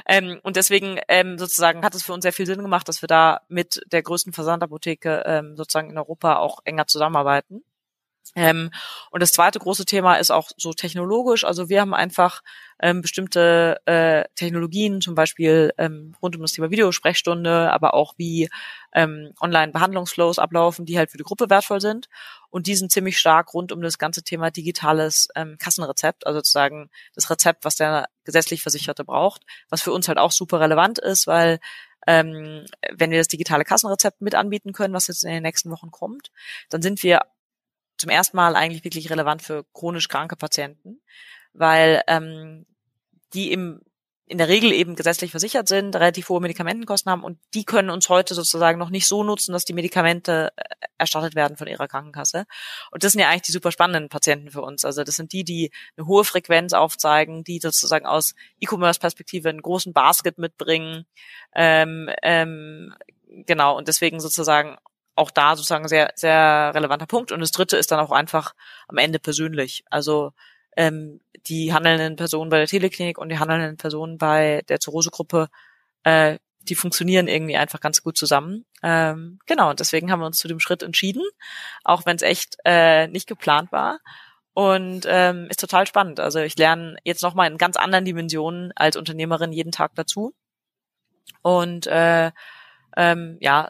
Ähm, 0.07 0.39
und 0.43 0.55
deswegen 0.55 0.99
ähm, 1.07 1.37
sozusagen 1.37 1.83
hat 1.83 1.95
es 1.95 2.03
für 2.03 2.13
uns 2.13 2.23
sehr 2.23 2.33
viel 2.33 2.45
Sinn 2.45 2.61
gemacht, 2.61 2.87
dass 2.87 3.01
wir 3.01 3.07
da 3.07 3.41
mit 3.47 3.81
der 3.91 4.03
größten 4.03 4.33
Versandapotheke 4.33 5.23
ähm, 5.25 5.55
sozusagen 5.55 5.89
in 5.89 5.97
Europa 5.97 6.37
auch 6.37 6.59
enger 6.65 6.87
zusammenarbeiten. 6.87 7.63
Ähm, 8.35 8.71
und 9.11 9.21
das 9.21 9.31
zweite 9.33 9.59
große 9.59 9.85
Thema 9.85 10.15
ist 10.15 10.31
auch 10.31 10.49
so 10.57 10.73
technologisch. 10.73 11.45
Also 11.45 11.69
wir 11.69 11.81
haben 11.81 11.93
einfach 11.93 12.41
ähm, 12.81 13.01
bestimmte 13.01 13.79
äh, 13.85 14.25
Technologien, 14.35 14.99
zum 14.99 15.15
Beispiel 15.15 15.73
ähm, 15.77 16.15
rund 16.21 16.35
um 16.35 16.41
das 16.41 16.51
Thema 16.51 16.71
Videosprechstunde, 16.71 17.71
aber 17.71 17.93
auch 17.93 18.13
wie 18.17 18.49
ähm, 18.93 19.31
Online-Behandlungsflows 19.39 20.39
ablaufen, 20.39 20.85
die 20.85 20.97
halt 20.97 21.11
für 21.11 21.17
die 21.17 21.23
Gruppe 21.23 21.49
wertvoll 21.49 21.79
sind. 21.79 22.09
Und 22.49 22.67
die 22.67 22.75
sind 22.75 22.91
ziemlich 22.91 23.17
stark 23.17 23.53
rund 23.53 23.71
um 23.71 23.81
das 23.81 23.97
ganze 23.97 24.23
Thema 24.23 24.51
digitales 24.51 25.29
ähm, 25.35 25.57
Kassenrezept, 25.57 26.27
also 26.27 26.39
sozusagen 26.39 26.89
das 27.13 27.29
Rezept, 27.29 27.63
was 27.63 27.75
der 27.75 28.07
gesetzlich 28.25 28.61
Versicherte 28.61 29.05
braucht, 29.05 29.43
was 29.69 29.81
für 29.81 29.93
uns 29.93 30.07
halt 30.07 30.17
auch 30.17 30.31
super 30.31 30.59
relevant 30.59 30.99
ist, 30.99 31.27
weil 31.27 31.59
ähm, 32.07 32.65
wenn 32.93 33.11
wir 33.11 33.17
das 33.17 33.27
digitale 33.27 33.63
Kassenrezept 33.63 34.21
mit 34.21 34.35
anbieten 34.35 34.73
können, 34.73 34.93
was 34.93 35.07
jetzt 35.07 35.23
in 35.23 35.31
den 35.31 35.43
nächsten 35.43 35.71
Wochen 35.71 35.91
kommt, 35.91 36.31
dann 36.69 36.81
sind 36.81 37.01
wir 37.03 37.21
zum 37.97 38.09
ersten 38.09 38.37
Mal 38.37 38.55
eigentlich 38.55 38.83
wirklich 38.83 39.09
relevant 39.09 39.41
für 39.41 39.65
chronisch 39.73 40.07
kranke 40.07 40.35
Patienten, 40.35 41.01
weil 41.53 42.01
ähm, 42.07 42.65
die 43.33 43.51
im 43.51 43.81
in 44.27 44.39
der 44.39 44.47
Regel 44.47 44.71
eben 44.71 44.95
gesetzlich 44.95 45.29
versichert 45.29 45.67
sind, 45.67 45.95
relativ 45.95 46.29
hohe 46.29 46.41
Medikamentenkosten 46.41 47.11
haben 47.11 47.23
und 47.23 47.37
die 47.53 47.63
können 47.63 47.91
uns 47.91 48.09
heute 48.09 48.33
sozusagen 48.33 48.79
noch 48.79 48.89
nicht 48.89 49.07
so 49.07 49.23
nutzen, 49.23 49.53
dass 49.53 49.65
die 49.65 49.73
Medikamente 49.73 50.51
äh, 50.55 50.63
erstattet 50.97 51.35
werden 51.35 51.57
von 51.57 51.67
ihrer 51.67 51.87
Krankenkasse. 51.87 52.45
Und 52.89 53.03
das 53.03 53.11
sind 53.11 53.21
ja 53.21 53.29
eigentlich 53.29 53.43
die 53.43 53.51
super 53.51 53.71
spannenden 53.71 54.09
Patienten 54.09 54.49
für 54.49 54.61
uns. 54.63 54.83
Also 54.83 55.03
das 55.03 55.15
sind 55.15 55.31
die, 55.31 55.43
die 55.43 55.71
eine 55.95 56.07
hohe 56.07 56.23
Frequenz 56.23 56.73
aufzeigen, 56.73 57.43
die 57.43 57.59
sozusagen 57.59 58.07
aus 58.07 58.33
E-Commerce-Perspektive 58.59 59.49
einen 59.49 59.61
großen 59.61 59.93
Basket 59.93 60.39
mitbringen. 60.39 61.05
Ähm, 61.53 62.09
ähm, 62.23 62.95
genau, 63.27 63.77
und 63.77 63.87
deswegen 63.87 64.19
sozusagen 64.19 64.77
auch 65.15 65.31
da 65.31 65.55
sozusagen 65.55 65.87
sehr, 65.87 66.11
sehr 66.15 66.71
relevanter 66.73 67.07
Punkt. 67.07 67.31
Und 67.31 67.39
das 67.39 67.51
dritte 67.51 67.77
ist 67.77 67.91
dann 67.91 67.99
auch 67.99 68.11
einfach 68.11 68.53
am 68.87 68.97
Ende 68.97 69.19
persönlich. 69.19 69.83
Also 69.89 70.33
ähm, 70.75 71.21
die 71.47 71.73
handelnden 71.73 72.15
Personen 72.15 72.49
bei 72.49 72.57
der 72.57 72.67
Teleklinik 72.67 73.17
und 73.17 73.29
die 73.29 73.39
handelnden 73.39 73.77
Personen 73.77 74.17
bei 74.17 74.63
der 74.67 74.79
Zirrhosegruppe, 74.79 75.49
äh, 76.03 76.37
die 76.59 76.75
funktionieren 76.75 77.27
irgendwie 77.27 77.57
einfach 77.57 77.79
ganz 77.79 78.01
gut 78.01 78.17
zusammen. 78.17 78.65
Ähm, 78.83 79.39
genau, 79.45 79.69
und 79.69 79.79
deswegen 79.79 80.11
haben 80.11 80.19
wir 80.19 80.25
uns 80.25 80.37
zu 80.37 80.47
dem 80.47 80.59
Schritt 80.59 80.83
entschieden, 80.83 81.23
auch 81.83 82.05
wenn 82.05 82.15
es 82.15 82.23
echt 82.23 82.57
äh, 82.65 83.07
nicht 83.07 83.27
geplant 83.27 83.71
war. 83.71 83.99
Und 84.53 85.05
ähm, 85.07 85.47
ist 85.49 85.59
total 85.59 85.85
spannend. 85.85 86.19
Also 86.19 86.39
ich 86.39 86.57
lerne 86.57 86.95
jetzt 87.03 87.21
nochmal 87.21 87.51
in 87.51 87.57
ganz 87.57 87.75
anderen 87.75 88.05
Dimensionen 88.05 88.71
als 88.75 88.95
Unternehmerin 88.95 89.51
jeden 89.51 89.73
Tag 89.73 89.91
dazu. 89.95 90.33
Und 91.41 91.87
äh, 91.87 92.31
ähm, 92.95 93.37
ja, 93.41 93.69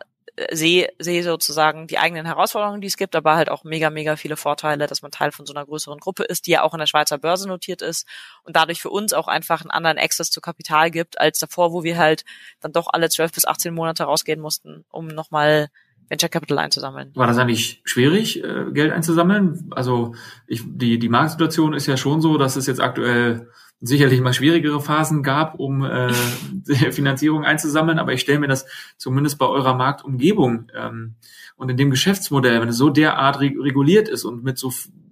sehe 0.51 0.89
sehe 0.99 1.23
sozusagen 1.23 1.87
die 1.87 1.97
eigenen 1.97 2.25
Herausforderungen, 2.25 2.81
die 2.81 2.87
es 2.87 2.97
gibt, 2.97 3.15
aber 3.15 3.35
halt 3.35 3.49
auch 3.49 3.63
mega, 3.63 3.89
mega 3.89 4.15
viele 4.15 4.35
Vorteile, 4.35 4.87
dass 4.87 5.01
man 5.01 5.11
Teil 5.11 5.31
von 5.31 5.45
so 5.45 5.53
einer 5.53 5.65
größeren 5.65 5.99
Gruppe 5.99 6.23
ist, 6.23 6.47
die 6.47 6.51
ja 6.51 6.63
auch 6.63 6.73
in 6.73 6.79
der 6.79 6.87
Schweizer 6.87 7.17
Börse 7.17 7.47
notiert 7.47 7.81
ist 7.81 8.05
und 8.43 8.55
dadurch 8.55 8.81
für 8.81 8.89
uns 8.89 9.13
auch 9.13 9.27
einfach 9.27 9.61
einen 9.61 9.71
anderen 9.71 9.97
Access 9.97 10.31
zu 10.31 10.41
Kapital 10.41 10.91
gibt, 10.91 11.19
als 11.19 11.39
davor, 11.39 11.71
wo 11.71 11.83
wir 11.83 11.97
halt 11.97 12.25
dann 12.59 12.73
doch 12.73 12.87
alle 12.91 13.09
zwölf 13.09 13.31
bis 13.31 13.45
18 13.45 13.73
Monate 13.73 14.03
rausgehen 14.03 14.41
mussten, 14.41 14.83
um 14.89 15.07
nochmal 15.07 15.69
Venture 16.09 16.29
Capital 16.29 16.59
einzusammeln. 16.59 17.11
War 17.15 17.27
das 17.27 17.37
eigentlich 17.37 17.81
schwierig, 17.83 18.43
äh, 18.43 18.71
Geld 18.71 18.91
einzusammeln? 18.91 19.69
Also 19.71 20.15
ich, 20.47 20.61
die, 20.65 20.99
die 20.99 21.09
Marktsituation 21.09 21.73
ist 21.73 21.87
ja 21.87 21.97
schon 21.97 22.21
so, 22.21 22.37
dass 22.37 22.55
es 22.55 22.67
jetzt 22.67 22.81
aktuell 22.81 23.49
sicherlich 23.81 24.21
mal 24.21 24.33
schwierigere 24.33 24.81
Phasen 24.81 25.21
gab, 25.23 25.59
um 25.59 25.83
äh, 25.83 26.13
Finanzierung 26.91 27.43
einzusammeln, 27.43 27.99
aber 27.99 28.13
ich 28.13 28.21
stelle 28.21 28.39
mir 28.39 28.47
das 28.47 28.65
zumindest 28.97 29.37
bei 29.37 29.45
eurer 29.45 29.75
Marktumgebung 29.75 30.71
ähm, 30.75 31.15
und 31.55 31.69
in 31.69 31.77
dem 31.77 31.91
Geschäftsmodell, 31.91 32.61
wenn 32.61 32.69
es 32.69 32.77
so 32.77 32.89
derart 32.89 33.39
reguliert 33.39 34.07
ist 34.09 34.25
und 34.25 34.43
mit 34.43 34.57
so 34.57 34.71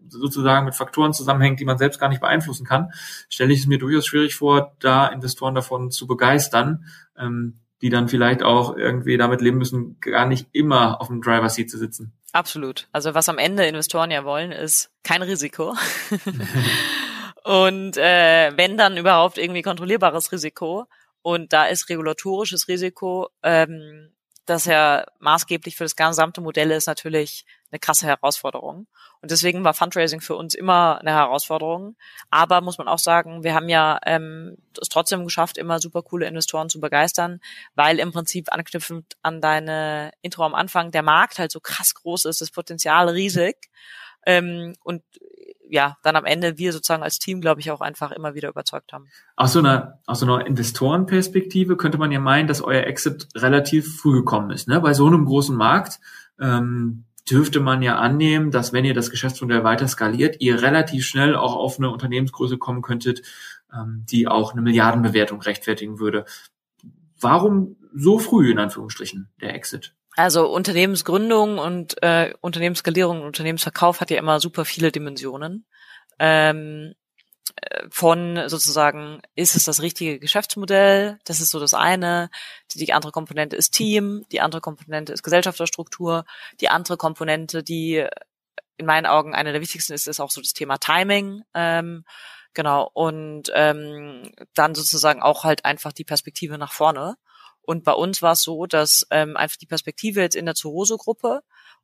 sozusagen 0.10 0.66
mit 0.66 0.76
Faktoren 0.76 1.14
zusammenhängt, 1.14 1.60
die 1.60 1.66
man 1.66 1.78
selbst 1.78 2.00
gar 2.00 2.10
nicht 2.10 2.22
beeinflussen 2.22 2.66
kann, 2.66 2.92
stelle 3.30 3.52
ich 3.52 3.62
es 3.62 3.68
mir 3.68 3.80
durchaus 3.80 4.06
schwierig 4.06 4.36
vor, 4.36 4.76
da 4.80 5.08
Investoren 5.08 5.56
davon 5.56 5.92
zu 5.92 6.08
begeistern, 6.08 6.86
ähm, 7.18 7.60
die 7.82 7.90
dann 7.90 8.08
vielleicht 8.08 8.44
auch 8.44 8.78
irgendwie 8.78 9.18
damit 9.18 9.42
leben 9.42 9.58
müssen, 9.58 10.00
gar 10.00 10.26
nicht 10.26 10.48
immer 10.54 11.02
auf 11.02 11.08
dem 11.08 11.22
Driver 11.22 11.50
Seat 11.50 11.70
zu 11.70 11.78
sitzen. 11.78 12.14
Absolut. 12.32 12.88
Also 12.92 13.14
was 13.14 13.28
am 13.28 13.38
Ende 13.38 13.66
Investoren 13.66 14.10
ja 14.10 14.24
wollen, 14.24 14.52
ist 14.52 14.92
kein 15.04 15.22
Risiko. 15.22 15.76
Und 17.44 17.98
äh, 17.98 18.52
wenn 18.56 18.78
dann 18.78 18.98
überhaupt 18.98 19.38
irgendwie 19.38 19.62
kontrollierbares 19.62 20.32
Risiko. 20.32 20.86
Und 21.22 21.54
da 21.54 21.66
ist 21.66 21.90
regulatorisches 21.90 22.68
Risiko, 22.68 23.30
ähm, 23.44 24.12
das 24.46 24.66
ja 24.66 25.06
maßgeblich 25.20 25.78
für 25.78 25.86
das 25.86 25.96
gesamte 25.96 26.42
Modell 26.42 26.72
ist, 26.72 26.88
natürlich 26.88 27.46
eine 27.72 27.80
krasse 27.80 28.08
Herausforderung. 28.08 28.88
Und 29.22 29.32
deswegen 29.32 29.64
war 29.64 29.74
Fundraising 29.74 30.20
für 30.20 30.36
uns 30.36 30.54
immer 30.54 31.00
eine 31.00 31.12
Herausforderung. 31.12 31.96
Aber 32.30 32.60
muss 32.60 32.78
man 32.78 32.90
auch 32.90 33.00
sagen, 33.00 33.44
wir 33.44 33.56
haben 33.56 33.70
ja 33.70 34.00
ähm, 34.06 34.58
es 34.82 34.90
trotzdem 34.90 35.24
geschafft, 35.24 35.58
immer 35.58 35.80
super 35.80 36.02
coole 36.02 36.28
Investoren 36.28 36.70
zu 36.70 36.82
begeistern, 36.82 37.40
weil 37.74 38.00
im 38.00 38.12
Prinzip 38.12 38.52
anknüpfend 38.52 39.16
an 39.22 39.40
deine 39.40 40.12
Intro 40.22 40.44
am 40.44 40.56
Anfang 40.56 40.92
der 40.92 41.04
Markt 41.04 41.40
halt 41.40 41.52
so 41.52 41.62
krass 41.62 41.94
groß 41.94 42.26
ist, 42.26 42.42
das 42.42 42.52
Potenzial 42.52 43.08
riesig. 43.08 43.70
Ähm, 44.26 44.76
und 44.84 45.04
ja, 45.74 45.98
dann 46.04 46.16
am 46.16 46.26
Ende 46.26 46.60
wir 46.60 46.72
sozusagen 46.72 47.02
als 47.02 47.18
Team, 47.18 47.42
glaube 47.42 47.60
ich, 47.60 47.72
auch 47.72 47.82
einfach 47.82 48.12
immer 48.12 48.36
wieder 48.36 48.48
überzeugt 48.48 48.94
haben. 48.94 49.08
Aus 49.36 49.54
so 49.54 49.60
einer, 49.60 49.98
aus 50.06 50.20
so 50.20 50.28
einer 50.28 50.46
Investorenperspektive 50.46 51.78
könnte 51.78 51.98
man 51.98 52.12
ja 52.12 52.20
meinen, 52.20 52.48
dass 52.48 52.62
euer 52.62 52.84
Exit 52.84 53.28
relativ 53.34 53.98
früh 53.98 54.14
gekommen 54.14 54.52
ist. 54.52 54.68
Ne? 54.68 54.80
Bei 54.82 54.94
so 54.94 55.08
einem 55.08 55.26
großen 55.26 55.56
Markt 55.56 56.00
ähm, 56.40 57.06
dürfte 57.28 57.60
man 57.60 57.82
ja 57.82 57.98
annehmen, 57.98 58.52
dass 58.52 58.72
wenn 58.72 58.86
ihr 58.86 58.94
das 58.94 59.10
Geschäftsmodell 59.10 59.64
weiter 59.64 59.88
skaliert, 59.88 60.36
ihr 60.42 60.62
relativ 60.62 61.06
schnell 61.06 61.36
auch 61.36 61.56
auf 61.56 61.80
eine 61.80 61.90
Unternehmensgröße 61.90 62.60
kommen 62.60 62.84
könntet, 62.84 63.24
ähm, 63.74 64.06
die 64.08 64.28
auch 64.28 64.52
eine 64.52 64.62
Milliardenbewertung 64.62 65.42
rechtfertigen 65.42 65.98
würde. 65.98 66.26
Warum 67.20 67.78
so 67.96 68.20
früh 68.20 68.52
in 68.52 68.60
Anführungsstrichen 68.60 69.32
der 69.42 69.56
Exit? 69.56 69.96
Also 70.16 70.48
Unternehmensgründung 70.48 71.58
und 71.58 72.02
äh, 72.04 72.34
Unternehmensskalierung 72.42 73.22
und 73.22 73.28
Unternehmensverkauf 73.28 74.00
hat 74.00 74.12
ja 74.12 74.18
immer 74.18 74.40
super 74.40 74.64
viele 74.66 74.92
Dimensionen. 74.92 75.66
Ähm, 76.20 76.94
äh, 77.62 77.88
von 77.90 78.48
sozusagen, 78.48 79.22
ist 79.36 79.56
es 79.56 79.64
das 79.64 79.82
richtige 79.82 80.20
Geschäftsmodell? 80.20 81.20
Das 81.26 81.42
ist 81.42 81.50
so 81.50 81.60
das 81.60 81.74
eine. 81.74 82.30
Die 82.74 82.94
andere 82.94 83.12
Komponente 83.12 83.56
ist 83.56 83.72
Team, 83.72 84.24
die 84.32 84.42
andere 84.42 84.62
Komponente 84.62 85.14
ist 85.14 85.24
Gesellschafterstruktur, 85.24 86.26
die 86.62 86.70
andere 86.70 86.98
Komponente, 86.98 87.64
die 87.64 88.06
in 88.78 88.86
meinen 88.86 89.06
Augen 89.06 89.34
eine 89.34 89.52
der 89.52 89.62
wichtigsten 89.62 89.94
ist, 89.94 90.08
ist 90.08 90.20
auch 90.20 90.32
so 90.32 90.42
das 90.42 90.54
Thema 90.54 90.78
Timing. 90.78 91.44
Ähm, 91.54 92.06
genau. 92.54 92.90
Und 92.94 93.52
ähm, 93.54 94.32
dann 94.54 94.76
sozusagen 94.76 95.22
auch 95.22 95.44
halt 95.44 95.66
einfach 95.66 95.92
die 95.94 96.06
Perspektive 96.06 96.58
nach 96.58 96.72
vorne. 96.72 97.16
Und 97.64 97.84
bei 97.84 97.94
uns 97.94 98.22
war 98.22 98.34
es 98.34 98.42
so, 98.42 98.66
dass 98.66 99.08
ähm, 99.10 99.38
einfach 99.38 99.58
die 99.58 99.66
Perspektive 99.66 100.22
jetzt 100.22 100.36
in 100.36 100.46
der 100.46 100.56
Zurose-Gruppe 100.56 101.42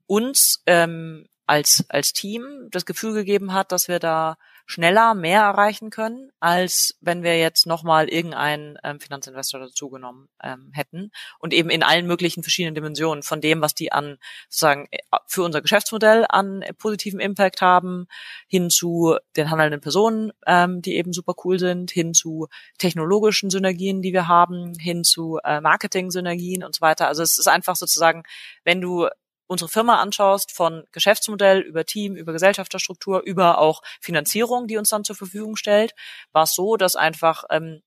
uns 0.07 0.61
ähm, 0.65 1.27
als, 1.49 1.83
als 1.89 2.13
Team 2.13 2.67
das 2.69 2.85
Gefühl 2.85 3.13
gegeben 3.13 3.53
hat, 3.53 3.71
dass 3.71 3.87
wir 3.87 3.97
da 3.97 4.37
schneller 4.67 5.15
mehr 5.15 5.41
erreichen 5.41 5.89
können, 5.89 6.29
als 6.39 6.95
wenn 7.01 7.23
wir 7.23 7.39
jetzt 7.39 7.65
nochmal 7.65 8.07
irgendeinen 8.07 8.77
ähm, 8.83 8.99
Finanzinvestor 8.99 9.59
dazu 9.59 9.89
genommen 9.89 10.29
ähm, 10.43 10.69
hätten. 10.73 11.11
Und 11.39 11.55
eben 11.55 11.71
in 11.71 11.81
allen 11.81 12.05
möglichen 12.05 12.43
verschiedenen 12.43 12.75
Dimensionen 12.75 13.23
von 13.23 13.41
dem, 13.41 13.61
was 13.61 13.73
die 13.73 13.91
an 13.91 14.19
sozusagen 14.47 14.87
äh, 14.91 14.99
für 15.25 15.41
unser 15.41 15.63
Geschäftsmodell 15.63 16.27
an 16.29 16.63
positiven 16.77 17.19
Impact 17.19 17.61
haben, 17.61 18.05
hin 18.47 18.69
zu 18.69 19.17
den 19.35 19.49
handelnden 19.49 19.81
Personen, 19.81 20.31
ähm, 20.45 20.83
die 20.83 20.97
eben 20.97 21.13
super 21.13 21.33
cool 21.43 21.57
sind, 21.57 21.89
hin 21.89 22.13
zu 22.13 22.47
technologischen 22.77 23.49
Synergien, 23.49 24.03
die 24.03 24.13
wir 24.13 24.27
haben, 24.27 24.75
hin 24.77 25.03
zu 25.03 25.39
äh, 25.43 25.61
Marketing-Synergien 25.61 26.63
und 26.63 26.75
so 26.75 26.81
weiter. 26.81 27.07
Also 27.07 27.23
es 27.23 27.39
ist 27.39 27.47
einfach 27.47 27.75
sozusagen, 27.75 28.21
wenn 28.63 28.81
du 28.81 29.07
unsere 29.49 29.69
Firma 29.69 29.99
anschaust, 29.99 30.51
von 30.51 30.85
Geschäftsmodell 30.91 31.59
über 31.59 31.83
Team, 31.83 32.15
über 32.15 32.33
Gesellschafterstruktur, 32.33 33.23
über 33.23 33.57
auch 33.57 33.81
Finanzierung, 33.99 34.67
die 34.67 34.77
uns 34.77 34.89
dann 34.89 35.03
zur 35.03 35.15
Verfügung 35.15 35.55
stellt, 35.55 35.95
war 36.31 36.43
es 36.43 36.53
so, 36.53 36.77
dass 36.77 36.95
einfach 36.95 37.43
ähm, 37.49 37.81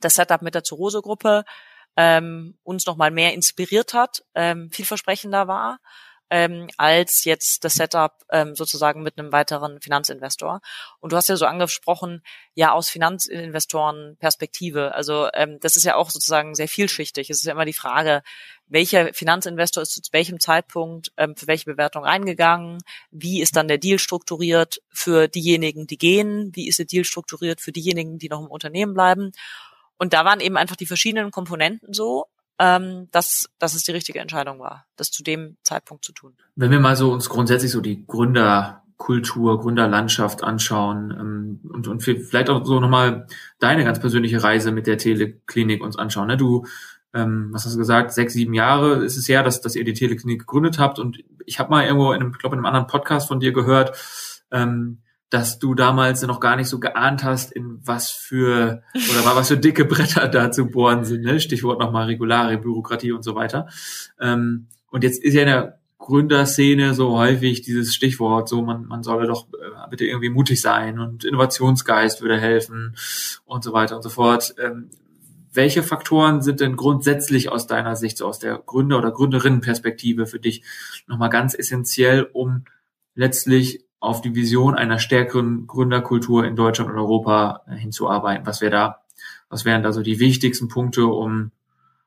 das 0.00 0.14
Setup 0.14 0.40
mit 0.40 0.54
der 0.54 0.64
Zurose-Gruppe 0.64 1.44
ähm, 1.96 2.58
uns 2.62 2.86
nochmal 2.86 3.10
mehr 3.10 3.34
inspiriert 3.34 3.92
hat, 3.92 4.24
ähm, 4.34 4.70
vielversprechender 4.72 5.46
war 5.46 5.78
ähm, 6.30 6.68
als 6.78 7.24
jetzt 7.24 7.64
das 7.64 7.74
Setup 7.74 8.12
ähm, 8.30 8.56
sozusagen 8.56 9.02
mit 9.02 9.18
einem 9.18 9.30
weiteren 9.30 9.80
Finanzinvestor. 9.80 10.60
Und 10.98 11.12
du 11.12 11.16
hast 11.16 11.28
ja 11.28 11.36
so 11.36 11.46
angesprochen, 11.46 12.22
ja 12.54 12.72
aus 12.72 12.88
Finanzinvestoren 12.88 14.16
Perspektive. 14.18 14.94
Also 14.94 15.28
ähm, 15.34 15.58
das 15.60 15.76
ist 15.76 15.84
ja 15.84 15.94
auch 15.94 16.10
sozusagen 16.10 16.54
sehr 16.54 16.68
vielschichtig. 16.68 17.30
Es 17.30 17.38
ist 17.38 17.44
ja 17.44 17.52
immer 17.52 17.66
die 17.66 17.72
Frage, 17.72 18.22
welcher 18.66 19.12
Finanzinvestor 19.12 19.82
ist 19.82 20.04
zu 20.04 20.12
welchem 20.12 20.40
Zeitpunkt 20.40 21.12
ähm, 21.16 21.36
für 21.36 21.46
welche 21.46 21.66
Bewertung 21.66 22.04
reingegangen, 22.04 22.82
wie 23.10 23.40
ist 23.40 23.56
dann 23.56 23.68
der 23.68 23.78
Deal 23.78 23.98
strukturiert 23.98 24.80
für 24.90 25.28
diejenigen, 25.28 25.86
die 25.86 25.98
gehen, 25.98 26.50
wie 26.54 26.68
ist 26.68 26.78
der 26.78 26.86
Deal 26.86 27.04
strukturiert 27.04 27.60
für 27.60 27.72
diejenigen, 27.72 28.18
die 28.18 28.28
noch 28.28 28.40
im 28.40 28.48
Unternehmen 28.48 28.94
bleiben. 28.94 29.32
Und 29.98 30.12
da 30.12 30.24
waren 30.24 30.40
eben 30.40 30.56
einfach 30.56 30.76
die 30.76 30.86
verschiedenen 30.86 31.30
Komponenten 31.30 31.92
so, 31.92 32.26
ähm, 32.58 33.08
dass, 33.10 33.48
dass 33.58 33.74
es 33.74 33.82
die 33.82 33.92
richtige 33.92 34.20
Entscheidung 34.20 34.60
war, 34.60 34.86
das 34.96 35.10
zu 35.10 35.22
dem 35.22 35.56
Zeitpunkt 35.62 36.04
zu 36.04 36.12
tun. 36.12 36.36
Wenn 36.56 36.70
wir 36.70 36.80
mal 36.80 36.96
so 36.96 37.12
uns 37.12 37.28
grundsätzlich 37.28 37.72
so 37.72 37.80
die 37.80 38.06
Gründerkultur, 38.06 39.60
Gründerlandschaft 39.60 40.42
anschauen 40.42 41.10
ähm, 41.10 41.70
und, 41.72 41.88
und 41.88 42.00
vielleicht 42.00 42.50
auch 42.50 42.64
so 42.64 42.80
nochmal 42.80 43.26
deine 43.58 43.84
ganz 43.84 44.00
persönliche 44.00 44.42
Reise 44.42 44.72
mit 44.72 44.86
der 44.86 44.98
Teleklinik 44.98 45.82
uns 45.82 45.96
anschauen. 45.96 46.28
Ne? 46.28 46.36
Du, 46.36 46.64
ähm, 47.14 47.48
was 47.52 47.64
hast 47.64 47.74
du 47.74 47.78
gesagt, 47.78 48.12
sechs, 48.12 48.34
sieben 48.34 48.54
Jahre 48.54 49.04
ist 49.04 49.16
es 49.16 49.28
her, 49.28 49.42
dass, 49.42 49.60
dass 49.60 49.76
ihr 49.76 49.84
die 49.84 49.94
Teleklinik 49.94 50.40
gegründet 50.40 50.78
habt 50.78 50.98
und 50.98 51.18
ich 51.46 51.58
habe 51.58 51.70
mal 51.70 51.84
irgendwo 51.84 52.12
in 52.12 52.20
einem, 52.20 52.32
ich 52.32 52.38
glaube 52.38 52.56
in 52.56 52.58
einem 52.58 52.66
anderen 52.66 52.86
Podcast 52.86 53.28
von 53.28 53.40
dir 53.40 53.52
gehört, 53.52 53.96
ähm, 54.50 54.98
dass 55.30 55.58
du 55.58 55.74
damals 55.74 56.22
noch 56.22 56.38
gar 56.38 56.56
nicht 56.56 56.68
so 56.68 56.78
geahnt 56.78 57.24
hast, 57.24 57.52
in 57.52 57.80
was 57.84 58.10
für 58.10 58.82
oder 58.94 59.36
was 59.36 59.48
für 59.48 59.56
dicke 59.56 59.84
Bretter 59.86 60.28
da 60.28 60.50
zu 60.50 60.66
bohren 60.66 61.04
sind. 61.04 61.22
Ne? 61.22 61.40
Stichwort 61.40 61.80
nochmal 61.80 62.06
Regulare, 62.06 62.58
Bürokratie 62.58 63.12
und 63.12 63.22
so 63.22 63.34
weiter. 63.34 63.68
Ähm, 64.20 64.68
und 64.90 65.02
jetzt 65.02 65.22
ist 65.22 65.34
ja 65.34 65.40
in 65.42 65.48
der 65.48 65.78
Gründerszene 65.98 66.94
so 66.94 67.18
häufig 67.18 67.62
dieses 67.62 67.94
Stichwort, 67.94 68.48
so 68.48 68.62
man, 68.62 68.84
man 68.86 69.02
solle 69.02 69.26
doch 69.26 69.48
äh, 69.54 69.88
bitte 69.90 70.04
irgendwie 70.04 70.28
mutig 70.28 70.60
sein 70.60 70.98
und 70.98 71.24
Innovationsgeist 71.24 72.20
würde 72.20 72.38
helfen 72.38 72.94
und 73.44 73.64
so 73.64 73.72
weiter 73.72 73.96
und 73.96 74.02
so 74.02 74.10
fort. 74.10 74.54
Ähm, 74.62 74.90
welche 75.54 75.82
Faktoren 75.82 76.42
sind 76.42 76.60
denn 76.60 76.76
grundsätzlich 76.76 77.50
aus 77.50 77.66
deiner 77.66 77.96
Sicht, 77.96 78.18
so 78.18 78.26
aus 78.26 78.38
der 78.38 78.58
Gründer- 78.58 78.98
oder 78.98 79.12
Gründerinnenperspektive 79.12 80.26
für 80.26 80.40
dich 80.40 80.62
nochmal 81.06 81.30
ganz 81.30 81.54
essentiell, 81.54 82.28
um 82.32 82.64
letztlich 83.14 83.84
auf 84.04 84.20
die 84.20 84.34
Vision 84.34 84.74
einer 84.74 84.98
stärkeren 84.98 85.66
Gründerkultur 85.66 86.44
in 86.44 86.56
Deutschland 86.56 86.90
und 86.90 86.98
Europa 86.98 87.62
äh, 87.66 87.74
hinzuarbeiten? 87.76 88.46
Was 88.46 88.60
wäre 88.60 88.70
da, 88.70 89.02
was 89.48 89.64
wären 89.64 89.82
da 89.82 89.92
so 89.92 90.02
die 90.02 90.20
wichtigsten 90.20 90.68
Punkte, 90.68 91.06
um, 91.06 91.50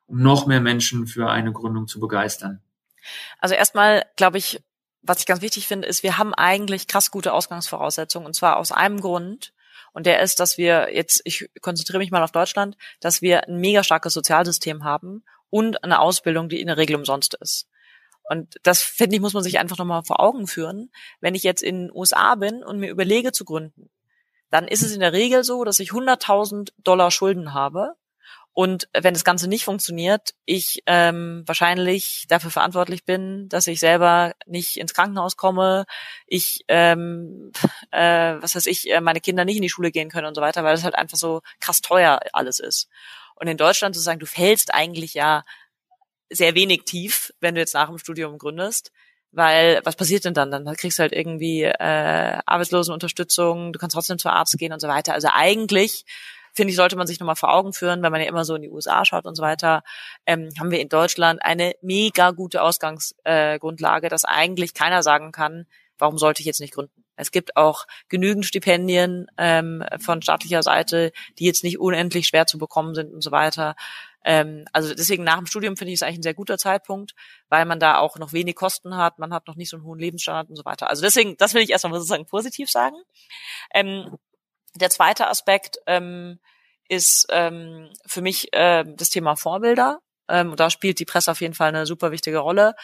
um 0.05 0.21
noch 0.21 0.45
mehr 0.45 0.61
Menschen 0.61 1.07
für 1.07 1.29
eine 1.29 1.51
Gründung 1.51 1.87
zu 1.87 1.99
begeistern? 1.99 2.61
Also 3.39 3.55
erstmal 3.55 4.05
glaube 4.15 4.37
ich, 4.37 4.61
was 5.01 5.19
ich 5.19 5.25
ganz 5.25 5.41
wichtig 5.41 5.67
finde, 5.67 5.87
ist, 5.87 6.03
wir 6.03 6.17
haben 6.17 6.33
eigentlich 6.33 6.87
krass 6.87 7.11
gute 7.11 7.33
Ausgangsvoraussetzungen 7.33 8.27
und 8.27 8.33
zwar 8.33 8.57
aus 8.57 8.71
einem 8.71 9.01
Grund. 9.01 9.53
Und 9.97 10.05
der 10.05 10.19
ist, 10.19 10.39
dass 10.39 10.59
wir 10.59 10.93
jetzt, 10.93 11.21
ich 11.23 11.49
konzentriere 11.59 11.97
mich 11.97 12.11
mal 12.11 12.21
auf 12.21 12.31
Deutschland, 12.31 12.77
dass 12.99 13.23
wir 13.23 13.47
ein 13.47 13.57
mega 13.57 13.83
starkes 13.83 14.13
Sozialsystem 14.13 14.83
haben 14.83 15.23
und 15.49 15.83
eine 15.83 16.01
Ausbildung, 16.01 16.49
die 16.49 16.61
in 16.61 16.67
der 16.67 16.77
Regel 16.77 16.95
umsonst 16.95 17.33
ist. 17.33 17.67
Und 18.29 18.57
das, 18.61 18.83
finde 18.83 19.15
ich, 19.15 19.21
muss 19.23 19.33
man 19.33 19.41
sich 19.41 19.57
einfach 19.57 19.79
nochmal 19.79 20.03
vor 20.03 20.19
Augen 20.19 20.45
führen. 20.45 20.91
Wenn 21.19 21.33
ich 21.33 21.41
jetzt 21.41 21.63
in 21.63 21.87
den 21.87 21.91
USA 21.91 22.35
bin 22.35 22.63
und 22.63 22.77
mir 22.77 22.91
überlege 22.91 23.31
zu 23.31 23.43
gründen, 23.43 23.89
dann 24.51 24.67
ist 24.67 24.83
es 24.83 24.93
in 24.93 24.99
der 24.99 25.13
Regel 25.13 25.43
so, 25.43 25.63
dass 25.63 25.79
ich 25.79 25.89
100.000 25.89 26.73
Dollar 26.83 27.09
Schulden 27.09 27.55
habe 27.55 27.95
und 28.57 28.89
wenn 28.91 29.13
das 29.13 29.23
Ganze 29.23 29.47
nicht 29.47 29.65
funktioniert, 29.65 30.33
ich 30.45 30.81
ähm, 30.87 31.43
wahrscheinlich 31.45 32.25
dafür 32.27 32.49
verantwortlich 32.49 33.05
bin, 33.05 33.47
dass 33.49 33.67
ich 33.67 33.79
selber 33.79 34.33
nicht 34.47 34.77
ins 34.77 34.95
Krankenhaus 34.95 35.37
komme, 35.37 35.85
ich, 36.25 36.61
ähm, 36.67 37.51
äh, 37.91 38.33
was 38.39 38.55
weiß 38.55 38.65
ich, 38.65 38.89
äh, 38.89 38.99
meine 38.99 39.21
Kinder 39.21 39.45
nicht 39.45 39.57
in 39.57 39.61
die 39.61 39.69
Schule 39.69 39.91
gehen 39.91 40.09
können 40.09 40.25
und 40.25 40.33
so 40.33 40.41
weiter, 40.41 40.63
weil 40.63 40.73
das 40.73 40.83
halt 40.83 40.95
einfach 40.95 41.19
so 41.19 41.41
krass 41.59 41.81
teuer 41.81 42.19
alles 42.33 42.57
ist. 42.57 42.89
Und 43.35 43.45
in 43.45 43.57
Deutschland 43.57 43.93
sozusagen, 43.93 44.19
du 44.19 44.25
fällst 44.25 44.73
eigentlich 44.73 45.13
ja 45.13 45.43
sehr 46.31 46.55
wenig 46.55 46.85
tief, 46.85 47.31
wenn 47.39 47.53
du 47.53 47.61
jetzt 47.61 47.75
nach 47.75 47.89
dem 47.89 47.99
Studium 47.99 48.39
gründest. 48.39 48.91
Weil 49.31 49.81
was 49.83 49.95
passiert 49.95 50.25
denn 50.25 50.33
dann? 50.33 50.49
Dann 50.49 50.65
kriegst 50.75 50.97
du 50.97 51.03
halt 51.03 51.13
irgendwie 51.13 51.61
äh, 51.61 52.39
Arbeitslosenunterstützung, 52.43 53.71
du 53.71 53.77
kannst 53.77 53.93
trotzdem 53.93 54.17
zum 54.17 54.31
Arzt 54.31 54.57
gehen 54.57 54.73
und 54.73 54.79
so 54.79 54.87
weiter. 54.87 55.13
Also 55.13 55.27
eigentlich 55.31 56.05
finde 56.57 56.71
ich, 56.71 56.75
sollte 56.75 56.97
man 56.97 57.07
sich 57.07 57.19
nochmal 57.19 57.37
vor 57.37 57.53
Augen 57.53 57.71
führen, 57.71 58.03
wenn 58.03 58.11
man 58.11 58.19
ja 58.19 58.27
immer 58.27 58.43
so 58.43 58.55
in 58.55 58.63
die 58.63 58.69
USA 58.69 59.05
schaut 59.05 59.25
und 59.25 59.35
so 59.35 59.43
weiter, 59.43 59.83
ähm, 60.25 60.49
haben 60.59 60.71
wir 60.71 60.81
in 60.81 60.89
Deutschland 60.89 61.41
eine 61.41 61.73
mega 61.81 62.31
gute 62.31 62.61
Ausgangsgrundlage, 62.61 64.07
äh, 64.07 64.09
dass 64.09 64.25
eigentlich 64.25 64.73
keiner 64.73 65.03
sagen 65.03 65.31
kann, 65.31 65.67
warum 65.97 66.17
sollte 66.17 66.41
ich 66.41 66.45
jetzt 66.45 66.59
nicht 66.59 66.73
gründen? 66.73 67.03
Es 67.15 67.31
gibt 67.31 67.57
auch 67.57 67.85
genügend 68.09 68.45
Stipendien 68.45 69.27
ähm, 69.37 69.83
von 69.99 70.21
staatlicher 70.21 70.61
Seite, 70.61 71.11
die 71.39 71.45
jetzt 71.45 71.63
nicht 71.63 71.79
unendlich 71.79 72.27
schwer 72.27 72.45
zu 72.45 72.59
bekommen 72.59 72.93
sind 72.93 73.11
und 73.11 73.21
so 73.21 73.31
weiter. 73.31 73.75
Ähm, 74.23 74.65
also 74.71 74.93
deswegen 74.93 75.23
nach 75.23 75.37
dem 75.37 75.47
Studium 75.47 75.77
finde 75.77 75.93
ich 75.93 75.99
es 75.99 76.03
eigentlich 76.03 76.19
ein 76.19 76.23
sehr 76.23 76.33
guter 76.33 76.57
Zeitpunkt, 76.57 77.15
weil 77.49 77.65
man 77.65 77.79
da 77.79 77.97
auch 77.97 78.17
noch 78.17 78.33
wenig 78.33 78.55
Kosten 78.55 78.95
hat, 78.95 79.19
man 79.19 79.33
hat 79.33 79.47
noch 79.47 79.55
nicht 79.55 79.69
so 79.69 79.77
einen 79.77 79.85
hohen 79.85 79.99
Lebensstandard 79.99 80.49
und 80.49 80.55
so 80.55 80.65
weiter. 80.65 80.89
Also 80.89 81.01
deswegen, 81.01 81.37
das 81.37 81.53
will 81.53 81.63
ich 81.63 81.71
erstmal 81.71 81.93
sozusagen 81.93 82.25
positiv 82.25 82.69
sagen. 82.69 82.97
Ähm, 83.73 84.17
der 84.75 84.89
zweite 84.89 85.27
Aspekt 85.27 85.77
ähm, 85.87 86.39
ist 86.89 87.27
ähm, 87.29 87.89
für 88.05 88.21
mich 88.21 88.53
äh, 88.53 88.83
das 88.85 89.09
Thema 89.09 89.35
Vorbilder. 89.35 89.99
Ähm, 90.29 90.55
da 90.55 90.69
spielt 90.69 90.99
die 90.99 91.05
Presse 91.05 91.31
auf 91.31 91.41
jeden 91.41 91.53
Fall 91.53 91.69
eine 91.69 91.85
super 91.85 92.11
wichtige 92.11 92.39
Rolle. 92.39 92.75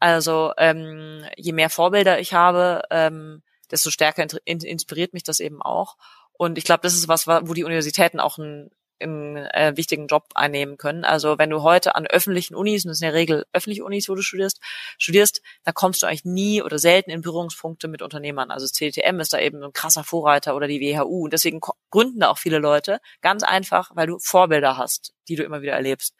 Also 0.00 0.52
ähm, 0.56 1.24
je 1.36 1.52
mehr 1.52 1.70
Vorbilder 1.70 2.18
ich 2.18 2.34
habe, 2.34 2.82
ähm, 2.90 3.42
desto 3.70 3.90
stärker 3.90 4.26
in, 4.44 4.60
inspiriert 4.60 5.12
mich 5.12 5.22
das 5.22 5.40
eben 5.40 5.62
auch. 5.62 5.96
Und 6.32 6.58
ich 6.58 6.64
glaube, 6.64 6.82
das 6.82 6.94
ist 6.94 7.08
was, 7.08 7.26
wo 7.26 7.54
die 7.54 7.64
Universitäten 7.64 8.20
auch 8.20 8.38
ein 8.38 8.70
einen 9.00 9.36
äh, 9.36 9.72
wichtigen 9.76 10.06
Job 10.06 10.24
einnehmen 10.34 10.76
können. 10.76 11.04
Also 11.04 11.38
wenn 11.38 11.50
du 11.50 11.62
heute 11.62 11.94
an 11.94 12.06
öffentlichen 12.06 12.54
Unis, 12.54 12.84
und 12.84 12.90
das 12.90 12.98
sind 12.98 13.08
in 13.08 13.12
der 13.12 13.20
Regel 13.20 13.46
öffentliche 13.52 13.84
Unis, 13.84 14.08
wo 14.08 14.14
du 14.14 14.22
studierst, 14.22 14.60
studierst, 14.98 15.42
da 15.64 15.72
kommst 15.72 16.02
du 16.02 16.06
eigentlich 16.06 16.24
nie 16.24 16.62
oder 16.62 16.78
selten 16.78 17.10
in 17.10 17.22
Berührungspunkte 17.22 17.88
mit 17.88 18.02
Unternehmern. 18.02 18.50
Also 18.50 18.66
CDTM 18.66 19.20
ist 19.20 19.32
da 19.32 19.38
eben 19.38 19.62
ein 19.62 19.72
krasser 19.72 20.04
Vorreiter 20.04 20.54
oder 20.56 20.68
die 20.68 20.80
WHU. 20.80 21.24
Und 21.24 21.32
deswegen 21.32 21.60
gründen 21.90 22.20
da 22.20 22.30
auch 22.30 22.38
viele 22.38 22.58
Leute. 22.58 23.00
Ganz 23.20 23.42
einfach, 23.42 23.90
weil 23.94 24.06
du 24.06 24.18
Vorbilder 24.18 24.76
hast, 24.76 25.12
die 25.28 25.36
du 25.36 25.42
immer 25.44 25.62
wieder 25.62 25.72
erlebst. 25.72 26.14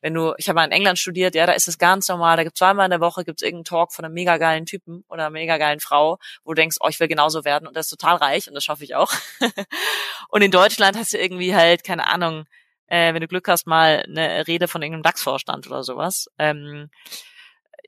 Wenn 0.00 0.14
du, 0.14 0.34
ich 0.38 0.48
habe 0.48 0.56
mal 0.56 0.64
in 0.64 0.72
England 0.72 0.98
studiert, 0.98 1.34
ja, 1.34 1.46
da 1.46 1.52
ist 1.52 1.68
es 1.68 1.78
ganz 1.78 2.08
normal, 2.08 2.36
da 2.36 2.44
gibt 2.44 2.56
zweimal 2.56 2.86
in 2.86 2.90
der 2.90 3.00
Woche 3.00 3.24
gibt's 3.24 3.42
irgendeinen 3.42 3.64
Talk 3.64 3.92
von 3.92 4.04
einem 4.04 4.14
mega 4.14 4.36
geilen 4.38 4.66
Typen 4.66 5.04
oder 5.08 5.24
einer 5.24 5.30
mega 5.30 5.58
geilen 5.58 5.80
Frau, 5.80 6.18
wo 6.44 6.52
du 6.52 6.60
denkst, 6.60 6.76
oh, 6.80 6.88
ich 6.88 7.00
will 7.00 7.08
genauso 7.08 7.44
werden 7.44 7.66
und 7.66 7.76
das 7.76 7.86
ist 7.86 7.98
total 7.98 8.16
reich 8.16 8.48
und 8.48 8.54
das 8.54 8.64
schaffe 8.64 8.84
ich 8.84 8.94
auch. 8.94 9.12
und 10.28 10.42
in 10.42 10.50
Deutschland 10.50 10.96
hast 10.96 11.12
du 11.12 11.18
irgendwie 11.18 11.54
halt, 11.54 11.84
keine 11.84 12.06
Ahnung, 12.06 12.46
äh, 12.86 13.14
wenn 13.14 13.20
du 13.20 13.28
Glück 13.28 13.48
hast, 13.48 13.66
mal 13.66 14.04
eine 14.06 14.46
Rede 14.46 14.68
von 14.68 14.82
irgendeinem 14.82 15.02
DAX-Vorstand 15.02 15.66
oder 15.66 15.82
sowas. 15.82 16.28
Ähm, 16.38 16.90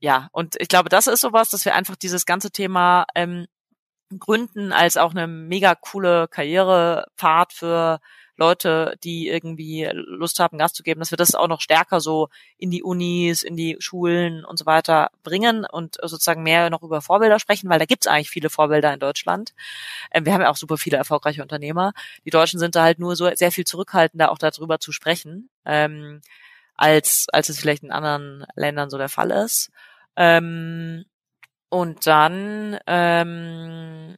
ja, 0.01 0.29
und 0.33 0.57
ich 0.61 0.69
glaube, 0.69 0.89
das 0.89 1.07
ist 1.07 1.21
sowas, 1.21 1.51
dass 1.51 1.65
wir 1.65 1.75
einfach 1.75 1.97
dieses 1.97 2.27
ganze 2.27 2.51
Thema 2.51 3.07
ähm, 3.15 3.47
Gründen 4.19 4.73
als 4.73 4.97
auch 4.97 5.13
eine 5.13 5.27
mega 5.27 5.75
coole 5.75 6.27
Karrierepfad 6.29 7.53
für 7.53 8.01
Leute, 8.41 8.97
die 9.05 9.29
irgendwie 9.29 9.89
Lust 9.93 10.41
haben, 10.41 10.59
Gas 10.59 10.73
zu 10.73 10.83
geben, 10.83 11.01
dass 11.01 11.13
wir 11.13 11.19
das 11.19 11.35
auch 11.35 11.47
noch 11.47 11.61
stärker 11.61 12.01
so 12.01 12.29
in 12.57 12.71
die 12.71 12.83
Unis, 12.83 13.43
in 13.43 13.57
die 13.57 13.77
Schulen 13.79 14.45
und 14.45 14.59
so 14.59 14.67
weiter 14.67 15.11
bringen 15.23 15.65
und 15.65 15.99
sozusagen 16.03 16.43
mehr 16.43 16.71
noch 16.71 16.83
über 16.83 17.03
Vorbilder 17.03 17.39
sprechen, 17.39 17.69
weil 17.69 17.79
da 17.79 17.85
gibt's 17.85 18.07
eigentlich 18.07 18.31
viele 18.31 18.51
Vorbilder 18.51 18.93
in 18.93 18.99
Deutschland. 18.99 19.53
Ähm, 20.11 20.25
wir 20.25 20.33
haben 20.33 20.41
ja 20.41 20.51
auch 20.51 20.57
super 20.57 20.79
viele 20.79 20.97
erfolgreiche 20.97 21.43
Unternehmer. 21.43 21.93
Die 22.25 22.31
Deutschen 22.31 22.59
sind 22.59 22.75
da 22.75 22.83
halt 22.83 22.99
nur 22.99 23.15
so 23.15 23.31
sehr 23.35 23.53
viel 23.53 23.65
zurückhaltender, 23.65 24.33
auch 24.33 24.39
darüber 24.39 24.81
zu 24.81 24.91
sprechen, 24.91 25.51
ähm, 25.65 26.23
als, 26.77 27.27
als 27.33 27.51
es 27.51 27.61
vielleicht 27.61 27.83
in 27.83 27.93
anderen 27.93 28.47
Ländern 28.57 28.91
so 28.91 28.99
der 28.99 29.11
Fall 29.11 29.31
ist. 29.31 29.71
Ähm, 30.17 31.05
und 31.69 32.07
dann 32.07 32.79
ähm, 32.87 34.17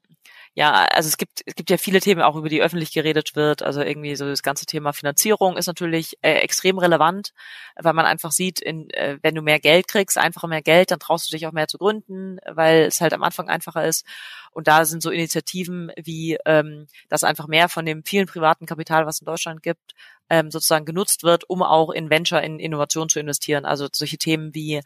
ja, 0.55 0.85
also 0.93 1.09
es 1.09 1.17
gibt, 1.17 1.41
es 1.47 1.55
gibt 1.55 1.71
ja 1.71 1.79
viele 1.79 2.01
Themen 2.01 2.21
auch, 2.21 2.37
über 2.37 2.51
die 2.51 2.61
öffentlich 2.61 2.93
geredet 2.93 3.35
wird. 3.35 3.63
Also 3.63 3.81
irgendwie 3.81 4.15
so 4.17 4.27
das 4.27 4.43
ganze 4.43 4.67
Thema 4.67 4.93
Finanzierung 4.93 5.57
ist 5.57 5.67
natürlich 5.67 6.19
äh, 6.21 6.35
extrem 6.41 6.79
relevant, 6.79 7.33
weil 7.77 7.95
man 7.95 8.05
einfach 8.05 8.33
sieht, 8.33 8.61
in, 8.61 8.91
äh, 8.91 9.19
wenn 9.23 9.35
du 9.35 9.41
mehr 9.41 9.61
Geld 9.61 9.89
kriegst, 9.89 10.19
einfach 10.19 10.47
mehr 10.47 10.61
Geld, 10.61 10.91
dann 10.91 10.99
traust 10.99 11.31
du 11.31 11.37
dich 11.37 11.47
auch 11.47 11.53
mehr 11.53 11.69
zu 11.69 11.79
gründen, 11.79 12.39
weil 12.47 12.83
es 12.83 13.01
halt 13.01 13.15
am 13.15 13.23
Anfang 13.23 13.49
einfacher 13.49 13.87
ist. 13.87 14.05
Und 14.51 14.69
da 14.69 14.85
sind 14.85 15.03
so 15.03 15.11
Initiativen 15.11 15.91
wie, 15.97 16.37
ähm, 16.45 16.87
dass 17.09 17.25
einfach 17.25 17.49
mehr 17.49 17.71
von 17.71 17.87
dem 17.87 18.05
vielen 18.05 18.27
privaten 18.27 18.67
Kapital, 18.67 19.07
was 19.07 19.21
in 19.21 19.25
Deutschland 19.25 19.63
gibt, 19.63 19.95
ähm, 20.33 20.51
sozusagen 20.51 20.87
genutzt 20.87 21.25
wird, 21.25 21.49
um 21.51 21.63
auch 21.63 21.91
in 21.91 22.09
Venture, 22.09 22.43
in 22.43 22.59
Innovation 22.59 23.11
zu 23.11 23.21
investieren. 23.21 23.67
Also 23.67 23.87
solche 23.93 24.17
Themen 24.17 24.55
wie, 24.55 24.81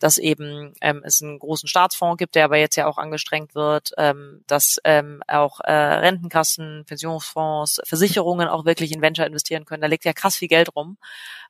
dass 0.00 0.18
eben 0.18 0.74
ähm, 0.80 1.02
es 1.04 1.22
einen 1.22 1.38
großen 1.38 1.68
Staatsfonds 1.68 2.18
gibt, 2.18 2.34
der 2.34 2.46
aber 2.46 2.56
jetzt 2.56 2.74
ja 2.74 2.88
auch 2.88 2.98
angestrengt 2.98 3.54
wird, 3.54 3.92
ähm, 3.96 4.42
dass 4.48 4.80
ähm, 4.82 5.22
auch 5.28 5.60
äh, 5.60 5.72
Rentenkassen, 5.72 6.84
Pensionsfonds, 6.84 7.80
Versicherungen 7.84 8.48
auch 8.48 8.64
wirklich 8.64 8.90
in 8.90 9.00
Venture 9.00 9.24
investieren 9.24 9.64
können. 9.64 9.82
Da 9.82 9.86
liegt 9.86 10.04
ja 10.04 10.12
krass 10.12 10.34
viel 10.34 10.48
Geld 10.48 10.74
rum. 10.74 10.98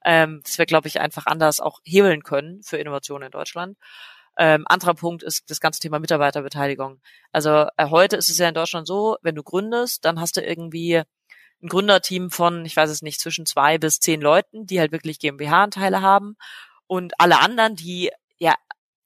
Ähm, 0.05 0.43
das 0.45 0.59
wir, 0.59 0.67
glaube 0.67 0.89
ich, 0.89 1.01
einfach 1.01 1.25
anders 1.25 1.59
auch 1.61 1.81
hebeln 1.85 2.23
können 2.23 2.63
für 2.63 2.77
Innovationen 2.77 3.27
in 3.27 3.33
Deutschland. 3.33 3.79
Ähm, 4.37 4.67
anderer 4.69 4.95
Punkt 4.95 5.23
ist 5.23 5.51
das 5.51 5.59
ganze 5.59 5.81
Thema 5.81 5.99
Mitarbeiterbeteiligung. 6.01 7.01
Also 7.33 7.67
äh, 7.79 7.87
heute 7.89 8.17
ist 8.17 8.29
es 8.29 8.37
ja 8.37 8.47
in 8.47 8.55
Deutschland 8.55 8.87
so, 8.87 9.17
wenn 9.23 9.35
du 9.35 9.43
gründest, 9.43 10.05
dann 10.05 10.21
hast 10.21 10.37
du 10.37 10.43
irgendwie 10.43 11.03
ein 11.63 11.69
Gründerteam 11.69 12.31
von, 12.31 12.65
ich 12.65 12.77
weiß 12.77 12.91
es 12.91 13.03
nicht, 13.03 13.21
zwischen 13.21 13.47
zwei 13.47 13.79
bis 13.79 14.01
zehn 14.01 14.21
Leuten, 14.21 14.67
die 14.67 14.81
halt 14.81 14.93
wirklich 14.93 15.19
GmbH-Anteile 15.19 16.03
haben 16.03 16.37
und 16.87 17.21
alle 17.21 17.41
anderen, 17.41 17.77
die 17.77 18.11
ja 18.39 18.55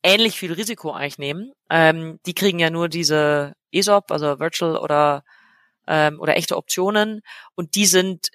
ähnlich 0.02 0.38
viel 0.38 0.52
Risiko 0.52 0.92
eigentlich 0.92 1.18
nehmen, 1.18 1.52
ähm, 1.70 2.18
die 2.26 2.34
kriegen 2.34 2.58
ja 2.58 2.70
nur 2.70 2.88
diese 2.88 3.54
ESOP, 3.72 4.10
also 4.10 4.38
Virtual 4.38 4.76
oder 4.76 5.24
ähm, 5.86 6.20
oder 6.20 6.36
echte 6.36 6.56
Optionen 6.56 7.22
und 7.54 7.74
die 7.74 7.86
sind 7.86 8.30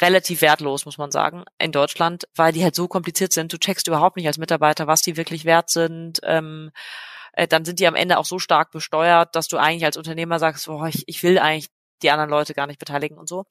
relativ 0.00 0.42
wertlos, 0.42 0.84
muss 0.84 0.98
man 0.98 1.10
sagen, 1.10 1.44
in 1.58 1.72
Deutschland, 1.72 2.24
weil 2.34 2.52
die 2.52 2.62
halt 2.62 2.74
so 2.74 2.88
kompliziert 2.88 3.32
sind. 3.32 3.52
Du 3.52 3.58
checkst 3.58 3.86
überhaupt 3.86 4.16
nicht 4.16 4.26
als 4.26 4.38
Mitarbeiter, 4.38 4.86
was 4.86 5.00
die 5.00 5.16
wirklich 5.16 5.44
wert 5.44 5.70
sind. 5.70 6.20
Ähm, 6.22 6.70
äh, 7.32 7.48
dann 7.48 7.64
sind 7.64 7.80
die 7.80 7.86
am 7.86 7.94
Ende 7.94 8.18
auch 8.18 8.24
so 8.24 8.38
stark 8.38 8.70
besteuert, 8.72 9.34
dass 9.34 9.48
du 9.48 9.56
eigentlich 9.56 9.84
als 9.84 9.96
Unternehmer 9.96 10.38
sagst, 10.38 10.66
boah, 10.66 10.86
ich, 10.88 11.04
ich 11.06 11.22
will 11.22 11.38
eigentlich 11.38 11.70
die 12.02 12.10
anderen 12.10 12.30
Leute 12.30 12.54
gar 12.54 12.66
nicht 12.66 12.78
beteiligen 12.78 13.18
und 13.18 13.28
so. 13.28 13.44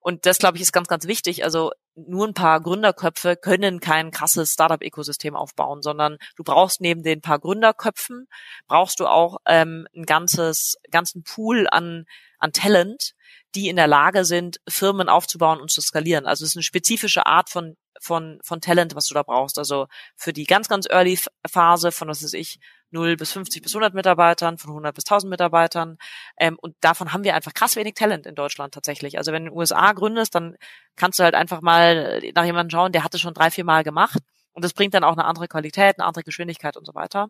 Und 0.00 0.26
das, 0.26 0.38
glaube 0.38 0.56
ich, 0.56 0.62
ist 0.62 0.72
ganz, 0.72 0.88
ganz 0.88 1.06
wichtig. 1.06 1.44
Also 1.44 1.72
nur 1.94 2.26
ein 2.26 2.34
paar 2.34 2.60
Gründerköpfe 2.60 3.36
können 3.36 3.80
kein 3.80 4.10
krasses 4.10 4.52
Startup-Ökosystem 4.52 5.34
aufbauen, 5.34 5.82
sondern 5.82 6.18
du 6.36 6.44
brauchst 6.44 6.80
neben 6.80 7.02
den 7.02 7.20
paar 7.20 7.38
Gründerköpfen, 7.38 8.28
brauchst 8.68 9.00
du 9.00 9.06
auch 9.06 9.38
ähm, 9.46 9.88
ein 9.94 10.04
ganzes, 10.04 10.76
ganzen 10.90 11.24
Pool 11.24 11.66
an, 11.70 12.04
an 12.38 12.52
Talent, 12.52 13.14
die 13.54 13.68
in 13.68 13.76
der 13.76 13.88
Lage 13.88 14.24
sind, 14.24 14.60
Firmen 14.68 15.08
aufzubauen 15.08 15.60
und 15.60 15.70
zu 15.70 15.80
skalieren. 15.80 16.26
Also 16.26 16.44
es 16.44 16.50
ist 16.50 16.56
eine 16.56 16.62
spezifische 16.62 17.26
Art 17.26 17.50
von 17.50 17.76
von, 18.00 18.38
von 18.42 18.60
Talent, 18.60 18.94
was 18.94 19.06
du 19.06 19.14
da 19.14 19.22
brauchst. 19.22 19.58
Also 19.58 19.86
für 20.16 20.32
die 20.32 20.44
ganz, 20.44 20.68
ganz 20.68 20.86
early 20.88 21.18
Phase 21.46 21.92
von, 21.92 22.08
was 22.08 22.22
weiß 22.22 22.34
ich, 22.34 22.60
0 22.90 23.16
bis 23.16 23.32
50 23.32 23.62
bis 23.62 23.74
100 23.74 23.94
Mitarbeitern, 23.94 24.58
von 24.58 24.70
100 24.70 24.94
bis 24.94 25.04
1000 25.04 25.30
Mitarbeitern. 25.30 25.98
Ähm, 26.38 26.58
und 26.60 26.76
davon 26.80 27.12
haben 27.12 27.24
wir 27.24 27.34
einfach 27.34 27.54
krass 27.54 27.76
wenig 27.76 27.94
Talent 27.94 28.26
in 28.26 28.34
Deutschland 28.34 28.74
tatsächlich. 28.74 29.18
Also 29.18 29.32
wenn 29.32 29.44
du 29.44 29.48
in 29.48 29.54
den 29.54 29.58
USA 29.58 29.92
gründest, 29.92 30.34
dann 30.34 30.56
kannst 30.96 31.18
du 31.18 31.24
halt 31.24 31.34
einfach 31.34 31.60
mal 31.60 32.20
nach 32.34 32.44
jemandem 32.44 32.70
schauen, 32.70 32.92
der 32.92 33.04
hat 33.04 33.14
es 33.14 33.20
schon 33.20 33.34
drei, 33.34 33.50
vier 33.50 33.64
Mal 33.64 33.84
gemacht. 33.84 34.18
Und 34.52 34.64
das 34.64 34.72
bringt 34.72 34.94
dann 34.94 35.04
auch 35.04 35.12
eine 35.12 35.24
andere 35.24 35.48
Qualität, 35.48 35.98
eine 35.98 36.06
andere 36.06 36.24
Geschwindigkeit 36.24 36.76
und 36.76 36.84
so 36.84 36.94
weiter. 36.94 37.28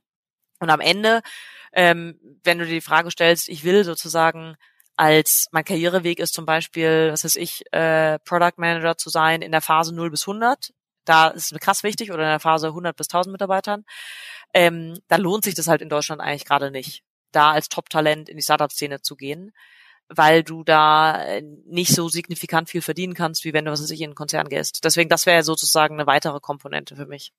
Und 0.60 0.70
am 0.70 0.80
Ende, 0.80 1.20
ähm, 1.72 2.18
wenn 2.44 2.58
du 2.58 2.64
dir 2.64 2.72
die 2.72 2.80
Frage 2.80 3.10
stellst, 3.10 3.48
ich 3.48 3.64
will 3.64 3.84
sozusagen 3.84 4.56
als 4.96 5.46
mein 5.52 5.64
Karriereweg 5.64 6.18
ist 6.18 6.34
zum 6.34 6.44
Beispiel, 6.44 7.10
was 7.12 7.24
weiß 7.24 7.36
ich, 7.36 7.62
äh, 7.72 8.18
Product 8.20 8.54
Manager 8.56 8.96
zu 8.96 9.10
sein 9.10 9.42
in 9.42 9.52
der 9.52 9.60
Phase 9.60 9.94
0 9.94 10.10
bis 10.10 10.26
100. 10.26 10.72
Da 11.08 11.28
ist 11.28 11.52
es 11.52 11.60
krass 11.60 11.82
wichtig 11.82 12.10
oder 12.10 12.22
in 12.24 12.28
der 12.28 12.40
Phase 12.40 12.68
100 12.68 12.96
bis 12.96 13.08
1000 13.08 13.32
Mitarbeitern. 13.32 13.84
Ähm, 14.52 14.98
da 15.08 15.16
lohnt 15.16 15.44
sich 15.44 15.54
das 15.54 15.68
halt 15.68 15.82
in 15.82 15.88
Deutschland 15.88 16.20
eigentlich 16.20 16.44
gerade 16.44 16.70
nicht, 16.70 17.02
da 17.32 17.52
als 17.52 17.68
Top-Talent 17.68 18.28
in 18.28 18.36
die 18.36 18.42
Startup-Szene 18.42 19.00
zu 19.00 19.16
gehen, 19.16 19.52
weil 20.08 20.42
du 20.42 20.64
da 20.64 21.22
äh, 21.22 21.42
nicht 21.66 21.94
so 21.94 22.08
signifikant 22.08 22.68
viel 22.68 22.82
verdienen 22.82 23.14
kannst, 23.14 23.44
wie 23.44 23.52
wenn 23.52 23.64
du, 23.64 23.70
was 23.70 23.82
weiß 23.82 23.90
ich, 23.90 24.00
in 24.00 24.08
einen 24.08 24.14
Konzern 24.14 24.48
gehst. 24.48 24.84
Deswegen, 24.84 25.08
das 25.08 25.26
wäre 25.26 25.42
sozusagen 25.42 25.94
eine 25.94 26.06
weitere 26.06 26.40
Komponente 26.40 26.96
für 26.96 27.06
mich. 27.06 27.32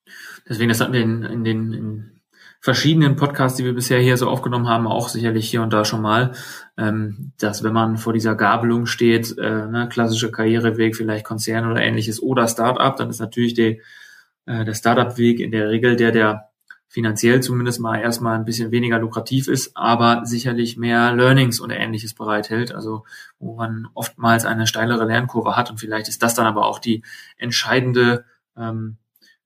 Deswegen, 0.47 0.69
das 0.69 0.81
hatten 0.81 0.93
wir 0.93 1.01
in, 1.01 1.23
in 1.23 1.43
den 1.43 1.73
in 1.73 2.18
verschiedenen 2.61 3.15
Podcasts, 3.15 3.57
die 3.57 3.65
wir 3.65 3.73
bisher 3.73 3.99
hier 3.99 4.17
so 4.17 4.27
aufgenommen 4.27 4.67
haben, 4.67 4.87
auch 4.87 5.09
sicherlich 5.09 5.49
hier 5.49 5.61
und 5.61 5.71
da 5.71 5.85
schon 5.85 6.01
mal, 6.01 6.33
ähm, 6.77 7.31
dass 7.39 7.63
wenn 7.63 7.73
man 7.73 7.97
vor 7.97 8.13
dieser 8.13 8.35
Gabelung 8.35 8.85
steht, 8.85 9.37
äh, 9.37 9.67
ne, 9.67 9.87
klassischer 9.89 10.31
Karriereweg, 10.31 10.95
vielleicht 10.95 11.25
Konzern 11.25 11.69
oder 11.69 11.81
ähnliches 11.81 12.21
oder 12.21 12.47
Startup, 12.47 12.95
dann 12.95 13.09
ist 13.09 13.19
natürlich 13.19 13.53
die, 13.53 13.81
äh, 14.45 14.65
der 14.65 14.73
Startup-Weg 14.73 15.39
in 15.39 15.51
der 15.51 15.69
Regel 15.69 15.95
der, 15.95 16.11
der 16.11 16.49
finanziell 16.89 17.41
zumindest 17.41 17.79
mal 17.79 18.01
erstmal 18.01 18.35
ein 18.35 18.45
bisschen 18.45 18.71
weniger 18.71 18.99
lukrativ 18.99 19.47
ist, 19.47 19.77
aber 19.77 20.25
sicherlich 20.25 20.75
mehr 20.75 21.13
Learnings 21.13 21.59
und 21.59 21.69
ähnliches 21.69 22.15
bereithält, 22.15 22.73
also 22.73 23.05
wo 23.37 23.55
man 23.55 23.87
oftmals 23.93 24.45
eine 24.45 24.65
steilere 24.65 25.05
Lernkurve 25.05 25.55
hat 25.55 25.69
und 25.69 25.79
vielleicht 25.79 26.09
ist 26.09 26.23
das 26.23 26.33
dann 26.33 26.47
aber 26.47 26.65
auch 26.65 26.79
die 26.79 27.03
entscheidende 27.37 28.25
ähm, 28.57 28.97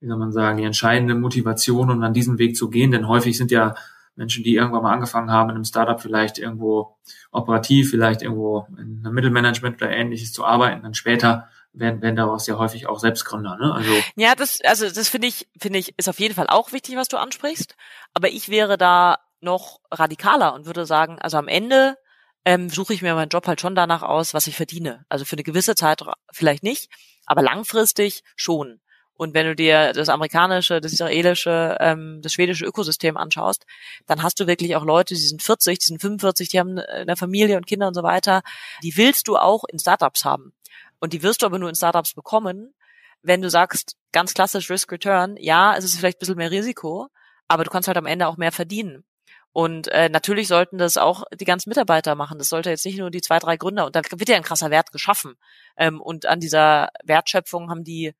wie 0.04 0.08
soll 0.10 0.18
man 0.18 0.34
sagen, 0.34 0.58
die 0.58 0.66
entscheidende 0.66 1.16
Motivation, 1.16 1.90
um 1.90 2.02
dann 2.02 2.14
diesen 2.14 2.38
Weg 2.38 2.58
zu 2.58 2.70
gehen. 2.70 2.92
Denn 2.92 3.08
häufig 3.08 3.38
sind 3.38 3.52
ja 3.52 3.74
Menschen, 4.18 4.44
die 4.44 4.56
irgendwann 4.56 4.84
mal 4.84 4.92
angefangen 4.92 5.32
haben, 5.32 5.50
in 5.50 5.56
einem 5.56 5.64
Startup 5.64 6.00
vielleicht 6.00 6.38
irgendwo 6.38 6.98
operativ, 7.32 7.90
vielleicht 7.90 8.22
irgendwo 8.22 8.68
in 8.78 9.02
einem 9.02 9.14
Mittelmanagement 9.14 9.82
oder 9.82 9.92
ähnliches 9.92 10.34
zu 10.34 10.44
arbeiten, 10.44 10.84
dann 10.84 10.94
später 10.94 11.48
werden, 11.72 12.02
werden 12.02 12.18
daraus 12.18 12.46
ja 12.48 12.58
häufig 12.58 12.88
auch 12.88 13.00
Selbstgründer. 13.00 13.56
Ne? 13.56 13.74
Also 13.74 13.94
ja, 14.18 14.36
das, 14.36 14.60
also 14.66 14.90
das 14.90 15.08
finde 15.08 15.30
ich, 15.30 15.48
finde 15.58 15.80
ich, 15.80 15.94
ist 15.98 16.10
auf 16.10 16.20
jeden 16.20 16.36
Fall 16.36 16.48
auch 16.48 16.74
wichtig, 16.74 16.98
was 16.98 17.08
du 17.08 17.16
ansprichst. 17.16 17.78
Aber 18.14 18.28
ich 18.28 18.50
wäre 18.50 18.78
da 18.78 19.20
noch 19.40 19.80
radikaler 19.90 20.54
und 20.54 20.66
würde 20.66 20.86
sagen, 20.86 21.18
also 21.20 21.38
am 21.38 21.48
Ende 21.48 21.96
ähm, 22.44 22.70
suche 22.70 22.94
ich 22.94 23.02
mir 23.02 23.16
meinen 23.16 23.30
Job 23.30 23.48
halt 23.48 23.62
schon 23.62 23.74
danach 23.74 24.04
aus, 24.04 24.34
was 24.34 24.48
ich 24.48 24.58
verdiene. 24.58 25.06
Also 25.08 25.24
für 25.24 25.38
eine 25.38 25.44
gewisse 25.44 25.76
Zeit 25.76 26.04
vielleicht 26.34 26.64
nicht, 26.64 26.90
aber 27.26 27.42
langfristig 27.42 28.24
schon. 28.36 28.82
Und 29.16 29.34
wenn 29.34 29.46
du 29.46 29.56
dir 29.56 29.94
das 29.94 30.10
amerikanische, 30.10 30.82
das 30.82 30.94
israelische, 30.94 31.78
ähm, 31.80 32.22
das 32.22 32.34
schwedische 32.34 32.66
Ökosystem 32.66 33.16
anschaust, 33.16 33.66
dann 34.08 34.24
hast 34.24 34.40
du 34.40 34.48
wirklich 34.48 34.76
auch 34.76 34.86
Leute, 34.86 35.14
die 35.14 35.20
sind 35.20 35.44
40, 35.44 35.80
die 35.80 35.86
sind 35.86 36.02
45, 36.02 36.50
die 36.50 36.60
haben 36.60 36.80
eine 36.80 37.16
Familie 37.16 37.58
und 37.58 37.68
Kinder 37.68 37.88
und 37.88 37.94
so 37.94 38.04
weiter. 38.04 38.42
Die 38.82 38.98
willst 38.98 39.28
du 39.28 39.38
auch 39.38 39.64
in 39.66 39.80
Startups 39.80 40.26
haben. 40.26 40.54
Und 41.00 41.14
die 41.14 41.22
wirst 41.22 41.42
du 41.42 41.46
aber 41.46 41.60
nur 41.60 41.70
in 41.70 41.76
Startups 41.76 42.14
bekommen, 42.14 42.74
wenn 43.22 43.42
du 43.42 43.50
sagst, 43.50 43.98
ganz 44.12 44.34
klassisch 44.34 44.70
Risk 44.70 44.92
Return, 44.92 45.38
ja, 45.40 45.76
es 45.76 45.86
ist 45.86 45.98
vielleicht 45.98 46.18
ein 46.18 46.20
bisschen 46.20 46.38
mehr 46.38 46.52
Risiko, 46.52 47.08
aber 47.48 47.64
du 47.64 47.70
kannst 47.70 47.88
halt 47.88 47.98
am 47.98 48.06
Ende 48.06 48.28
auch 48.28 48.38
mehr 48.38 48.52
verdienen. 48.52 49.06
Und 49.54 49.88
äh, 49.90 50.10
natürlich 50.10 50.48
sollten 50.48 50.80
das 50.80 50.98
auch 50.98 51.24
die 51.32 51.46
ganzen 51.46 51.70
Mitarbeiter 51.70 52.16
machen. 52.16 52.40
Das 52.40 52.50
sollte 52.50 52.72
jetzt 52.72 52.86
nicht 52.86 52.98
nur 52.98 53.12
die 53.12 53.22
zwei, 53.22 53.38
drei 53.38 53.56
Gründer. 53.56 53.86
Und 53.86 53.96
da 53.96 54.02
wird 54.12 54.28
ja 54.28 54.36
ein 54.36 54.44
krasser 54.44 54.72
Wert 54.72 54.92
geschaffen. 54.92 55.36
Ähm, 55.78 56.02
und 56.02 56.26
an 56.26 56.40
dieser 56.40 56.90
Wertschöpfung 57.04 57.70
haben 57.70 57.84
die 57.84 58.14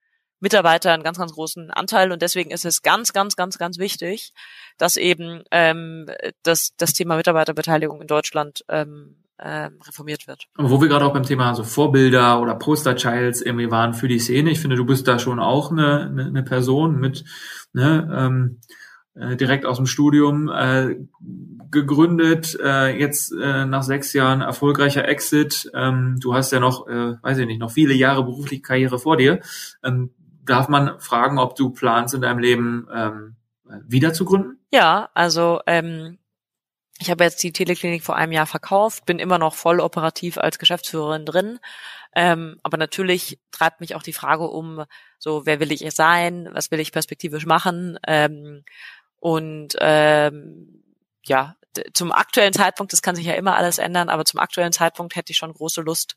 Mitarbeiter 0.44 0.92
einen 0.92 1.04
ganz, 1.04 1.18
ganz 1.18 1.32
großen 1.32 1.72
Anteil 1.72 2.12
und 2.12 2.22
deswegen 2.22 2.52
ist 2.52 2.66
es 2.66 2.82
ganz, 2.82 3.14
ganz, 3.14 3.38
ganz, 3.38 3.58
ganz 3.58 3.80
wichtig, 3.80 4.34
dass 4.78 4.98
eben 4.98 5.44
ähm, 5.52 6.08
das, 6.44 6.74
das 6.76 6.92
Thema 6.92 7.16
Mitarbeiterbeteiligung 7.16 8.02
in 8.02 8.08
Deutschland 8.08 8.66
ähm, 8.68 9.16
ähm, 9.42 9.80
reformiert 9.88 10.28
wird. 10.28 10.48
Aber 10.56 10.70
wo 10.70 10.82
wir 10.82 10.90
gerade 10.90 11.06
auch 11.06 11.14
beim 11.14 11.24
Thema 11.24 11.56
so 11.56 11.64
Vorbilder 11.64 12.42
oder 12.42 12.56
Posterchilds 12.56 13.42
irgendwie 13.42 13.72
waren 13.72 13.94
für 13.94 14.10
die 14.10 14.20
Szene, 14.20 14.52
ich 14.52 14.60
finde, 14.60 14.76
du 14.76 14.86
bist 14.86 15.08
da 15.08 15.18
schon 15.18 15.40
auch 15.40 15.72
eine, 15.72 16.02
eine, 16.02 16.26
eine 16.26 16.44
Person 16.44 17.00
mit 17.00 17.24
ne, 17.72 18.10
ähm, 18.14 18.60
äh, 19.16 19.38
direkt 19.38 19.66
aus 19.66 19.78
dem 19.78 19.86
Studium 19.86 20.50
äh, 20.50 20.98
gegründet, 21.72 22.58
äh, 22.62 23.00
jetzt 23.00 23.32
äh, 23.32 23.66
nach 23.66 23.84
sechs 23.84 24.12
Jahren 24.12 24.42
erfolgreicher 24.42 25.08
Exit. 25.08 25.72
Ähm, 25.74 26.18
du 26.20 26.34
hast 26.34 26.52
ja 26.52 26.60
noch, 26.60 26.86
äh, 26.88 27.14
weiß 27.22 27.38
ich 27.38 27.48
nicht, 27.48 27.60
noch 27.60 27.72
viele 27.72 27.94
Jahre 27.94 28.26
berufliche 28.26 28.62
Karriere 28.62 29.00
vor 29.00 29.16
dir. 29.16 29.40
Ähm, 29.84 30.12
darf 30.46 30.68
man 30.68 31.00
fragen, 31.00 31.40
ob 31.40 31.56
du 31.56 31.72
planst 31.72 32.14
in 32.14 32.22
deinem 32.22 32.40
Leben 32.40 32.88
ähm, 32.94 33.36
wieder 33.86 34.14
zu 34.14 34.26
gründen? 34.26 34.60
Ja, 34.72 35.10
also 35.14 35.62
ähm, 35.68 36.18
ich 37.00 37.10
habe 37.10 37.24
jetzt 37.24 37.42
die 37.44 37.52
Teleklinik 37.52 38.04
vor 38.04 38.16
einem 38.16 38.32
Jahr 38.32 38.46
verkauft, 38.46 39.06
bin 39.06 39.20
immer 39.20 39.38
noch 39.38 39.56
voll 39.56 39.80
operativ 39.80 40.38
als 40.38 40.60
Geschäftsführerin 40.60 41.26
drin. 41.26 41.60
Ähm, 42.16 42.60
aber 42.64 42.78
natürlich 42.78 43.40
treibt 43.52 43.82
mich 43.82 43.96
auch 43.96 44.04
die 44.04 44.14
Frage 44.14 44.48
um, 44.48 44.86
so 45.18 45.46
wer 45.46 45.60
will 45.60 45.72
ich 45.72 45.84
sein, 45.96 46.50
was 46.54 46.70
will 46.70 46.80
ich 46.80 46.92
perspektivisch 46.92 47.46
machen. 47.46 47.98
Ähm, 48.08 48.64
und 49.20 49.76
ähm, 49.80 50.84
ja, 51.26 51.56
zum 51.94 52.12
aktuellen 52.12 52.54
Zeitpunkt, 52.54 52.94
das 52.94 53.02
kann 53.02 53.16
sich 53.16 53.26
ja 53.26 53.34
immer 53.34 53.56
alles 53.56 53.80
ändern, 53.80 54.10
aber 54.10 54.26
zum 54.26 54.40
aktuellen 54.40 54.74
Zeitpunkt 54.74 55.16
hätte 55.16 55.32
ich 55.32 55.38
schon 55.38 55.54
große 55.54 55.82
Lust, 55.82 56.16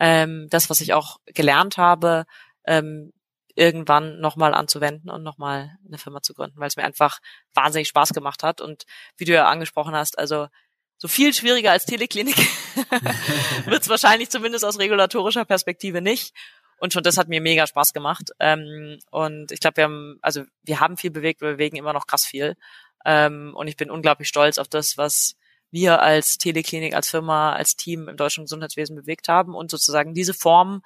ähm, 0.00 0.48
das, 0.50 0.70
was 0.70 0.80
ich 0.80 0.94
auch 0.94 1.18
gelernt 1.26 1.76
habe, 1.76 2.24
ähm, 2.66 3.12
irgendwann 3.54 4.20
nochmal 4.20 4.54
anzuwenden 4.54 5.10
und 5.10 5.22
nochmal 5.22 5.76
eine 5.86 5.98
Firma 5.98 6.22
zu 6.22 6.34
gründen, 6.34 6.58
weil 6.58 6.68
es 6.68 6.76
mir 6.76 6.84
einfach 6.84 7.20
wahnsinnig 7.54 7.88
Spaß 7.88 8.12
gemacht 8.12 8.42
hat. 8.42 8.60
Und 8.60 8.84
wie 9.16 9.24
du 9.24 9.32
ja 9.32 9.48
angesprochen 9.48 9.94
hast, 9.94 10.18
also 10.18 10.48
so 10.96 11.08
viel 11.08 11.34
schwieriger 11.34 11.70
als 11.70 11.84
Teleklinik 11.84 12.36
wird 13.66 13.82
es 13.82 13.88
wahrscheinlich 13.88 14.30
zumindest 14.30 14.64
aus 14.64 14.78
regulatorischer 14.78 15.44
Perspektive 15.44 16.00
nicht. 16.00 16.34
Und 16.78 16.92
schon 16.92 17.02
das 17.02 17.16
hat 17.16 17.28
mir 17.28 17.40
mega 17.40 17.66
Spaß 17.66 17.92
gemacht. 17.92 18.30
Ähm, 18.40 18.98
und 19.10 19.52
ich 19.52 19.60
glaube, 19.60 19.76
wir 19.76 19.84
haben, 19.84 20.18
also 20.22 20.42
wir 20.62 20.80
haben 20.80 20.96
viel 20.96 21.10
bewegt, 21.10 21.40
wir 21.40 21.52
bewegen 21.52 21.76
immer 21.76 21.92
noch 21.92 22.06
krass 22.06 22.24
viel. 22.24 22.56
Ähm, 23.04 23.52
und 23.54 23.68
ich 23.68 23.76
bin 23.76 23.90
unglaublich 23.90 24.28
stolz 24.28 24.58
auf 24.58 24.68
das, 24.68 24.96
was 24.96 25.36
wir 25.70 26.02
als 26.02 26.38
Teleklinik, 26.38 26.94
als 26.94 27.10
Firma, 27.10 27.52
als 27.52 27.76
Team 27.76 28.08
im 28.08 28.16
deutschen 28.16 28.44
Gesundheitswesen 28.44 28.96
bewegt 28.96 29.28
haben 29.28 29.54
und 29.54 29.70
sozusagen 29.70 30.14
diese 30.14 30.34
Form 30.34 30.82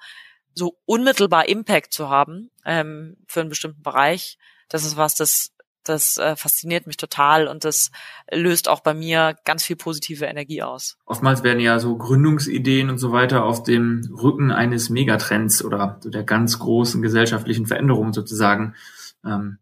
so 0.59 0.77
unmittelbar 0.85 1.49
Impact 1.49 1.93
zu 1.93 2.09
haben 2.09 2.51
ähm, 2.65 3.17
für 3.27 3.39
einen 3.39 3.49
bestimmten 3.49 3.81
Bereich, 3.81 4.37
das 4.67 4.85
ist 4.85 4.97
was, 4.97 5.15
das 5.15 5.51
das 5.85 6.17
äh, 6.17 6.35
fasziniert 6.35 6.87
mich 6.87 6.97
total 6.97 7.47
und 7.47 7.63
das 7.63 7.89
löst 8.31 8.69
auch 8.69 8.81
bei 8.81 8.93
mir 8.93 9.35
ganz 9.45 9.63
viel 9.63 9.75
positive 9.75 10.25
Energie 10.25 10.61
aus. 10.61 10.97
Oftmals 11.05 11.41
werden 11.41 11.59
ja 11.59 11.79
so 11.79 11.97
Gründungsideen 11.97 12.89
und 12.89 12.97
so 12.99 13.11
weiter 13.11 13.43
auf 13.43 13.63
dem 13.63 14.01
Rücken 14.21 14.51
eines 14.51 14.89
Megatrends 14.89 15.63
oder 15.63 15.97
so 16.01 16.09
der 16.09 16.23
ganz 16.23 16.59
großen 16.59 17.01
gesellschaftlichen 17.01 17.65
Veränderung 17.65 18.13
sozusagen 18.13 18.75
ähm, 19.25 19.57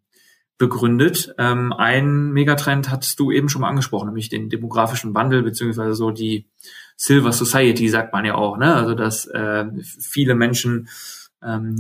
begründet. 0.58 1.34
Ähm, 1.38 1.72
ein 1.72 2.32
Megatrend 2.32 2.90
hattest 2.90 3.20
du 3.20 3.32
eben 3.32 3.48
schon 3.48 3.62
mal 3.62 3.70
angesprochen, 3.70 4.08
nämlich 4.08 4.30
den 4.30 4.50
demografischen 4.50 5.14
Wandel 5.14 5.44
beziehungsweise 5.44 5.94
so 5.94 6.12
die 6.12 6.50
Silver 6.98 7.32
Society, 7.32 7.88
sagt 7.88 8.12
man 8.12 8.26
ja 8.26 8.36
auch, 8.36 8.58
ne? 8.58 8.74
Also 8.74 8.96
dass 8.96 9.26
äh, 9.28 9.66
viele 9.82 10.36
Menschen 10.36 10.90
ähm, 11.42 11.80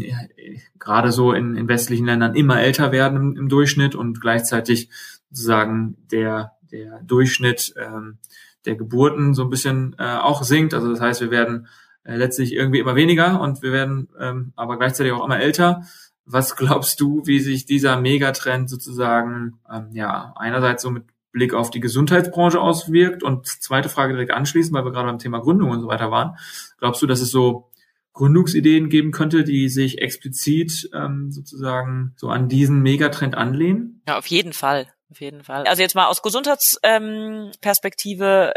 gerade 0.79 1.11
so 1.11 1.33
in, 1.33 1.57
in 1.57 1.67
westlichen 1.67 2.05
Ländern 2.05 2.35
immer 2.35 2.61
älter 2.61 2.91
werden 2.91 3.17
im, 3.17 3.35
im 3.35 3.49
Durchschnitt 3.49 3.95
und 3.95 4.21
gleichzeitig 4.21 4.89
sozusagen 5.29 5.97
der 6.11 6.53
der 6.71 7.01
Durchschnitt 7.03 7.73
ähm, 7.77 8.17
der 8.65 8.75
Geburten 8.75 9.33
so 9.33 9.43
ein 9.43 9.49
bisschen 9.49 9.95
äh, 9.97 10.17
auch 10.17 10.43
sinkt. 10.43 10.73
Also 10.73 10.89
das 10.89 11.01
heißt, 11.01 11.21
wir 11.21 11.31
werden 11.31 11.67
äh, 12.03 12.15
letztlich 12.15 12.53
irgendwie 12.53 12.79
immer 12.79 12.95
weniger 12.95 13.41
und 13.41 13.61
wir 13.61 13.71
werden 13.71 14.09
ähm, 14.19 14.53
aber 14.55 14.77
gleichzeitig 14.77 15.13
auch 15.13 15.25
immer 15.25 15.39
älter. 15.39 15.83
Was 16.25 16.55
glaubst 16.55 16.99
du, 16.99 17.25
wie 17.25 17.39
sich 17.39 17.65
dieser 17.65 17.99
Megatrend 17.99 18.69
sozusagen 18.69 19.59
ähm, 19.71 19.89
ja 19.93 20.33
einerseits 20.35 20.83
so 20.83 20.91
mit 20.91 21.05
Blick 21.31 21.53
auf 21.53 21.69
die 21.69 21.79
Gesundheitsbranche 21.79 22.59
auswirkt? 22.59 23.23
Und 23.23 23.47
zweite 23.47 23.87
Frage 23.89 24.13
direkt 24.13 24.31
anschließend, 24.31 24.75
weil 24.75 24.85
wir 24.85 24.91
gerade 24.91 25.07
beim 25.07 25.19
Thema 25.19 25.39
Gründung 25.39 25.71
und 25.71 25.81
so 25.81 25.87
weiter 25.87 26.11
waren. 26.11 26.37
Glaubst 26.77 27.01
du, 27.01 27.07
dass 27.07 27.21
es 27.21 27.31
so 27.31 27.69
Gründungsideen 28.13 28.89
geben 28.89 29.11
könnte, 29.11 29.43
die 29.43 29.69
sich 29.69 30.01
explizit 30.01 30.89
ähm, 30.93 31.31
sozusagen 31.31 32.13
so 32.15 32.29
an 32.29 32.49
diesen 32.49 32.81
Megatrend 32.81 33.35
anlehnen? 33.35 34.01
Ja, 34.07 34.17
auf 34.17 34.27
jeden 34.27 34.53
Fall. 34.53 34.87
Auf 35.09 35.21
jeden 35.21 35.43
Fall. 35.43 35.65
Also 35.67 35.81
jetzt 35.81 35.95
mal 35.95 36.07
aus 36.07 36.21
Gesundheitsperspektive 36.21 38.53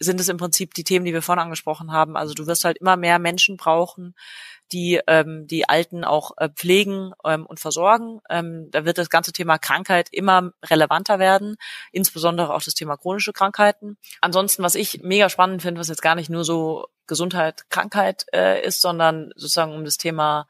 sind 0.00 0.20
es 0.20 0.28
im 0.28 0.36
Prinzip 0.36 0.74
die 0.74 0.84
Themen, 0.84 1.04
die 1.04 1.12
wir 1.12 1.22
vorhin 1.22 1.42
angesprochen 1.42 1.92
haben. 1.92 2.16
Also 2.16 2.34
du 2.34 2.46
wirst 2.46 2.64
halt 2.64 2.78
immer 2.78 2.96
mehr 2.96 3.18
Menschen 3.18 3.56
brauchen, 3.56 4.14
die 4.72 5.00
ähm, 5.06 5.46
die 5.46 5.68
Alten 5.68 6.04
auch 6.04 6.32
äh, 6.36 6.48
pflegen 6.48 7.12
ähm, 7.24 7.46
und 7.46 7.60
versorgen. 7.60 8.20
Ähm, 8.28 8.70
da 8.70 8.84
wird 8.84 8.98
das 8.98 9.10
ganze 9.10 9.32
Thema 9.32 9.58
Krankheit 9.58 10.08
immer 10.10 10.52
relevanter 10.64 11.18
werden, 11.18 11.56
insbesondere 11.92 12.54
auch 12.54 12.62
das 12.62 12.74
Thema 12.74 12.96
chronische 12.96 13.32
Krankheiten. 13.32 13.96
Ansonsten, 14.20 14.62
was 14.62 14.74
ich 14.74 15.02
mega 15.02 15.28
spannend 15.28 15.62
finde, 15.62 15.80
was 15.80 15.88
jetzt 15.88 16.02
gar 16.02 16.14
nicht 16.14 16.30
nur 16.30 16.44
so 16.44 16.86
Gesundheit, 17.06 17.68
Krankheit 17.70 18.26
äh, 18.34 18.64
ist, 18.64 18.80
sondern 18.80 19.30
sozusagen 19.34 19.74
um 19.74 19.84
das 19.84 19.96
Thema 19.96 20.46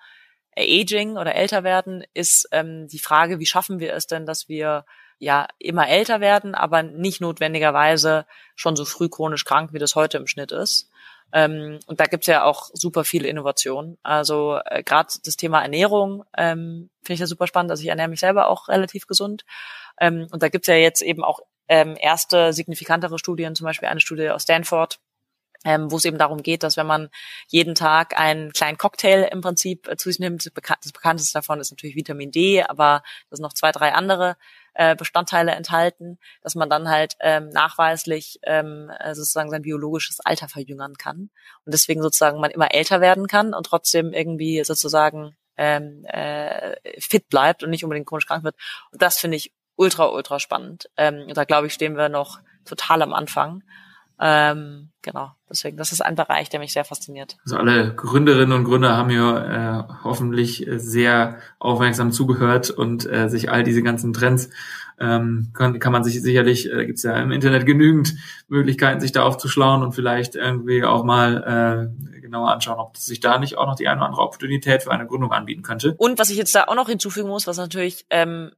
Aging 0.57 1.17
oder 1.17 1.35
älter 1.35 1.63
werden, 1.63 2.05
ist 2.15 2.49
ähm, 2.53 2.89
die 2.89 2.99
Frage, 2.99 3.39
wie 3.39 3.47
schaffen 3.47 3.79
wir 3.79 3.95
es 3.95 4.07
denn, 4.07 4.27
dass 4.27 4.49
wir 4.49 4.85
ja 5.19 5.49
immer 5.59 5.89
älter 5.89 6.21
werden, 6.21 6.55
aber 6.55 6.83
nicht 6.83 7.21
notwendigerweise 7.21 8.27
schon 8.55 8.77
so 8.77 8.85
früh 8.85 9.09
chronisch 9.09 9.45
krank, 9.45 9.73
wie 9.73 9.79
das 9.79 9.95
heute 9.95 10.17
im 10.19 10.27
Schnitt 10.27 10.53
ist. 10.53 10.88
Ähm, 11.33 11.79
und 11.87 12.01
da 12.01 12.05
gibt's 12.07 12.27
ja 12.27 12.45
auch 12.45 12.71
super 12.73 13.05
viele 13.05 13.29
Innovationen. 13.29 13.99
Also 14.03 14.61
äh, 14.65 14.83
gerade 14.83 15.09
das 15.25 15.37
Thema 15.37 15.61
Ernährung 15.63 16.25
ähm, 16.37 16.91
finde 17.03 17.15
ich 17.15 17.21
ja 17.21 17.27
super 17.27 17.47
spannend. 17.47 17.71
Also 17.71 17.83
ich 17.83 17.89
ernähre 17.89 18.09
mich 18.09 18.21
selber 18.21 18.49
auch 18.49 18.69
relativ 18.69 19.07
gesund. 19.07 19.45
Ähm, 20.01 20.27
und 20.31 20.43
da 20.43 20.49
gibt's 20.49 20.69
ja 20.69 20.75
jetzt 20.75 21.03
eben 21.03 21.23
auch 21.25 21.41
ähm, 21.69 21.97
erste 21.99 22.53
signifikantere 22.53 23.19
Studien, 23.19 23.55
zum 23.55 23.65
Beispiel 23.67 23.89
eine 23.89 24.01
Studie 24.01 24.31
aus 24.31 24.45
Stanford, 24.45 25.01
ähm, 25.65 25.91
wo 25.91 25.97
es 25.97 26.05
eben 26.05 26.19
darum 26.19 26.43
geht, 26.43 26.63
dass 26.63 26.77
wenn 26.77 26.87
man 26.87 27.11
jeden 27.49 27.75
Tag 27.75 28.19
einen 28.19 28.53
kleinen 28.53 28.79
Cocktail 28.79 29.29
im 29.31 29.41
Prinzip 29.41 29.89
äh, 29.89 29.97
zu 29.97 30.09
sich 30.09 30.19
nimmt, 30.19 30.47
das 30.47 30.93
bekannteste 30.93 31.35
davon 31.35 31.61
ist 31.61 31.71
natürlich 31.71 31.97
Vitamin 31.97 32.31
D, 32.31 32.63
aber 32.63 33.03
da 33.29 33.37
sind 33.37 33.43
noch 33.43 33.53
zwei, 33.53 33.73
drei 33.73 33.93
andere 33.93 34.37
äh, 34.79 34.95
Bestandteile 34.95 35.51
enthalten, 35.51 36.19
dass 36.41 36.55
man 36.55 36.71
dann 36.71 36.89
halt 36.89 37.17
ähm, 37.19 37.49
nachweislich 37.49 38.39
ähm, 38.45 38.91
äh, 39.01 39.13
sozusagen 39.13 39.51
sein 39.51 39.63
biologisches 39.63 40.21
Alter 40.21 40.49
verjüngern 40.49 40.95
kann 40.95 41.31
und 41.65 41.75
deswegen 41.75 42.01
sozusagen 42.01 42.41
man 42.41 42.53
immer 42.53 42.73
älter 42.73 43.01
werden 43.01 43.27
kann 43.27 43.55
und 43.55 43.67
trotzdem 43.67 44.13
irgendwie 44.13 44.63
sozusagen 44.63 45.37
ähm, 45.57 46.05
äh, 46.05 46.77
fit 47.01 47.29
bleibt 47.29 47.65
und 47.65 47.71
nicht 47.71 47.83
unbedingt 47.83 48.07
chronisch 48.07 48.27
krank 48.27 48.45
wird. 48.45 48.55
Und 48.93 49.03
das 49.03 49.19
finde 49.19 49.37
ich 49.37 49.53
ultra, 49.75 50.07
ultra 50.07 50.39
spannend. 50.39 50.89
Ähm, 50.97 51.27
da 51.35 51.43
glaube 51.43 51.67
ich, 51.67 51.75
stehen 51.75 51.97
wir 51.97 52.09
noch 52.09 52.39
total 52.65 53.03
am 53.03 53.13
Anfang. 53.13 53.65
Ähm, 54.21 54.91
genau, 55.03 55.31
deswegen, 55.49 55.77
das 55.77 55.93
ist 55.93 56.01
ein 56.01 56.17
Bereich, 56.17 56.49
der 56.49 56.61
mich 56.61 56.73
sehr 56.73 56.85
fasziniert. 56.85 57.37
Also 57.45 57.57
alle 57.57 57.95
Gründerinnen 57.95 58.53
und 58.53 58.65
Gründer 58.65 58.97
haben 58.97 59.11
ja 59.11 59.81
äh, 59.81 59.85
hoffentlich 60.03 60.67
sehr 60.69 61.39
aufmerksam 61.59 62.11
zugehört 62.11 62.71
und 62.71 63.11
äh, 63.11 63.29
sich 63.29 63.51
all 63.51 63.63
diese 63.63 63.83
ganzen 63.83 64.13
Trends 64.13 64.51
ähm, 65.01 65.51
kann, 65.55 65.79
kann 65.79 65.93
man 65.93 66.03
sich 66.03 66.21
sicherlich, 66.21 66.73
äh, 66.73 66.85
gibt 66.87 66.99
es 66.99 67.05
ja 67.05 67.17
im 67.17 67.31
Internet 67.31 67.67
genügend 67.67 68.17
Möglichkeiten, 68.49 69.01
sich 69.01 69.13
da 69.13 69.23
aufzuschlauen 69.23 69.83
und 69.83 69.93
vielleicht 69.93 70.35
irgendwie 70.35 70.85
auch 70.85 71.05
mal 71.05 71.93
äh, 72.17 72.21
genauer 72.21 72.51
anschauen, 72.51 72.79
ob 72.79 72.97
sich 72.97 73.21
da 73.21 73.39
nicht 73.39 73.57
auch 73.57 73.67
noch 73.67 73.77
die 73.77 73.87
eine 73.87 74.01
oder 74.01 74.07
andere 74.07 74.23
Opportunität 74.23 74.83
für 74.83 74.91
eine 74.91 75.07
Gründung 75.07 75.33
anbieten 75.33 75.63
könnte. 75.63 75.95
Und 75.99 76.19
was 76.19 76.31
ich 76.31 76.37
jetzt 76.37 76.55
da 76.55 76.65
auch 76.65 76.75
noch 76.75 76.89
hinzufügen 76.89 77.29
muss, 77.29 77.47
was 77.47 77.59
natürlich 77.59 78.07
ähm, 78.11 78.51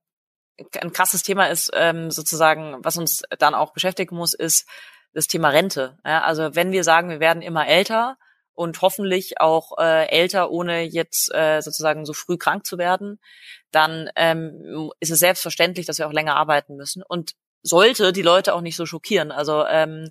ein 0.80 0.92
krasses 0.92 1.22
Thema 1.22 1.46
ist, 1.46 1.70
ähm, 1.74 2.10
sozusagen, 2.10 2.76
was 2.82 2.96
uns 2.96 3.22
dann 3.38 3.54
auch 3.54 3.72
beschäftigen 3.72 4.16
muss, 4.16 4.34
ist, 4.34 4.66
das 5.12 5.26
Thema 5.26 5.48
Rente. 5.48 5.98
Ja, 6.04 6.22
also 6.22 6.54
wenn 6.54 6.72
wir 6.72 6.84
sagen, 6.84 7.10
wir 7.10 7.20
werden 7.20 7.42
immer 7.42 7.66
älter 7.66 8.16
und 8.54 8.80
hoffentlich 8.82 9.40
auch 9.40 9.78
äh, 9.78 10.08
älter, 10.08 10.50
ohne 10.50 10.82
jetzt 10.82 11.32
äh, 11.34 11.60
sozusagen 11.60 12.04
so 12.04 12.12
früh 12.12 12.36
krank 12.36 12.66
zu 12.66 12.78
werden, 12.78 13.18
dann 13.70 14.10
ähm, 14.16 14.90
ist 15.00 15.10
es 15.10 15.18
selbstverständlich, 15.18 15.86
dass 15.86 15.98
wir 15.98 16.06
auch 16.06 16.12
länger 16.12 16.36
arbeiten 16.36 16.76
müssen 16.76 17.02
und 17.02 17.32
sollte 17.62 18.12
die 18.12 18.22
Leute 18.22 18.54
auch 18.54 18.60
nicht 18.60 18.76
so 18.76 18.86
schockieren. 18.86 19.32
Also 19.32 19.64
ähm, 19.66 20.10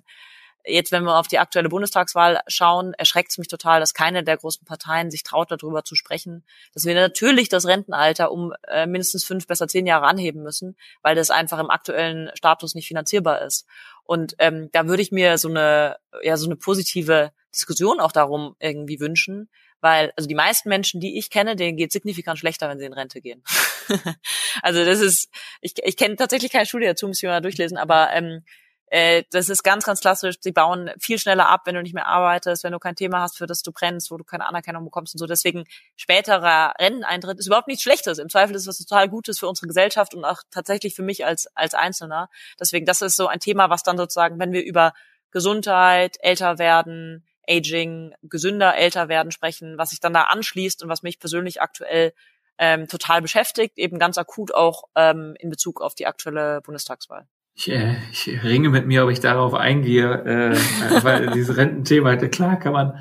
Jetzt, 0.66 0.92
wenn 0.92 1.04
wir 1.04 1.16
auf 1.16 1.26
die 1.26 1.38
aktuelle 1.38 1.70
Bundestagswahl 1.70 2.40
schauen, 2.46 2.92
erschreckt 2.94 3.30
es 3.30 3.38
mich 3.38 3.48
total, 3.48 3.80
dass 3.80 3.94
keine 3.94 4.22
der 4.22 4.36
großen 4.36 4.66
Parteien 4.66 5.10
sich 5.10 5.22
traut, 5.22 5.50
darüber 5.50 5.84
zu 5.84 5.94
sprechen, 5.94 6.44
dass 6.74 6.84
wir 6.84 6.94
natürlich 6.94 7.48
das 7.48 7.66
Rentenalter 7.66 8.30
um 8.30 8.52
äh, 8.68 8.86
mindestens 8.86 9.24
fünf, 9.24 9.46
besser 9.46 9.68
zehn 9.68 9.86
Jahre 9.86 10.06
anheben 10.06 10.42
müssen, 10.42 10.76
weil 11.00 11.14
das 11.14 11.30
einfach 11.30 11.58
im 11.58 11.70
aktuellen 11.70 12.30
Status 12.34 12.74
nicht 12.74 12.88
finanzierbar 12.88 13.40
ist. 13.40 13.66
Und 14.10 14.34
ähm, 14.40 14.70
da 14.72 14.88
würde 14.88 15.02
ich 15.02 15.12
mir 15.12 15.38
so 15.38 15.48
eine, 15.48 15.96
ja, 16.24 16.36
so 16.36 16.46
eine 16.46 16.56
positive 16.56 17.30
Diskussion 17.54 18.00
auch 18.00 18.10
darum 18.10 18.56
irgendwie 18.58 18.98
wünschen, 18.98 19.48
weil 19.80 20.12
also 20.16 20.28
die 20.28 20.34
meisten 20.34 20.68
Menschen, 20.68 21.00
die 21.00 21.16
ich 21.16 21.30
kenne, 21.30 21.54
denen 21.54 21.76
geht 21.76 21.92
signifikant 21.92 22.36
schlechter, 22.36 22.68
wenn 22.68 22.80
sie 22.80 22.86
in 22.86 22.92
Rente 22.92 23.20
gehen. 23.20 23.44
also 24.62 24.84
das 24.84 24.98
ist, 24.98 25.28
ich, 25.60 25.74
ich 25.84 25.96
kenne 25.96 26.16
tatsächlich 26.16 26.50
keine 26.50 26.66
Studie 26.66 26.86
dazu, 26.86 27.06
muss 27.06 27.22
ich 27.22 27.28
mal 27.28 27.40
durchlesen, 27.40 27.78
aber 27.78 28.10
ähm, 28.12 28.42
äh, 28.90 29.22
das 29.30 29.48
ist 29.48 29.62
ganz, 29.62 29.84
ganz 29.84 30.00
klassisch. 30.00 30.36
Sie 30.40 30.50
bauen 30.50 30.90
viel 30.98 31.18
schneller 31.18 31.48
ab, 31.48 31.62
wenn 31.64 31.76
du 31.76 31.82
nicht 31.82 31.94
mehr 31.94 32.08
arbeitest, 32.08 32.64
wenn 32.64 32.72
du 32.72 32.80
kein 32.80 32.96
Thema 32.96 33.20
hast, 33.20 33.38
für 33.38 33.46
das 33.46 33.62
du 33.62 33.70
brennst, 33.70 34.10
wo 34.10 34.16
du 34.16 34.24
keine 34.24 34.46
Anerkennung 34.46 34.84
bekommst 34.84 35.14
und 35.14 35.20
so. 35.20 35.26
Deswegen 35.26 35.64
späterer 35.96 36.74
Renteneintritt 36.78 37.38
ist 37.38 37.46
überhaupt 37.46 37.68
nichts 37.68 37.84
Schlechtes. 37.84 38.18
Im 38.18 38.28
Zweifel 38.28 38.56
ist 38.56 38.62
es 38.62 38.68
was 38.68 38.78
total 38.78 39.08
Gutes 39.08 39.38
für 39.38 39.48
unsere 39.48 39.68
Gesellschaft 39.68 40.12
und 40.12 40.24
auch 40.24 40.42
tatsächlich 40.50 40.96
für 40.96 41.04
mich 41.04 41.24
als, 41.24 41.46
als 41.56 41.74
Einzelner. 41.74 42.28
Deswegen, 42.58 42.84
das 42.84 43.00
ist 43.00 43.14
so 43.14 43.28
ein 43.28 43.38
Thema, 43.38 43.70
was 43.70 43.84
dann 43.84 43.96
sozusagen, 43.96 44.40
wenn 44.40 44.52
wir 44.52 44.64
über 44.64 44.92
Gesundheit, 45.30 46.16
älter 46.20 46.58
werden, 46.58 47.24
Aging, 47.48 48.14
gesünder 48.22 48.76
älter 48.76 49.08
werden 49.08 49.30
sprechen, 49.30 49.78
was 49.78 49.90
sich 49.90 50.00
dann 50.00 50.12
da 50.12 50.24
anschließt 50.24 50.82
und 50.82 50.88
was 50.88 51.04
mich 51.04 51.20
persönlich 51.20 51.62
aktuell 51.62 52.12
ähm, 52.58 52.88
total 52.88 53.22
beschäftigt, 53.22 53.78
eben 53.78 54.00
ganz 54.00 54.18
akut 54.18 54.52
auch 54.52 54.84
ähm, 54.96 55.36
in 55.38 55.48
Bezug 55.48 55.80
auf 55.80 55.94
die 55.94 56.06
aktuelle 56.06 56.60
Bundestagswahl. 56.60 57.28
Ich, 57.60 57.70
äh, 57.70 57.96
ich 58.10 58.42
ringe 58.42 58.70
mit 58.70 58.86
mir, 58.86 59.04
ob 59.04 59.10
ich 59.10 59.20
darauf 59.20 59.52
eingehe, 59.52 60.10
äh, 60.24 61.04
weil 61.04 61.30
dieses 61.32 61.58
Rententhema, 61.58 62.16
klar 62.16 62.58
kann 62.58 62.72
man, 62.72 62.98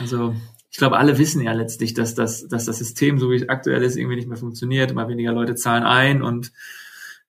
also 0.00 0.34
ich 0.68 0.78
glaube, 0.78 0.96
alle 0.96 1.16
wissen 1.18 1.40
ja 1.40 1.52
letztlich, 1.52 1.94
dass 1.94 2.16
das, 2.16 2.48
dass 2.48 2.64
das 2.64 2.78
System, 2.78 3.20
so 3.20 3.30
wie 3.30 3.36
es 3.36 3.48
aktuell 3.48 3.84
ist, 3.84 3.94
irgendwie 3.96 4.16
nicht 4.16 4.26
mehr 4.26 4.36
funktioniert. 4.36 4.90
Immer 4.90 5.06
weniger 5.06 5.30
Leute 5.32 5.54
zahlen 5.54 5.84
ein 5.84 6.22
und 6.22 6.50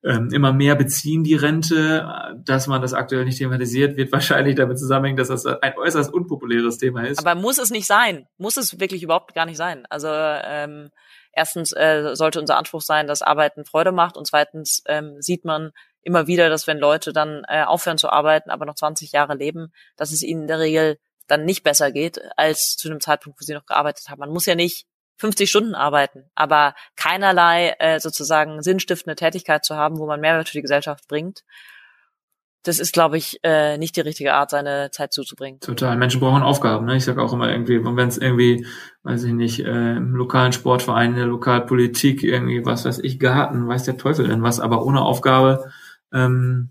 ähm, 0.03 0.30
immer 0.34 0.53
mehr 0.53 0.76
beziehen 0.76 1.24
die 1.24 1.36
Rente. 1.36 2.34
Dass 2.43 2.66
man 2.66 2.82
das 2.82 2.93
aktuell 2.93 3.26
nicht 3.26 3.38
thematisiert, 3.38 3.97
wird 3.97 4.11
wahrscheinlich 4.11 4.55
damit 4.55 4.80
zusammenhängen, 4.80 5.18
dass 5.18 5.28
das 5.28 5.45
ein 5.45 5.78
äußerst 5.78 6.11
unpopuläres 6.11 6.80
Thema 6.80 7.05
ist. 7.05 7.20
Aber 7.20 7.39
muss 7.39 7.59
es 7.59 7.70
nicht 7.70 7.86
sein? 7.86 8.28
Muss 8.39 8.57
es 8.57 8.80
wirklich 8.80 9.03
überhaupt 9.03 9.36
gar 9.36 9.45
nicht 9.45 9.57
sein? 9.57 9.86
Also 9.91 10.07
ähm, 10.09 10.89
erstens 11.32 11.72
äh, 11.74 12.16
sollte 12.16 12.39
unser 12.39 12.57
Anspruch 12.57 12.82
sein, 12.82 13.05
dass 13.05 13.22
Arbeiten 13.22 13.66
Freude 13.66 13.91
macht 13.91 14.18
und 14.18 14.26
zweitens 14.26 14.82
ähm, 14.88 15.18
sieht 15.20 15.45
man 15.45 15.72
immer 16.06 16.28
wieder, 16.28 16.49
dass 16.49 16.68
wenn 16.68 16.78
Leute 16.78 17.12
dann 17.12 17.43
äh, 17.47 17.64
aufhören 17.64 17.97
zu 17.97 18.10
arbeiten, 18.10 18.49
aber 18.49 18.66
noch 18.66 18.76
20 18.76 19.12
Jahre 19.12 19.36
leben, 19.36 19.74
dass 19.97 20.12
es 20.12 20.24
ihnen 20.24 20.43
in 20.43 20.47
der 20.47 20.60
Regel 20.60 20.97
dann 21.28 21.43
nicht 21.43 21.64
besser 21.64 21.91
geht 21.91 22.22
als 22.38 22.76
zu 22.78 22.88
einem 22.88 23.01
Zeitpunkt, 23.01 23.39
wo 23.39 23.43
sie 23.43 23.53
noch 23.53 23.66
gearbeitet 23.66 24.10
haben. 24.10 24.20
Man 24.20 24.30
muss 24.30 24.45
ja 24.45 24.56
nicht 24.56 24.86
50 25.18 25.49
Stunden 25.49 25.76
arbeiten, 25.76 26.30
aber 26.36 26.76
keinerlei 26.95 27.76
äh, 27.80 27.99
sozusagen 27.99 28.62
sinnstiftende 28.62 29.16
Tätigkeit 29.16 29.66
zu 29.66 29.76
haben, 29.76 29.97
wo 29.97 30.06
man 30.06 30.22
Mehrwert 30.22 30.49
für 30.49 30.58
die 30.58 30.62
Gesellschaft 30.62 31.08
bringt 31.08 31.43
das 32.66 32.80
ist, 32.80 32.93
glaube 32.93 33.18
ich, 33.18 33.39
äh, 33.43 33.78
nicht 33.78 33.95
die 33.95 34.01
richtige 34.01 34.34
Art, 34.34 34.49
seine 34.49 34.89
Zeit 34.91 35.14
zuzubringen. 35.14 35.60
Total. 35.60 35.95
Menschen 35.95 36.20
brauchen 36.20 36.41
Aufgaben. 36.41 36.86
Ne? 36.86 36.97
Ich 36.97 37.06
sage 37.06 37.22
auch 37.22 37.32
immer 37.32 37.49
irgendwie, 37.49 37.84
wenn 37.84 38.08
es 38.08 38.18
irgendwie, 38.18 38.66
weiß 39.03 39.24
ich 39.24 39.34
nicht, 39.34 39.60
äh, 39.60 39.95
im 39.95 40.16
lokalen 40.16 40.51
Sportverein, 40.51 41.12
in 41.12 41.18
der 41.18 41.28
Lokalpolitik, 41.28 42.24
irgendwie, 42.24 42.66
was 42.66 42.86
weiß 42.86 42.99
ich, 42.99 43.20
Garten, 43.20 43.68
weiß 43.68 43.84
der 43.84 43.97
Teufel 43.97 44.28
denn 44.28 44.41
was, 44.41 44.60
aber 44.60 44.84
ohne 44.84 45.01
Aufgabe 45.01 45.72
ähm, 46.16 46.70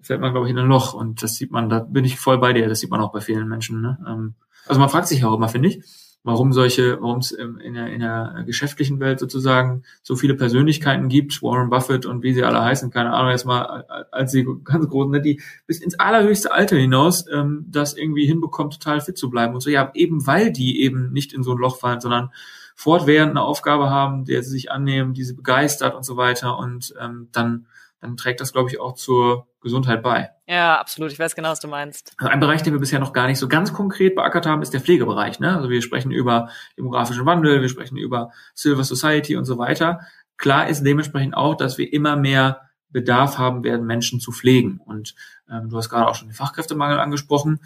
fällt 0.00 0.20
man, 0.20 0.32
glaube 0.32 0.46
ich, 0.46 0.52
in 0.52 0.58
ein 0.58 0.66
Loch. 0.66 0.94
Und 0.94 1.22
das 1.22 1.36
sieht 1.36 1.52
man, 1.52 1.68
da 1.68 1.80
bin 1.80 2.04
ich 2.04 2.18
voll 2.18 2.38
bei 2.38 2.52
dir, 2.52 2.68
das 2.68 2.80
sieht 2.80 2.90
man 2.90 3.00
auch 3.00 3.12
bei 3.12 3.20
vielen 3.20 3.48
Menschen. 3.48 3.80
Ne? 3.80 3.98
Ähm, 4.06 4.34
also 4.66 4.80
man 4.80 4.88
fragt 4.88 5.06
sich 5.06 5.24
auch 5.24 5.34
immer, 5.34 5.48
finde 5.48 5.68
ich, 5.68 5.82
warum 6.24 6.54
solche, 6.54 7.00
warum 7.02 7.18
es 7.18 7.32
in 7.32 7.74
der, 7.74 7.88
in 7.88 8.00
der 8.00 8.44
geschäftlichen 8.46 8.98
Welt 8.98 9.20
sozusagen 9.20 9.82
so 10.02 10.16
viele 10.16 10.34
Persönlichkeiten 10.34 11.08
gibt, 11.08 11.42
Warren 11.42 11.68
Buffett 11.68 12.06
und 12.06 12.22
wie 12.22 12.32
sie 12.32 12.42
alle 12.42 12.62
heißen, 12.62 12.90
keine 12.90 13.12
Ahnung, 13.12 13.30
jetzt 13.30 13.44
mal 13.44 13.84
als 14.10 14.32
die 14.32 14.46
ganz 14.64 14.88
großen, 14.88 15.12
ne, 15.12 15.20
die 15.20 15.42
bis 15.66 15.80
ins 15.80 15.98
allerhöchste 15.98 16.50
Alter 16.50 16.76
hinaus 16.76 17.26
ähm, 17.30 17.66
das 17.68 17.94
irgendwie 17.94 18.26
hinbekommt, 18.26 18.72
total 18.72 19.02
fit 19.02 19.18
zu 19.18 19.28
bleiben 19.28 19.54
und 19.54 19.60
so, 19.60 19.68
ja, 19.68 19.90
eben 19.94 20.26
weil 20.26 20.50
die 20.50 20.80
eben 20.80 21.12
nicht 21.12 21.34
in 21.34 21.42
so 21.42 21.52
ein 21.52 21.58
Loch 21.58 21.76
fallen, 21.76 22.00
sondern 22.00 22.30
fortwährend 22.74 23.30
eine 23.30 23.42
Aufgabe 23.42 23.90
haben, 23.90 24.24
der 24.24 24.42
sie 24.42 24.50
sich 24.50 24.70
annehmen, 24.70 25.12
die 25.12 25.24
sie 25.24 25.34
begeistert 25.34 25.94
und 25.94 26.04
so 26.04 26.16
weiter 26.16 26.58
und 26.58 26.94
ähm, 27.00 27.28
dann 27.32 27.66
dann 28.04 28.18
trägt 28.18 28.40
das, 28.40 28.52
glaube 28.52 28.68
ich, 28.68 28.78
auch 28.78 28.94
zur 28.94 29.48
Gesundheit 29.62 30.02
bei. 30.02 30.30
Ja, 30.46 30.78
absolut. 30.78 31.10
Ich 31.10 31.18
weiß 31.18 31.34
genau, 31.34 31.50
was 31.50 31.60
du 31.60 31.68
meinst. 31.68 32.12
Also 32.18 32.30
ein 32.30 32.38
Bereich, 32.38 32.62
den 32.62 32.74
wir 32.74 32.80
bisher 32.80 33.00
noch 33.00 33.14
gar 33.14 33.26
nicht 33.26 33.38
so 33.38 33.48
ganz 33.48 33.72
konkret 33.72 34.14
beackert 34.14 34.44
haben, 34.44 34.60
ist 34.60 34.74
der 34.74 34.82
Pflegebereich. 34.82 35.40
Ne? 35.40 35.56
Also 35.56 35.70
wir 35.70 35.80
sprechen 35.80 36.12
über 36.12 36.50
demografischen 36.76 37.24
Wandel, 37.24 37.62
wir 37.62 37.68
sprechen 37.70 37.96
über 37.96 38.30
Silver 38.54 38.84
Society 38.84 39.36
und 39.36 39.46
so 39.46 39.56
weiter. 39.56 40.00
Klar 40.36 40.68
ist 40.68 40.82
dementsprechend 40.82 41.34
auch, 41.34 41.56
dass 41.56 41.78
wir 41.78 41.90
immer 41.90 42.14
mehr 42.16 42.60
Bedarf 42.90 43.38
haben 43.38 43.64
werden, 43.64 43.86
Menschen 43.86 44.20
zu 44.20 44.32
pflegen. 44.32 44.80
Und 44.84 45.14
ähm, 45.50 45.70
du 45.70 45.78
hast 45.78 45.88
gerade 45.88 46.06
auch 46.06 46.14
schon 46.14 46.28
den 46.28 46.34
Fachkräftemangel 46.34 46.98
angesprochen. 46.98 47.60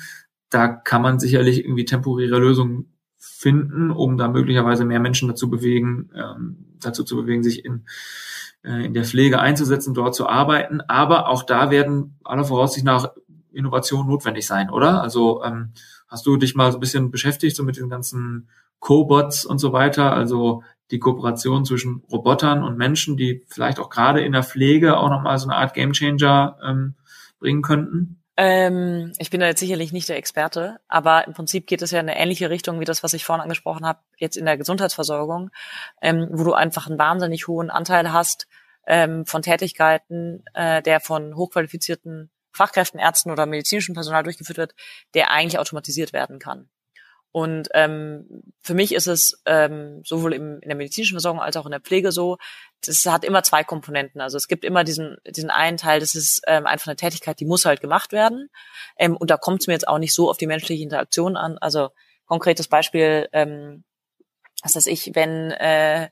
Da 0.51 0.69
kann 0.69 1.03
man 1.03 1.19
sicherlich 1.19 1.65
irgendwie 1.65 1.85
temporäre 1.85 2.39
Lösungen 2.39 2.97
finden, 3.17 3.91
um 3.91 4.17
da 4.17 4.29
möglicherweise 4.29 4.85
mehr 4.85 5.01
Menschen 5.01 5.29
dazu 5.29 5.51
bewegen, 5.51 6.11
ähm, 6.15 6.77
dazu 6.81 7.03
zu 7.03 7.17
bewegen, 7.17 7.43
sich 7.43 7.65
in 7.65 7.87
in 8.63 8.95
der 8.95 9.05
Pflege 9.05 9.41
einzusetzen, 9.41 9.95
dort 9.95 10.15
zu 10.15 10.29
arbeiten. 10.29 10.81
Aber 10.83 11.29
auch 11.29 11.43
da 11.43 11.71
werden 11.71 12.19
aller 12.25 12.45
Voraussicht 12.45 12.85
nach 12.85 13.13
Innovation 13.53 14.07
notwendig 14.07 14.47
sein, 14.47 14.71
oder? 14.71 15.03
Also 15.03 15.43
ähm, 15.45 15.73
hast 16.09 16.27
du 16.27 16.37
dich 16.37 16.55
mal 16.55 16.71
so 16.71 16.79
ein 16.79 16.81
bisschen 16.81 17.11
beschäftigt 17.11 17.57
so 17.57 17.63
mit 17.63 17.77
den 17.77 17.89
ganzen 17.89 18.49
Cobots 18.79 19.45
und 19.45 19.59
so 19.59 19.73
weiter, 19.73 20.13
also 20.13 20.63
die 20.91 20.99
Kooperation 20.99 21.65
zwischen 21.65 22.03
Robotern 22.11 22.63
und 22.63 22.79
Menschen, 22.79 23.17
die 23.17 23.45
vielleicht 23.49 23.79
auch 23.79 23.91
gerade 23.91 24.23
in 24.23 24.33
der 24.33 24.43
Pflege 24.43 24.97
auch 24.97 25.11
nochmal 25.11 25.39
so 25.39 25.49
eine 25.49 25.57
Art 25.57 25.75
Gamechanger 25.75 26.59
ähm, 26.65 26.95
bringen 27.39 27.63
könnten? 27.63 28.23
Ähm, 28.41 29.13
ich 29.19 29.31
bin 29.31 29.41
da 29.41 29.47
jetzt 29.47 29.59
sicherlich 29.59 29.93
nicht 29.93 30.09
der 30.09 30.17
Experte, 30.17 30.79
aber 30.87 31.27
im 31.27 31.35
Prinzip 31.35 31.67
geht 31.67 31.83
es 31.83 31.91
ja 31.91 31.99
in 31.99 32.09
eine 32.09 32.17
ähnliche 32.17 32.51
Richtung 32.51 32.79
wie 32.79 32.85
das, 32.85 33.03
was 33.03 33.13
ich 33.13 33.25
vorhin 33.25 33.43
angesprochen 33.43 33.85
habe, 33.85 33.99
jetzt 34.17 34.37
in 34.37 34.45
der 34.45 34.57
Gesundheitsversorgung, 34.57 35.51
ähm, 36.01 36.29
wo 36.31 36.45
du 36.45 36.53
einfach 36.55 36.87
einen 36.87 37.01
wahnsinnig 37.01 37.49
hohen 37.49 37.69
Anteil 37.69 38.13
hast 38.13 38.47
ähm, 38.87 39.27
von 39.27 39.43
Tätigkeiten, 39.43 40.45
äh, 40.55 40.81
der 40.83 41.01
von 41.01 41.35
hochqualifizierten 41.35 42.31
Fachkräften, 42.53 43.01
Ärzten 43.01 43.33
oder 43.33 43.45
medizinischem 43.45 43.97
Personal 43.97 44.23
durchgeführt 44.23 44.59
wird, 44.59 44.75
der 45.15 45.33
eigentlich 45.33 45.59
automatisiert 45.59 46.13
werden 46.13 46.39
kann. 46.39 46.71
Und 47.31 47.69
ähm, 47.75 48.43
für 48.61 48.75
mich 48.75 48.95
ist 48.95 49.07
es 49.07 49.43
ähm, 49.45 50.03
sowohl 50.05 50.33
im, 50.33 50.61
in 50.61 50.69
der 50.69 50.77
medizinischen 50.77 51.15
Versorgung 51.15 51.43
als 51.43 51.57
auch 51.57 51.67
in 51.67 51.73
der 51.73 51.81
Pflege 51.81 52.11
so, 52.11 52.39
das 52.85 53.05
hat 53.07 53.25
immer 53.25 53.43
zwei 53.43 53.65
Komponenten. 53.65 54.21
Also 54.21 54.37
es 54.37 54.49
gibt 54.49 54.65
immer 54.65 54.83
diesen, 54.85 55.17
diesen 55.27 55.51
einen 55.51 55.77
Teil, 55.77 56.01
das 56.01 56.15
ist 56.15 56.43
ähm, 56.47 56.67
einfach 56.67 56.87
eine 56.87 56.97
Tätigkeit, 56.97 57.39
die 57.41 57.45
muss 57.45 57.67
halt 57.67 57.81
gemacht 57.81 58.13
werden. 58.13 58.49
Ähm, 58.97 59.17
und 59.17 59.31
da 59.31 59.37
kommt 59.37 59.61
es 59.61 59.67
mir 59.67 59.75
jetzt 59.75 59.89
auch 59.89 59.99
nicht 59.99 60.15
so 60.15 60.31
auf 60.31 60.39
die 60.39 60.47
menschliche 60.47 60.83
Interaktion 60.83 61.37
an. 61.37 61.59
Also 61.59 61.91
konkretes 62.27 62.69
Beispiel, 62.69 63.29
ähm, 63.33 63.85
was 64.63 64.75
weiß 64.75 64.87
ich, 64.87 65.15
wenn 65.15 65.51
äh, 65.51 66.09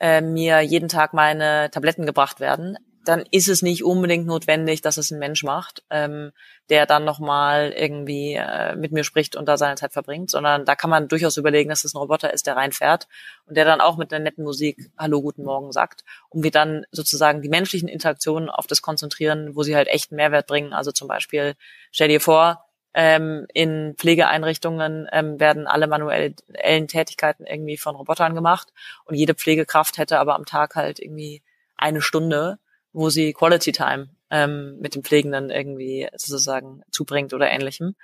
äh, 0.00 0.20
mir 0.22 0.60
jeden 0.60 0.88
Tag 0.88 1.12
meine 1.12 1.70
Tabletten 1.70 2.06
gebracht 2.06 2.40
werden, 2.40 2.78
dann 3.04 3.24
ist 3.30 3.48
es 3.48 3.62
nicht 3.62 3.84
unbedingt 3.84 4.26
notwendig, 4.26 4.82
dass 4.82 4.96
es 4.96 5.10
ein 5.10 5.18
Mensch 5.18 5.42
macht, 5.42 5.82
ähm, 5.90 6.32
der 6.68 6.86
dann 6.86 7.04
nochmal 7.04 7.72
irgendwie 7.74 8.34
äh, 8.34 8.76
mit 8.76 8.92
mir 8.92 9.04
spricht 9.04 9.36
und 9.36 9.46
da 9.46 9.56
seine 9.56 9.76
Zeit 9.76 9.92
verbringt, 9.92 10.30
sondern 10.30 10.64
da 10.64 10.74
kann 10.74 10.90
man 10.90 11.08
durchaus 11.08 11.36
überlegen, 11.36 11.70
dass 11.70 11.84
es 11.84 11.94
ein 11.94 11.98
Roboter 11.98 12.32
ist, 12.32 12.46
der 12.46 12.56
reinfährt 12.56 13.08
und 13.46 13.56
der 13.56 13.64
dann 13.64 13.80
auch 13.80 13.96
mit 13.96 14.12
einer 14.12 14.22
netten 14.22 14.44
Musik 14.44 14.90
Hallo, 14.98 15.22
guten 15.22 15.44
Morgen 15.44 15.72
sagt, 15.72 16.04
um 16.28 16.42
wir 16.42 16.50
dann 16.50 16.84
sozusagen 16.92 17.40
die 17.42 17.48
menschlichen 17.48 17.88
Interaktionen 17.88 18.50
auf 18.50 18.66
das 18.66 18.82
konzentrieren, 18.82 19.56
wo 19.56 19.62
sie 19.62 19.76
halt 19.76 19.88
echt 19.88 20.12
Mehrwert 20.12 20.46
bringen. 20.46 20.72
Also 20.72 20.92
zum 20.92 21.08
Beispiel, 21.08 21.54
stell 21.92 22.08
dir 22.08 22.20
vor, 22.20 22.66
ähm, 22.92 23.46
in 23.54 23.94
Pflegeeinrichtungen 23.96 25.08
ähm, 25.12 25.40
werden 25.40 25.66
alle 25.66 25.86
manuellen 25.86 26.88
Tätigkeiten 26.88 27.46
irgendwie 27.46 27.76
von 27.76 27.94
Robotern 27.94 28.34
gemacht 28.34 28.72
und 29.04 29.14
jede 29.14 29.34
Pflegekraft 29.34 29.96
hätte 29.96 30.18
aber 30.18 30.34
am 30.34 30.44
Tag 30.44 30.74
halt 30.74 30.98
irgendwie 30.98 31.42
eine 31.76 32.02
Stunde 32.02 32.58
wo 32.92 33.10
sie 33.10 33.32
Quality 33.32 33.72
Time 33.72 34.08
ähm, 34.30 34.78
mit 34.80 34.94
dem 34.94 35.02
Pflegenden 35.02 35.50
irgendwie 35.50 36.08
sozusagen 36.12 36.82
zubringt 36.90 37.34
oder 37.34 37.50
ähnlichem. 37.50 37.94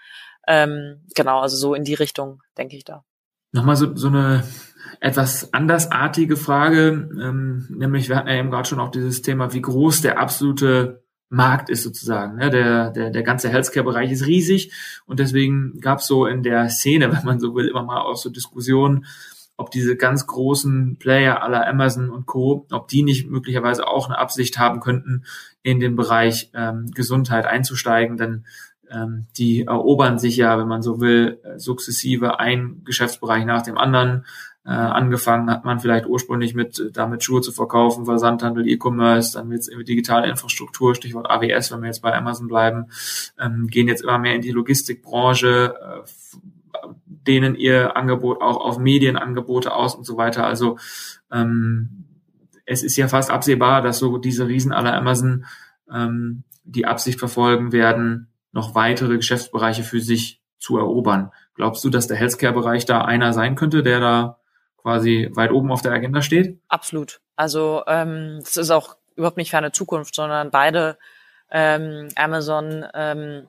Ähm, 0.46 1.02
genau, 1.14 1.40
also 1.40 1.56
so 1.56 1.74
in 1.74 1.84
die 1.84 1.94
Richtung 1.94 2.42
denke 2.56 2.76
ich 2.76 2.84
da. 2.84 3.04
Nochmal 3.52 3.76
so, 3.76 3.96
so 3.96 4.08
eine 4.08 4.44
etwas 5.00 5.52
andersartige 5.52 6.36
Frage, 6.36 7.08
ähm, 7.20 7.66
nämlich 7.70 8.08
wir 8.08 8.16
hatten 8.16 8.28
ja 8.28 8.36
eben 8.36 8.50
gerade 8.50 8.68
schon 8.68 8.80
auch 8.80 8.90
dieses 8.90 9.22
Thema, 9.22 9.52
wie 9.52 9.62
groß 9.62 10.02
der 10.02 10.18
absolute 10.18 11.02
Markt 11.28 11.70
ist 11.70 11.82
sozusagen. 11.82 12.36
Ne? 12.36 12.50
Der, 12.50 12.90
der, 12.90 13.10
der 13.10 13.22
ganze 13.22 13.48
Healthcare-Bereich 13.48 14.12
ist 14.12 14.26
riesig 14.26 14.72
und 15.06 15.18
deswegen 15.18 15.80
gab 15.80 15.98
es 15.98 16.06
so 16.06 16.26
in 16.26 16.42
der 16.42 16.68
Szene, 16.68 17.12
wenn 17.16 17.24
man 17.24 17.40
so 17.40 17.54
will, 17.54 17.68
immer 17.68 17.82
mal 17.82 18.00
auch 18.00 18.16
so 18.16 18.30
Diskussionen, 18.30 19.06
ob 19.56 19.70
diese 19.70 19.96
ganz 19.96 20.26
großen 20.26 20.96
Player 20.98 21.42
aller 21.42 21.66
Amazon 21.66 22.10
und 22.10 22.26
Co., 22.26 22.66
ob 22.70 22.88
die 22.88 23.02
nicht 23.02 23.30
möglicherweise 23.30 23.86
auch 23.86 24.08
eine 24.08 24.18
Absicht 24.18 24.58
haben 24.58 24.80
könnten, 24.80 25.24
in 25.62 25.80
den 25.80 25.96
Bereich 25.96 26.50
ähm, 26.54 26.90
Gesundheit 26.94 27.46
einzusteigen, 27.46 28.16
denn 28.16 28.44
ähm, 28.90 29.26
die 29.36 29.62
erobern 29.62 30.18
sich 30.18 30.36
ja, 30.36 30.58
wenn 30.58 30.68
man 30.68 30.82
so 30.82 31.00
will, 31.00 31.40
äh, 31.42 31.58
sukzessive 31.58 32.38
ein 32.38 32.82
Geschäftsbereich 32.84 33.44
nach 33.44 33.62
dem 33.62 33.78
anderen. 33.78 34.24
Äh, 34.64 34.70
angefangen 34.70 35.48
hat 35.48 35.64
man 35.64 35.78
vielleicht 35.78 36.06
ursprünglich 36.06 36.54
mit 36.54 36.78
äh, 36.78 36.90
damit 36.90 37.22
Schuhe 37.22 37.40
zu 37.40 37.52
verkaufen, 37.52 38.04
Versandhandel, 38.04 38.68
E-Commerce, 38.68 39.38
dann 39.38 39.52
jetzt 39.52 39.70
digitale 39.88 40.28
Infrastruktur, 40.28 40.94
Stichwort 40.94 41.30
AWS, 41.30 41.72
wenn 41.72 41.82
wir 41.82 41.86
jetzt 41.86 42.02
bei 42.02 42.14
Amazon 42.14 42.48
bleiben, 42.48 42.86
ähm, 43.38 43.68
gehen 43.68 43.88
jetzt 43.88 44.02
immer 44.02 44.18
mehr 44.18 44.34
in 44.34 44.42
die 44.42 44.50
Logistikbranche, 44.50 45.74
äh, 45.80 46.08
denen 47.26 47.54
ihr 47.54 47.96
Angebot 47.96 48.40
auch 48.40 48.56
auf 48.56 48.78
Medienangebote 48.78 49.74
aus 49.74 49.94
und 49.94 50.04
so 50.04 50.16
weiter. 50.16 50.46
Also 50.46 50.78
ähm, 51.32 52.04
es 52.64 52.82
ist 52.82 52.96
ja 52.96 53.08
fast 53.08 53.30
absehbar, 53.30 53.82
dass 53.82 53.98
so 53.98 54.18
diese 54.18 54.46
Riesen 54.46 54.72
aller 54.72 54.94
Amazon 54.94 55.46
ähm, 55.90 56.44
die 56.64 56.86
Absicht 56.86 57.18
verfolgen 57.18 57.72
werden, 57.72 58.28
noch 58.52 58.74
weitere 58.74 59.16
Geschäftsbereiche 59.16 59.82
für 59.82 60.00
sich 60.00 60.40
zu 60.58 60.78
erobern. 60.78 61.30
Glaubst 61.54 61.84
du, 61.84 61.90
dass 61.90 62.08
der 62.08 62.16
Healthcare-Bereich 62.16 62.84
da 62.86 63.02
einer 63.02 63.32
sein 63.32 63.54
könnte, 63.54 63.82
der 63.82 64.00
da 64.00 64.38
quasi 64.76 65.30
weit 65.34 65.52
oben 65.52 65.70
auf 65.70 65.82
der 65.82 65.92
Agenda 65.92 66.22
steht? 66.22 66.58
Absolut. 66.68 67.20
Also 67.36 67.82
ähm, 67.86 68.38
ist 68.40 68.70
auch 68.70 68.96
überhaupt 69.14 69.36
nicht 69.36 69.50
für 69.50 69.58
eine 69.58 69.72
Zukunft, 69.72 70.14
sondern 70.14 70.50
beide 70.50 70.98
ähm, 71.50 72.08
Amazon 72.16 72.84
ähm, 72.94 73.46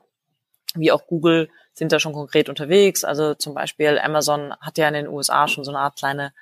wie 0.76 0.92
auch 0.92 1.08
Google 1.08 1.50
sind 1.74 1.92
da 1.92 2.00
schon 2.00 2.14
konkret 2.14 2.50
unterwegs. 2.50 3.04
Also 3.04 3.34
zum 3.36 3.54
Beispiel 3.54 4.00
Amazon 4.00 4.54
hat 4.60 4.78
ja 4.78 4.88
in 4.88 4.94
den 4.94 5.08
USA 5.08 5.48
schon 5.48 5.64
so 5.64 5.72
eine 5.72 5.80
Art 5.80 5.98
kleine 5.98 6.34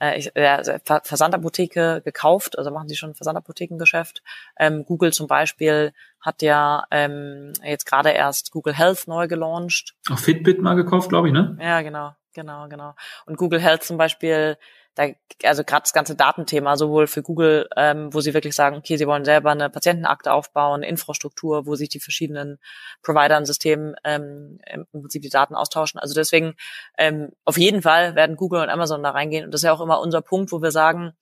äh, 0.00 0.18
äh 0.34 0.80
Versandapotheke 1.04 2.02
gekauft, 2.04 2.58
also 2.58 2.70
machen 2.70 2.88
sie 2.88 2.96
schon 2.96 3.14
Versandapothekengeschäft. 3.14 4.22
Ähm, 4.58 4.84
Google 4.84 5.12
zum 5.12 5.26
Beispiel 5.26 5.92
hat 6.20 6.42
ja 6.42 6.84
ähm, 6.90 7.52
jetzt 7.62 7.84
gerade 7.84 8.10
erst 8.10 8.50
Google 8.50 8.74
Health 8.74 9.06
neu 9.06 9.28
gelauncht. 9.28 9.94
Auch 10.10 10.18
Fitbit 10.18 10.60
mal 10.60 10.74
gekauft, 10.74 11.10
glaube 11.10 11.28
ich, 11.28 11.34
ne? 11.34 11.56
Ja, 11.60 11.82
genau, 11.82 12.14
genau, 12.34 12.68
genau. 12.68 12.94
Und 13.26 13.36
Google 13.36 13.60
Health 13.60 13.82
zum 13.82 13.98
Beispiel 13.98 14.56
da, 15.00 15.48
also 15.48 15.64
gerade 15.64 15.82
das 15.82 15.92
ganze 15.92 16.14
Datenthema, 16.14 16.76
sowohl 16.76 17.06
für 17.06 17.22
Google, 17.22 17.68
ähm, 17.76 18.12
wo 18.12 18.20
sie 18.20 18.34
wirklich 18.34 18.54
sagen, 18.54 18.76
okay, 18.76 18.96
sie 18.96 19.06
wollen 19.06 19.24
selber 19.24 19.50
eine 19.50 19.70
Patientenakte 19.70 20.32
aufbauen, 20.32 20.82
Infrastruktur, 20.82 21.66
wo 21.66 21.74
sich 21.74 21.88
die 21.88 22.00
verschiedenen 22.00 22.58
Provider 23.02 23.38
und 23.38 23.46
Systemen 23.46 23.94
ähm, 24.04 24.58
im 24.66 24.86
Prinzip 24.92 25.22
die 25.22 25.30
Daten 25.30 25.54
austauschen. 25.54 26.00
Also 26.00 26.14
deswegen 26.14 26.54
ähm, 26.98 27.30
auf 27.44 27.56
jeden 27.56 27.82
Fall 27.82 28.14
werden 28.14 28.36
Google 28.36 28.62
und 28.62 28.68
Amazon 28.68 29.02
da 29.02 29.10
reingehen. 29.10 29.44
Und 29.44 29.52
das 29.52 29.60
ist 29.60 29.66
ja 29.66 29.72
auch 29.72 29.80
immer 29.80 30.00
unser 30.00 30.20
Punkt, 30.22 30.52
wo 30.52 30.60
wir 30.60 30.70
sagen, 30.70 31.12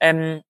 ähm, 0.00 0.42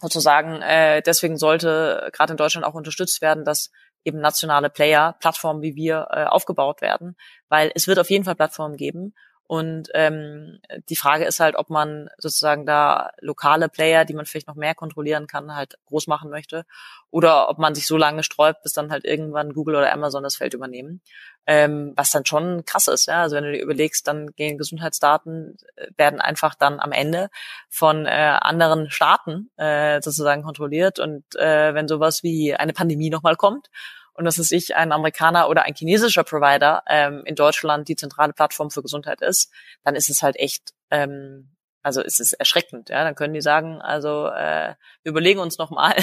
sozusagen, 0.00 0.62
äh, 0.62 1.02
deswegen 1.02 1.36
sollte 1.36 2.10
gerade 2.12 2.32
in 2.32 2.36
Deutschland 2.36 2.66
auch 2.66 2.74
unterstützt 2.74 3.22
werden, 3.22 3.44
dass 3.44 3.70
eben 4.04 4.20
nationale 4.20 4.70
Player, 4.70 5.16
Plattformen 5.20 5.62
wie 5.62 5.76
wir, 5.76 6.08
äh, 6.10 6.24
aufgebaut 6.24 6.80
werden, 6.80 7.16
weil 7.48 7.70
es 7.74 7.86
wird 7.86 7.98
auf 7.98 8.10
jeden 8.10 8.24
Fall 8.24 8.34
Plattformen 8.34 8.76
geben 8.76 9.14
und 9.52 9.90
ähm, 9.92 10.60
die 10.88 10.96
Frage 10.96 11.26
ist 11.26 11.38
halt, 11.38 11.56
ob 11.56 11.68
man 11.68 12.08
sozusagen 12.16 12.64
da 12.64 13.10
lokale 13.20 13.68
Player, 13.68 14.06
die 14.06 14.14
man 14.14 14.24
vielleicht 14.24 14.46
noch 14.46 14.54
mehr 14.54 14.74
kontrollieren 14.74 15.26
kann, 15.26 15.54
halt 15.54 15.74
groß 15.84 16.06
machen 16.06 16.30
möchte. 16.30 16.64
Oder 17.10 17.50
ob 17.50 17.58
man 17.58 17.74
sich 17.74 17.86
so 17.86 17.98
lange 17.98 18.22
sträubt, 18.22 18.62
bis 18.62 18.72
dann 18.72 18.90
halt 18.90 19.04
irgendwann 19.04 19.52
Google 19.52 19.76
oder 19.76 19.92
Amazon 19.92 20.22
das 20.22 20.36
Feld 20.36 20.54
übernehmen. 20.54 21.02
Ähm, 21.46 21.92
was 21.96 22.10
dann 22.10 22.24
schon 22.24 22.64
krass 22.64 22.88
ist, 22.88 23.08
ja. 23.08 23.20
Also 23.20 23.36
wenn 23.36 23.44
du 23.44 23.52
dir 23.52 23.60
überlegst, 23.60 24.08
dann 24.08 24.28
gehen 24.28 24.56
Gesundheitsdaten, 24.56 25.58
äh, 25.76 25.88
werden 25.98 26.22
einfach 26.22 26.54
dann 26.54 26.80
am 26.80 26.92
Ende 26.92 27.28
von 27.68 28.06
äh, 28.06 28.38
anderen 28.40 28.90
Staaten 28.90 29.50
äh, 29.58 30.00
sozusagen 30.00 30.44
kontrolliert. 30.44 30.98
Und 30.98 31.24
äh, 31.36 31.74
wenn 31.74 31.88
sowas 31.88 32.22
wie 32.22 32.54
eine 32.54 32.72
Pandemie 32.72 33.10
nochmal 33.10 33.36
kommt 33.36 33.68
und 34.14 34.24
dass 34.24 34.38
es 34.38 34.48
sich 34.48 34.76
ein 34.76 34.92
Amerikaner 34.92 35.48
oder 35.48 35.64
ein 35.64 35.74
chinesischer 35.74 36.24
Provider 36.24 36.82
ähm, 36.86 37.22
in 37.24 37.34
Deutschland 37.34 37.88
die 37.88 37.96
zentrale 37.96 38.32
Plattform 38.32 38.70
für 38.70 38.82
Gesundheit 38.82 39.20
ist, 39.22 39.50
dann 39.84 39.94
ist 39.94 40.10
es 40.10 40.22
halt 40.22 40.36
echt, 40.36 40.72
ähm, 40.90 41.50
also 41.82 42.00
ist 42.00 42.20
es 42.20 42.32
erschreckend. 42.32 42.90
Ja, 42.90 43.04
dann 43.04 43.14
können 43.14 43.34
die 43.34 43.40
sagen, 43.40 43.80
also 43.80 44.26
äh, 44.26 44.74
wir 45.02 45.10
überlegen 45.10 45.40
uns 45.40 45.58
noch 45.58 45.70
mal, 45.70 45.94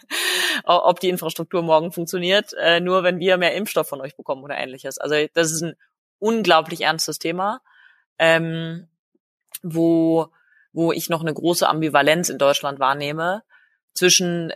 ob 0.64 1.00
die 1.00 1.10
Infrastruktur 1.10 1.62
morgen 1.62 1.92
funktioniert, 1.92 2.54
äh, 2.54 2.80
nur 2.80 3.02
wenn 3.02 3.18
wir 3.18 3.36
mehr 3.36 3.54
Impfstoff 3.54 3.88
von 3.88 4.00
euch 4.00 4.16
bekommen 4.16 4.42
oder 4.42 4.56
ähnliches. 4.56 4.98
Also 4.98 5.14
das 5.34 5.52
ist 5.52 5.62
ein 5.62 5.74
unglaublich 6.18 6.80
ernstes 6.80 7.18
Thema, 7.18 7.60
ähm, 8.18 8.88
wo 9.62 10.28
wo 10.72 10.92
ich 10.92 11.08
noch 11.10 11.20
eine 11.20 11.34
große 11.34 11.68
Ambivalenz 11.68 12.28
in 12.28 12.38
Deutschland 12.38 12.80
wahrnehme 12.80 13.42
zwischen 13.94 14.52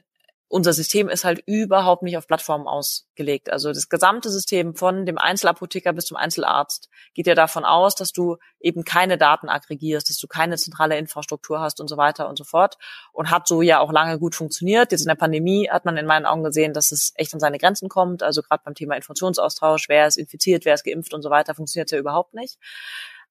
unser 0.48 0.72
System 0.72 1.08
ist 1.08 1.24
halt 1.24 1.42
überhaupt 1.46 2.04
nicht 2.04 2.16
auf 2.16 2.28
Plattformen 2.28 2.68
ausgelegt. 2.68 3.50
Also 3.50 3.72
das 3.72 3.88
gesamte 3.88 4.30
System 4.30 4.76
von 4.76 5.04
dem 5.04 5.18
Einzelapotheker 5.18 5.92
bis 5.92 6.04
zum 6.04 6.16
Einzelarzt 6.16 6.88
geht 7.14 7.26
ja 7.26 7.34
davon 7.34 7.64
aus, 7.64 7.96
dass 7.96 8.12
du 8.12 8.36
eben 8.60 8.84
keine 8.84 9.18
Daten 9.18 9.48
aggregierst, 9.48 10.08
dass 10.08 10.18
du 10.18 10.28
keine 10.28 10.56
zentrale 10.56 10.98
Infrastruktur 10.98 11.60
hast 11.60 11.80
und 11.80 11.88
so 11.88 11.96
weiter 11.96 12.28
und 12.28 12.38
so 12.38 12.44
fort. 12.44 12.78
Und 13.12 13.30
hat 13.30 13.48
so 13.48 13.60
ja 13.60 13.80
auch 13.80 13.90
lange 13.90 14.20
gut 14.20 14.36
funktioniert. 14.36 14.92
Jetzt 14.92 15.00
in 15.00 15.08
der 15.08 15.16
Pandemie 15.16 15.68
hat 15.68 15.84
man 15.84 15.96
in 15.96 16.06
meinen 16.06 16.26
Augen 16.26 16.44
gesehen, 16.44 16.72
dass 16.72 16.92
es 16.92 17.12
echt 17.16 17.34
an 17.34 17.40
seine 17.40 17.58
Grenzen 17.58 17.88
kommt. 17.88 18.22
Also 18.22 18.42
gerade 18.42 18.62
beim 18.64 18.74
Thema 18.74 18.94
Informationsaustausch, 18.94 19.88
wer 19.88 20.06
ist 20.06 20.16
infiziert, 20.16 20.64
wer 20.64 20.74
ist 20.74 20.84
geimpft 20.84 21.12
und 21.12 21.22
so 21.22 21.30
weiter, 21.30 21.56
funktioniert 21.56 21.90
ja 21.90 21.98
überhaupt 21.98 22.34
nicht. 22.34 22.56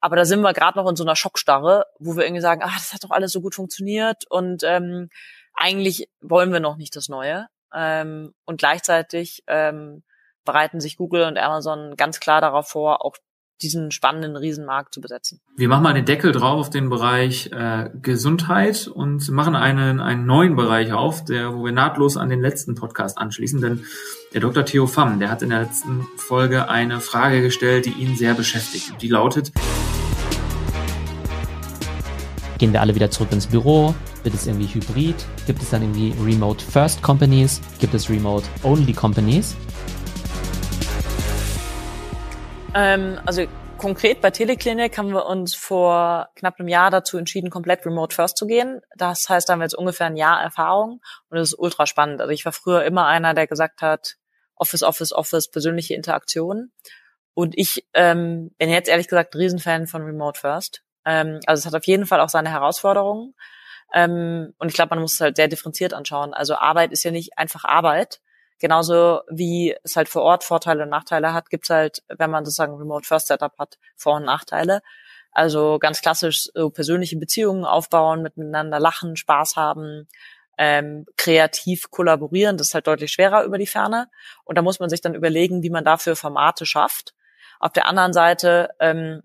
Aber 0.01 0.17
da 0.17 0.25
sind 0.25 0.41
wir 0.41 0.53
gerade 0.53 0.77
noch 0.77 0.89
in 0.89 0.97
so 0.97 1.03
einer 1.03 1.15
Schockstarre, 1.15 1.85
wo 1.97 2.17
wir 2.17 2.25
irgendwie 2.25 2.41
sagen, 2.41 2.61
ah, 2.61 2.71
das 2.75 2.93
hat 2.93 3.05
doch 3.05 3.11
alles 3.11 3.31
so 3.31 3.39
gut 3.39 3.55
funktioniert 3.55 4.25
und 4.29 4.63
ähm, 4.63 5.09
eigentlich 5.55 6.07
wollen 6.21 6.51
wir 6.51 6.59
noch 6.59 6.77
nicht 6.77 6.95
das 6.95 7.09
Neue. 7.09 7.47
Ähm, 7.73 8.33
und 8.45 8.57
gleichzeitig 8.57 9.43
ähm, 9.47 10.03
bereiten 10.45 10.79
sich 10.79 10.97
Google 10.97 11.23
und 11.23 11.37
Amazon 11.37 11.95
ganz 11.97 12.19
klar 12.19 12.39
darauf 12.39 12.69
vor, 12.69 13.03
auch 13.03 13.17
diesen 13.61 13.91
spannenden 13.91 14.35
Riesenmarkt 14.35 14.93
zu 14.93 15.01
besetzen. 15.01 15.39
Wir 15.55 15.69
machen 15.69 15.83
mal 15.83 15.93
den 15.93 16.05
Deckel 16.05 16.31
drauf 16.31 16.59
auf 16.59 16.69
den 16.69 16.89
Bereich 16.89 17.51
äh, 17.53 17.89
Gesundheit 18.01 18.87
und 18.87 19.29
machen 19.29 19.55
einen, 19.55 20.01
einen 20.01 20.25
neuen 20.25 20.55
Bereich 20.55 20.91
auf, 20.91 21.23
der, 21.23 21.53
wo 21.53 21.63
wir 21.63 21.71
nahtlos 21.71 22.17
an 22.17 22.29
den 22.29 22.41
letzten 22.41 22.75
Podcast 22.75 23.17
anschließen, 23.17 23.61
denn 23.61 23.85
der 24.33 24.41
Dr. 24.41 24.65
Theo 24.65 24.87
Pham, 24.87 25.19
der 25.19 25.31
hat 25.31 25.41
in 25.41 25.49
der 25.49 25.61
letzten 25.61 26.05
Folge 26.17 26.69
eine 26.69 26.99
Frage 26.99 27.41
gestellt, 27.41 27.85
die 27.85 27.93
ihn 27.93 28.17
sehr 28.17 28.33
beschäftigt. 28.33 29.01
Die 29.01 29.07
lautet, 29.07 29.51
Gehen 32.57 32.71
wir 32.71 32.79
alle 32.79 32.95
wieder 32.95 33.11
zurück 33.11 33.33
ins 33.33 33.47
Büro? 33.47 33.93
Wird 34.23 34.33
es 34.33 34.47
irgendwie 34.47 34.67
hybrid? 34.67 35.15
Gibt 35.45 35.61
es 35.61 35.71
dann 35.71 35.81
irgendwie 35.81 36.13
Remote 36.23 36.63
First 36.63 37.01
Companies? 37.01 37.59
Gibt 37.79 37.93
es 37.93 38.09
Remote 38.09 38.45
Only 38.63 38.93
Companies? 38.93 39.57
Ähm, 42.73 43.19
also 43.25 43.45
konkret 43.77 44.21
bei 44.21 44.31
Teleklinik 44.31 44.97
haben 44.97 45.09
wir 45.09 45.25
uns 45.25 45.53
vor 45.53 46.29
knapp 46.35 46.57
einem 46.57 46.69
Jahr 46.69 46.91
dazu 46.91 47.17
entschieden, 47.17 47.49
komplett 47.49 47.85
remote 47.85 48.15
first 48.15 48.37
zu 48.37 48.47
gehen. 48.47 48.79
Das 48.95 49.27
heißt, 49.27 49.49
da 49.49 49.53
haben 49.53 49.59
wir 49.59 49.65
jetzt 49.65 49.75
ungefähr 49.75 50.07
ein 50.07 50.15
Jahr 50.15 50.41
Erfahrung 50.41 51.01
und 51.29 51.37
das 51.37 51.49
ist 51.49 51.59
ultra 51.59 51.85
spannend. 51.85 52.21
Also 52.21 52.31
ich 52.31 52.45
war 52.45 52.53
früher 52.53 52.85
immer 52.85 53.05
einer, 53.05 53.33
der 53.33 53.47
gesagt 53.47 53.81
hat, 53.81 54.15
Office, 54.55 54.83
Office, 54.83 55.11
Office, 55.11 55.51
persönliche 55.51 55.93
Interaktion. 55.93 56.71
Und 57.33 57.57
ich 57.57 57.85
ähm, 57.93 58.51
bin 58.57 58.69
jetzt 58.69 58.87
ehrlich 58.87 59.09
gesagt 59.09 59.35
Riesenfan 59.35 59.87
von 59.87 60.03
Remote 60.03 60.39
First. 60.39 60.84
Ähm, 61.05 61.39
also 61.45 61.59
es 61.61 61.65
hat 61.65 61.75
auf 61.75 61.87
jeden 61.87 62.05
Fall 62.05 62.19
auch 62.19 62.29
seine 62.29 62.51
Herausforderungen. 62.51 63.35
Ähm, 63.93 64.53
und 64.57 64.69
ich 64.69 64.73
glaube, 64.73 64.89
man 64.89 64.99
muss 64.99 65.13
es 65.13 65.21
halt 65.21 65.37
sehr 65.37 65.47
differenziert 65.47 65.93
anschauen. 65.93 66.33
Also 66.33 66.55
Arbeit 66.55 66.91
ist 66.91 67.03
ja 67.03 67.11
nicht 67.11 67.37
einfach 67.37 67.65
Arbeit, 67.65 68.19
Genauso 68.59 69.21
wie 69.29 69.75
es 69.83 69.97
halt 69.97 70.07
vor 70.07 70.21
Ort 70.21 70.43
Vorteile 70.43 70.83
und 70.83 70.89
Nachteile 70.89 71.33
hat, 71.33 71.49
gibt's 71.49 71.69
halt, 71.69 72.03
wenn 72.07 72.31
man 72.31 72.45
sozusagen 72.45 72.75
Remote 72.75 73.05
First 73.05 73.27
Setup 73.27 73.57
hat, 73.59 73.77
Vor- 73.95 74.15
und 74.15 74.25
Nachteile. 74.25 74.81
Also 75.31 75.77
ganz 75.79 76.01
klassisch 76.01 76.47
so 76.53 76.69
persönliche 76.69 77.17
Beziehungen 77.17 77.65
aufbauen, 77.65 78.21
miteinander 78.21 78.79
lachen, 78.79 79.17
Spaß 79.17 79.57
haben, 79.57 80.07
ähm, 80.57 81.05
kreativ 81.17 81.91
kollaborieren, 81.91 82.55
das 82.55 82.67
ist 82.67 82.73
halt 82.73 82.87
deutlich 82.87 83.11
schwerer 83.11 83.43
über 83.43 83.57
die 83.57 83.67
Ferne. 83.67 84.07
Und 84.45 84.57
da 84.57 84.61
muss 84.61 84.79
man 84.79 84.89
sich 84.89 85.01
dann 85.01 85.15
überlegen, 85.15 85.61
wie 85.63 85.69
man 85.69 85.83
dafür 85.83 86.15
Formate 86.15 86.65
schafft. 86.65 87.13
Auf 87.59 87.73
der 87.73 87.87
anderen 87.87 88.13
Seite 88.13 88.69
ähm, 88.79 89.23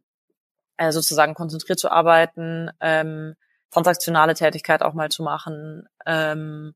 äh, 0.80 0.92
sozusagen 0.92 1.34
konzentriert 1.34 1.78
zu 1.78 1.90
arbeiten, 1.90 2.70
ähm, 2.80 3.34
transaktionale 3.70 4.32
Tätigkeit 4.34 4.82
auch 4.82 4.94
mal 4.94 5.10
zu 5.10 5.22
machen, 5.22 5.86
ähm, 6.06 6.74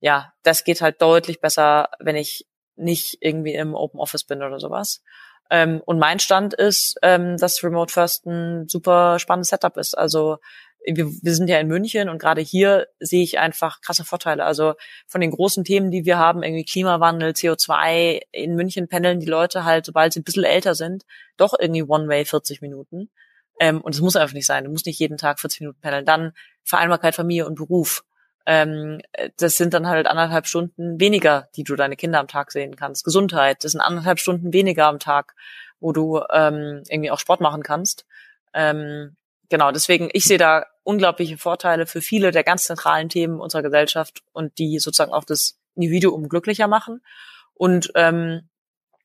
ja, 0.00 0.32
das 0.42 0.64
geht 0.64 0.82
halt 0.82 1.00
deutlich 1.00 1.40
besser, 1.40 1.88
wenn 2.00 2.16
ich 2.16 2.46
nicht 2.74 3.18
irgendwie 3.20 3.54
im 3.54 3.74
Open 3.74 4.00
Office 4.00 4.24
bin 4.24 4.42
oder 4.42 4.58
sowas. 4.58 5.02
Ähm, 5.50 5.80
und 5.86 6.00
mein 6.00 6.18
Stand 6.18 6.52
ist, 6.52 6.96
ähm, 7.02 7.36
dass 7.36 7.62
Remote 7.62 7.92
First 7.92 8.26
ein 8.26 8.66
super 8.68 9.20
spannendes 9.20 9.50
Setup 9.50 9.76
ist. 9.76 9.96
Also 9.96 10.38
wir, 10.84 11.06
wir 11.06 11.34
sind 11.34 11.48
ja 11.48 11.60
in 11.60 11.68
München 11.68 12.08
und 12.08 12.18
gerade 12.18 12.40
hier 12.40 12.88
sehe 12.98 13.22
ich 13.22 13.38
einfach 13.38 13.80
krasse 13.82 14.04
Vorteile. 14.04 14.44
Also 14.44 14.74
von 15.06 15.20
den 15.20 15.30
großen 15.30 15.62
Themen, 15.62 15.92
die 15.92 16.04
wir 16.04 16.18
haben, 16.18 16.42
irgendwie 16.42 16.64
Klimawandel, 16.64 17.30
CO2, 17.30 18.20
in 18.32 18.56
München 18.56 18.88
pendeln 18.88 19.20
die 19.20 19.26
Leute 19.26 19.64
halt, 19.64 19.86
sobald 19.86 20.12
sie 20.12 20.20
ein 20.20 20.24
bisschen 20.24 20.44
älter 20.44 20.74
sind, 20.74 21.04
doch 21.36 21.54
irgendwie 21.58 21.84
One-Way 21.84 22.24
40 22.24 22.60
Minuten. 22.60 23.10
Ähm, 23.60 23.80
und 23.80 23.94
es 23.94 24.00
muss 24.00 24.16
einfach 24.16 24.34
nicht 24.34 24.46
sein. 24.46 24.64
Du 24.64 24.70
musst 24.70 24.86
nicht 24.86 24.98
jeden 24.98 25.16
Tag 25.16 25.40
40 25.40 25.60
Minuten 25.60 25.80
pendeln. 25.80 26.04
Dann 26.04 26.32
Vereinbarkeit 26.62 27.14
Familie 27.14 27.46
und 27.46 27.54
Beruf 27.54 28.04
ähm, 28.46 29.00
das 29.38 29.56
sind 29.56 29.72
dann 29.74 29.86
halt 29.88 30.06
anderthalb 30.06 30.46
Stunden 30.46 31.00
weniger, 31.00 31.48
die 31.56 31.64
du 31.64 31.76
deine 31.76 31.96
Kinder 31.96 32.20
am 32.20 32.28
Tag 32.28 32.52
sehen 32.52 32.76
kannst. 32.76 33.04
Gesundheit, 33.04 33.64
das 33.64 33.72
sind 33.72 33.80
anderthalb 33.80 34.18
Stunden 34.18 34.52
weniger 34.52 34.86
am 34.86 34.98
Tag, 34.98 35.34
wo 35.80 35.92
du 35.92 36.20
ähm, 36.30 36.82
irgendwie 36.88 37.10
auch 37.10 37.18
Sport 37.18 37.40
machen 37.40 37.62
kannst. 37.62 38.04
Ähm, 38.52 39.16
genau, 39.48 39.70
deswegen, 39.72 40.10
ich 40.12 40.24
sehe 40.24 40.38
da 40.38 40.66
unglaubliche 40.82 41.38
Vorteile 41.38 41.86
für 41.86 42.02
viele 42.02 42.30
der 42.32 42.44
ganz 42.44 42.64
zentralen 42.64 43.08
Themen 43.08 43.40
unserer 43.40 43.62
Gesellschaft 43.62 44.22
und 44.32 44.58
die 44.58 44.78
sozusagen 44.78 45.12
auch 45.12 45.24
das 45.24 45.58
Individuum 45.74 46.28
glücklicher 46.28 46.68
machen. 46.68 47.00
Und 47.54 47.92
ähm, 47.94 48.48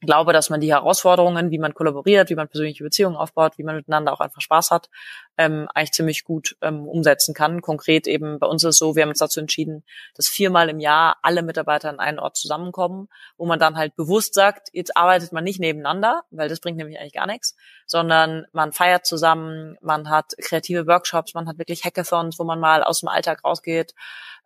glaube, 0.01 0.31
dass 0.33 0.49
man 0.49 0.61
die 0.61 0.71
Herausforderungen, 0.71 1.51
wie 1.51 1.59
man 1.59 1.73
kollaboriert, 1.73 2.29
wie 2.29 2.35
man 2.35 2.47
persönliche 2.47 2.83
Beziehungen 2.83 3.17
aufbaut, 3.17 3.57
wie 3.57 3.63
man 3.63 3.75
miteinander 3.75 4.13
auch 4.13 4.21
einfach 4.21 4.41
Spaß 4.41 4.71
hat, 4.71 4.89
ähm, 5.37 5.67
eigentlich 5.73 5.91
ziemlich 5.91 6.23
gut 6.23 6.55
ähm, 6.61 6.87
umsetzen 6.87 7.33
kann. 7.33 7.61
Konkret 7.61 8.07
eben 8.07 8.39
bei 8.39 8.47
uns 8.47 8.63
ist 8.63 8.69
es 8.69 8.77
so, 8.77 8.95
wir 8.95 9.03
haben 9.03 9.09
uns 9.09 9.19
dazu 9.19 9.39
entschieden, 9.39 9.83
dass 10.15 10.27
viermal 10.27 10.69
im 10.69 10.79
Jahr 10.79 11.17
alle 11.21 11.41
Mitarbeiter 11.41 11.89
an 11.89 11.99
einen 11.99 12.19
Ort 12.19 12.37
zusammenkommen, 12.37 13.09
wo 13.37 13.45
man 13.45 13.59
dann 13.59 13.75
halt 13.75 13.95
bewusst 13.95 14.33
sagt, 14.33 14.69
jetzt 14.71 14.95
arbeitet 14.95 15.33
man 15.33 15.43
nicht 15.43 15.59
nebeneinander, 15.59 16.23
weil 16.31 16.47
das 16.47 16.61
bringt 16.61 16.77
nämlich 16.77 16.99
eigentlich 16.99 17.13
gar 17.13 17.27
nichts, 17.27 17.55
sondern 17.85 18.45
man 18.53 18.71
feiert 18.71 19.05
zusammen, 19.05 19.77
man 19.81 20.09
hat 20.09 20.33
kreative 20.41 20.87
Workshops, 20.87 21.33
man 21.33 21.47
hat 21.47 21.57
wirklich 21.57 21.83
Hackathons, 21.83 22.39
wo 22.39 22.45
man 22.45 22.59
mal 22.59 22.83
aus 22.83 23.01
dem 23.01 23.09
Alltag 23.09 23.43
rausgeht, 23.43 23.93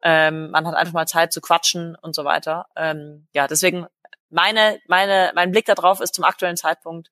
ähm, 0.01 0.49
man 0.51 0.67
hat 0.67 0.75
einfach 0.75 0.93
mal 0.93 1.07
Zeit 1.07 1.31
zu 1.31 1.41
quatschen 1.41 1.95
und 2.01 2.15
so 2.15 2.25
weiter. 2.25 2.65
Ähm, 2.75 3.27
ja, 3.33 3.47
deswegen 3.47 3.87
meine, 4.33 4.79
meine, 4.87 5.31
mein 5.35 5.51
Blick 5.51 5.65
darauf 5.65 6.01
ist 6.01 6.15
zum 6.15 6.23
aktuellen 6.23 6.57
Zeitpunkt, 6.57 7.09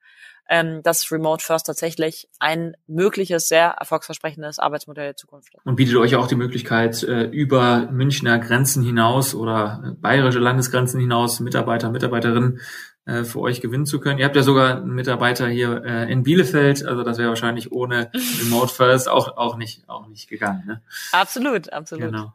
ähm, 0.51 0.83
dass 0.83 1.09
Remote 1.11 1.43
First 1.43 1.67
tatsächlich 1.67 2.27
ein 2.39 2.75
mögliches, 2.85 3.47
sehr 3.47 3.69
erfolgsversprechendes 3.69 4.59
Arbeitsmodell 4.59 5.05
der 5.05 5.15
Zukunft 5.15 5.55
ist. 5.55 5.65
Und 5.65 5.77
bietet 5.77 5.95
euch 5.95 6.15
auch 6.15 6.27
die 6.27 6.35
Möglichkeit, 6.35 7.03
äh, 7.03 7.23
über 7.23 7.87
Münchner 7.89 8.37
Grenzen 8.37 8.83
hinaus 8.83 9.33
oder 9.33 9.81
äh, 9.85 9.91
bayerische 9.91 10.39
Landesgrenzen 10.39 10.99
hinaus 10.99 11.39
Mitarbeiter, 11.39 11.89
Mitarbeiterinnen 11.89 12.59
äh, 13.05 13.23
für 13.23 13.39
euch 13.39 13.61
gewinnen 13.61 13.85
zu 13.85 14.01
können. 14.01 14.19
Ihr 14.19 14.25
habt 14.25 14.35
ja 14.35 14.43
sogar 14.43 14.77
einen 14.77 14.93
Mitarbeiter 14.93 15.47
hier 15.47 15.85
in 16.09 16.23
Bielefeld, 16.23 16.85
also 16.85 17.03
das 17.03 17.17
wäre 17.17 17.29
wahrscheinlich 17.29 17.71
ohne 17.71 18.11
Remote 18.41 18.73
First 18.73 19.07
auch, 19.07 19.37
auch 19.37 19.55
nicht, 19.55 19.87
auch 19.87 20.07
nicht 20.07 20.27
gegangen. 20.27 20.63
Ne? 20.67 20.81
Absolut, 21.13 21.71
absolut. 21.71 22.05
Genau. 22.05 22.33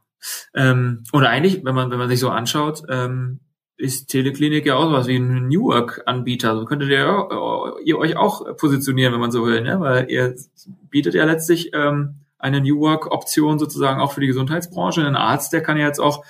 Ähm, 0.54 1.04
oder 1.12 1.28
eigentlich, 1.28 1.64
wenn 1.64 1.74
man, 1.74 1.90
wenn 1.90 1.98
man 1.98 2.08
sich 2.08 2.18
so 2.18 2.30
anschaut, 2.30 2.82
ähm, 2.88 3.40
ist 3.76 4.08
Teleklinik 4.08 4.64
ja 4.66 4.76
auch 4.76 4.90
was 4.90 5.06
wie 5.06 5.16
ein 5.16 5.48
New 5.48 5.64
Work-Anbieter. 5.64 6.56
So 6.56 6.64
könntet 6.64 6.88
ihr, 6.88 7.28
ihr 7.84 7.98
euch 7.98 8.16
auch 8.16 8.56
positionieren, 8.56 9.12
wenn 9.12 9.20
man 9.20 9.32
so 9.32 9.44
will, 9.44 9.60
ne? 9.60 9.78
weil 9.80 10.10
ihr 10.10 10.34
bietet 10.88 11.14
ja 11.14 11.24
letztlich 11.24 11.72
ähm, 11.74 12.16
eine 12.38 12.60
New 12.60 12.80
Work-Option 12.80 13.58
sozusagen 13.58 14.00
auch 14.00 14.12
für 14.12 14.20
die 14.20 14.26
Gesundheitsbranche. 14.28 15.06
Ein 15.06 15.16
Arzt, 15.16 15.52
der 15.52 15.62
kann 15.62 15.76
ja 15.76 15.86
jetzt 15.86 16.00
auch, 16.00 16.24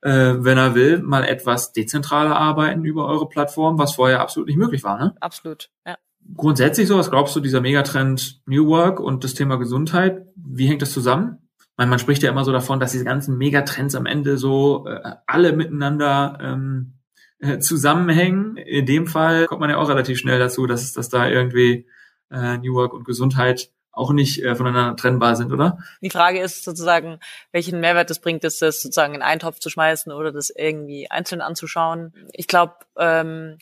äh, 0.00 0.34
wenn 0.38 0.56
er 0.56 0.74
will, 0.74 1.02
mal 1.02 1.24
etwas 1.24 1.72
dezentraler 1.72 2.36
arbeiten 2.36 2.84
über 2.84 3.06
eure 3.06 3.28
Plattform, 3.28 3.78
was 3.78 3.94
vorher 3.94 4.20
absolut 4.20 4.48
nicht 4.48 4.58
möglich 4.58 4.82
war. 4.82 4.98
Ne? 4.98 5.14
Absolut, 5.20 5.70
ja. 5.86 5.96
Grundsätzlich 6.34 6.88
so, 6.88 6.98
was 6.98 7.10
glaubst 7.10 7.36
du, 7.36 7.40
dieser 7.40 7.60
Megatrend 7.60 8.40
New 8.46 8.66
Work 8.66 8.98
und 8.98 9.22
das 9.22 9.34
Thema 9.34 9.56
Gesundheit, 9.56 10.26
wie 10.34 10.66
hängt 10.66 10.82
das 10.82 10.92
zusammen? 10.92 11.45
Man, 11.76 11.88
man 11.88 11.98
spricht 11.98 12.22
ja 12.22 12.30
immer 12.30 12.44
so 12.44 12.52
davon, 12.52 12.80
dass 12.80 12.92
diese 12.92 13.04
ganzen 13.04 13.36
Megatrends 13.38 13.94
am 13.94 14.06
Ende 14.06 14.38
so 14.38 14.86
äh, 14.86 15.00
alle 15.26 15.52
miteinander 15.52 16.38
ähm, 16.40 16.94
äh, 17.38 17.58
zusammenhängen. 17.58 18.56
In 18.56 18.86
dem 18.86 19.06
Fall 19.06 19.46
kommt 19.46 19.60
man 19.60 19.70
ja 19.70 19.76
auch 19.76 19.88
relativ 19.88 20.18
schnell 20.18 20.38
dazu, 20.38 20.66
dass, 20.66 20.92
dass 20.92 21.08
da 21.08 21.28
irgendwie 21.28 21.86
äh, 22.30 22.58
New 22.58 22.74
Work 22.74 22.92
und 22.92 23.04
Gesundheit 23.04 23.70
auch 23.92 24.12
nicht 24.12 24.42
äh, 24.42 24.54
voneinander 24.54 24.96
trennbar 24.96 25.36
sind, 25.36 25.52
oder? 25.52 25.78
Die 26.02 26.10
Frage 26.10 26.40
ist 26.40 26.64
sozusagen, 26.64 27.18
welchen 27.52 27.80
Mehrwert 27.80 28.10
es 28.10 28.18
bringt, 28.18 28.44
ist 28.44 28.60
das 28.60 28.82
sozusagen 28.82 29.14
in 29.14 29.22
einen 29.22 29.40
Topf 29.40 29.58
zu 29.58 29.70
schmeißen 29.70 30.12
oder 30.12 30.32
das 30.32 30.50
irgendwie 30.50 31.10
einzeln 31.10 31.40
anzuschauen. 31.40 32.12
Ich 32.32 32.46
glaube, 32.46 32.74
ähm, 32.98 33.58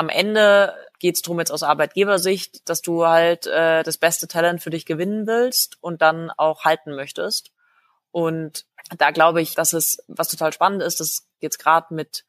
am 0.00 0.08
Ende 0.08 0.74
geht 0.98 1.16
es 1.16 1.22
darum 1.22 1.38
jetzt 1.38 1.52
aus 1.52 1.62
Arbeitgebersicht, 1.62 2.66
dass 2.68 2.80
du 2.80 3.06
halt 3.06 3.46
äh, 3.46 3.82
das 3.82 3.98
beste 3.98 4.28
Talent 4.28 4.62
für 4.62 4.70
dich 4.70 4.86
gewinnen 4.86 5.26
willst 5.26 5.76
und 5.82 6.00
dann 6.00 6.30
auch 6.30 6.64
halten 6.64 6.94
möchtest. 6.94 7.52
Und 8.10 8.64
da 8.96 9.10
glaube 9.10 9.42
ich, 9.42 9.54
dass 9.54 9.74
es, 9.74 10.02
was 10.08 10.28
total 10.28 10.54
spannend 10.54 10.82
ist, 10.82 11.00
das 11.00 11.28
jetzt 11.40 11.58
gerade 11.58 11.94
mit 11.94 12.24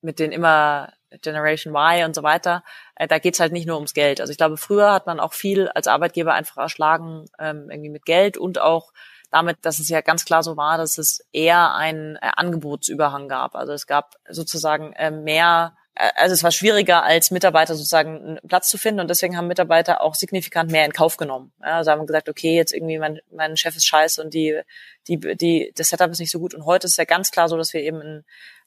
mit 0.00 0.20
den 0.20 0.30
immer 0.30 0.92
Generation 1.22 1.74
Y 1.74 2.04
und 2.04 2.14
so 2.14 2.22
weiter, 2.22 2.62
äh, 2.94 3.08
da 3.08 3.18
geht's 3.18 3.40
halt 3.40 3.52
nicht 3.52 3.66
nur 3.66 3.74
ums 3.74 3.94
Geld. 3.94 4.20
Also 4.20 4.30
ich 4.30 4.36
glaube, 4.36 4.56
früher 4.56 4.92
hat 4.92 5.06
man 5.06 5.18
auch 5.18 5.32
viel 5.32 5.68
als 5.70 5.88
Arbeitgeber 5.88 6.34
einfach 6.34 6.58
erschlagen, 6.58 7.24
ähm, 7.40 7.68
irgendwie 7.68 7.90
mit 7.90 8.04
Geld 8.04 8.36
und 8.36 8.60
auch 8.60 8.92
damit, 9.32 9.58
dass 9.62 9.80
es 9.80 9.88
ja 9.88 10.02
ganz 10.02 10.24
klar 10.24 10.44
so 10.44 10.56
war, 10.56 10.78
dass 10.78 10.98
es 10.98 11.26
eher 11.32 11.74
einen 11.74 12.14
äh, 12.14 12.30
Angebotsüberhang 12.36 13.28
gab. 13.28 13.56
Also 13.56 13.72
es 13.72 13.88
gab 13.88 14.14
sozusagen 14.28 14.92
äh, 14.92 15.10
mehr 15.10 15.76
also 16.14 16.32
es 16.32 16.44
war 16.44 16.52
schwieriger 16.52 17.02
als 17.02 17.32
Mitarbeiter 17.32 17.74
sozusagen 17.74 18.38
einen 18.38 18.48
Platz 18.48 18.68
zu 18.68 18.78
finden 18.78 19.00
und 19.00 19.08
deswegen 19.08 19.36
haben 19.36 19.48
Mitarbeiter 19.48 20.00
auch 20.00 20.14
signifikant 20.14 20.70
mehr 20.70 20.84
in 20.84 20.92
Kauf 20.92 21.16
genommen. 21.16 21.52
Ja, 21.60 21.78
also 21.78 21.90
haben 21.90 22.06
gesagt, 22.06 22.28
okay, 22.28 22.54
jetzt 22.54 22.72
irgendwie 22.72 22.98
mein, 22.98 23.20
mein 23.32 23.56
Chef 23.56 23.74
ist 23.74 23.86
scheiße 23.86 24.22
und 24.22 24.32
die, 24.32 24.60
die, 25.08 25.18
die, 25.18 25.72
das 25.74 25.88
Setup 25.88 26.10
ist 26.10 26.20
nicht 26.20 26.30
so 26.30 26.38
gut. 26.38 26.54
Und 26.54 26.66
heute 26.66 26.86
ist 26.86 26.98
ja 26.98 27.04
ganz 27.04 27.32
klar 27.32 27.48
so, 27.48 27.56
dass 27.56 27.72
wir 27.74 27.80
eben 27.80 28.00
einen 28.00 28.24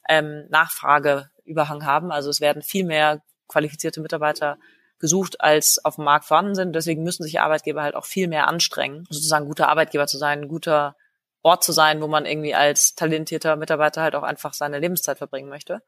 ähm, 0.08 0.46
Nachfrageüberhang 0.50 1.86
haben. 1.86 2.12
Also 2.12 2.28
es 2.28 2.42
werden 2.42 2.60
viel 2.60 2.84
mehr 2.84 3.22
qualifizierte 3.48 4.02
Mitarbeiter 4.02 4.58
gesucht, 4.98 5.40
als 5.40 5.82
auf 5.84 5.96
dem 5.96 6.04
Markt 6.04 6.26
vorhanden 6.26 6.54
sind. 6.54 6.74
Deswegen 6.74 7.02
müssen 7.02 7.22
sich 7.22 7.40
Arbeitgeber 7.40 7.82
halt 7.82 7.94
auch 7.94 8.04
viel 8.04 8.28
mehr 8.28 8.46
anstrengen, 8.46 9.06
sozusagen 9.08 9.46
guter 9.46 9.68
Arbeitgeber 9.68 10.06
zu 10.06 10.18
sein, 10.18 10.42
ein 10.42 10.48
guter 10.48 10.96
Ort 11.42 11.64
zu 11.64 11.72
sein, 11.72 12.00
wo 12.02 12.06
man 12.06 12.26
irgendwie 12.26 12.54
als 12.54 12.94
talentierter 12.94 13.56
Mitarbeiter 13.56 14.02
halt 14.02 14.14
auch 14.14 14.22
einfach 14.22 14.54
seine 14.54 14.78
Lebenszeit 14.78 15.18
verbringen 15.18 15.48
möchte. 15.48 15.82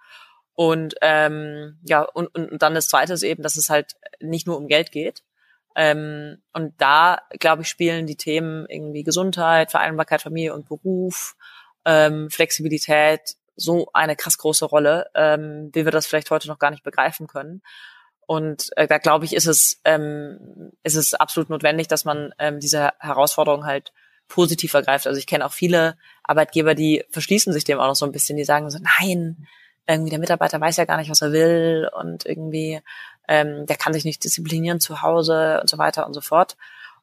Und 0.55 0.95
ähm, 1.01 1.79
ja, 1.85 2.03
und, 2.03 2.29
und, 2.35 2.63
dann 2.63 2.75
das 2.75 2.89
Zweite 2.89 3.13
ist 3.13 3.23
eben, 3.23 3.43
dass 3.43 3.57
es 3.57 3.71
halt 3.71 3.97
nicht 4.21 4.47
nur 4.47 4.57
um 4.57 4.69
Geld 4.69 4.93
geht. 4.93 5.23
Ähm, 5.75 6.43
und 6.53 6.75
da, 6.79 7.19
glaube 7.41 7.63
ich, 7.63 7.69
spielen 7.69 8.07
die 8.07 8.17
Themen 8.17 8.67
irgendwie 8.69 9.03
Gesundheit, 9.03 9.73
Vereinbarkeit, 9.73 10.23
Familie 10.23 10.55
und 10.55 10.69
Beruf, 10.69 11.37
ähm, 11.85 12.31
Flexibilität 12.31 13.37
so 13.57 13.89
eine 13.93 14.17
krass 14.17 14.39
große 14.39 14.65
Rolle, 14.65 15.11
ähm, 15.15 15.71
wie 15.73 15.85
wir 15.85 15.93
das 15.93 16.07
vielleicht 16.07 16.31
heute 16.31 16.49
noch 16.49 16.59
gar 16.59 16.71
nicht 16.71 16.85
begreifen 16.85 17.27
können. 17.27 17.63
Und 18.27 18.71
äh, 18.77 18.87
da 18.87 18.99
glaube 18.99 19.25
ich, 19.25 19.35
ist 19.35 19.47
es, 19.47 19.81
ähm, 19.85 20.73
ist 20.83 20.97
es 20.97 21.15
absolut 21.15 21.51
notwendig, 21.51 21.89
dass 21.89 22.05
man 22.05 22.33
ähm, 22.39 22.59
diese 22.59 22.93
Herausforderung 22.99 23.67
halt 23.67 23.93
positiv 24.29 24.73
ergreift. 24.75 25.07
Also 25.07 25.19
ich 25.19 25.27
kenne 25.27 25.45
auch 25.45 25.53
viele 25.53 25.97
Arbeitgeber, 26.23 26.75
die 26.75 27.05
verschließen 27.11 27.53
sich 27.53 27.65
dem 27.65 27.79
auch 27.79 27.87
noch 27.87 27.97
so 27.97 28.07
ein 28.07 28.13
bisschen, 28.13 28.37
die 28.37 28.45
sagen 28.45 28.71
so, 28.71 28.79
nein, 29.01 29.47
irgendwie 29.87 30.11
der 30.11 30.19
Mitarbeiter 30.19 30.61
weiß 30.61 30.77
ja 30.77 30.85
gar 30.85 30.97
nicht, 30.97 31.11
was 31.11 31.23
er 31.23 31.33
will 31.33 31.91
und 31.95 32.25
irgendwie 32.27 32.81
ähm, 33.29 33.67
der 33.67 33.77
kann 33.77 33.93
sich 33.93 34.05
nicht 34.05 34.25
disziplinieren 34.25 34.81
zu 34.81 35.03
Hause 35.03 35.61
und 35.61 35.69
so 35.69 35.79
weiter 35.79 36.07
und 36.07 36.15
so 36.15 36.21
fort. 36.21 36.57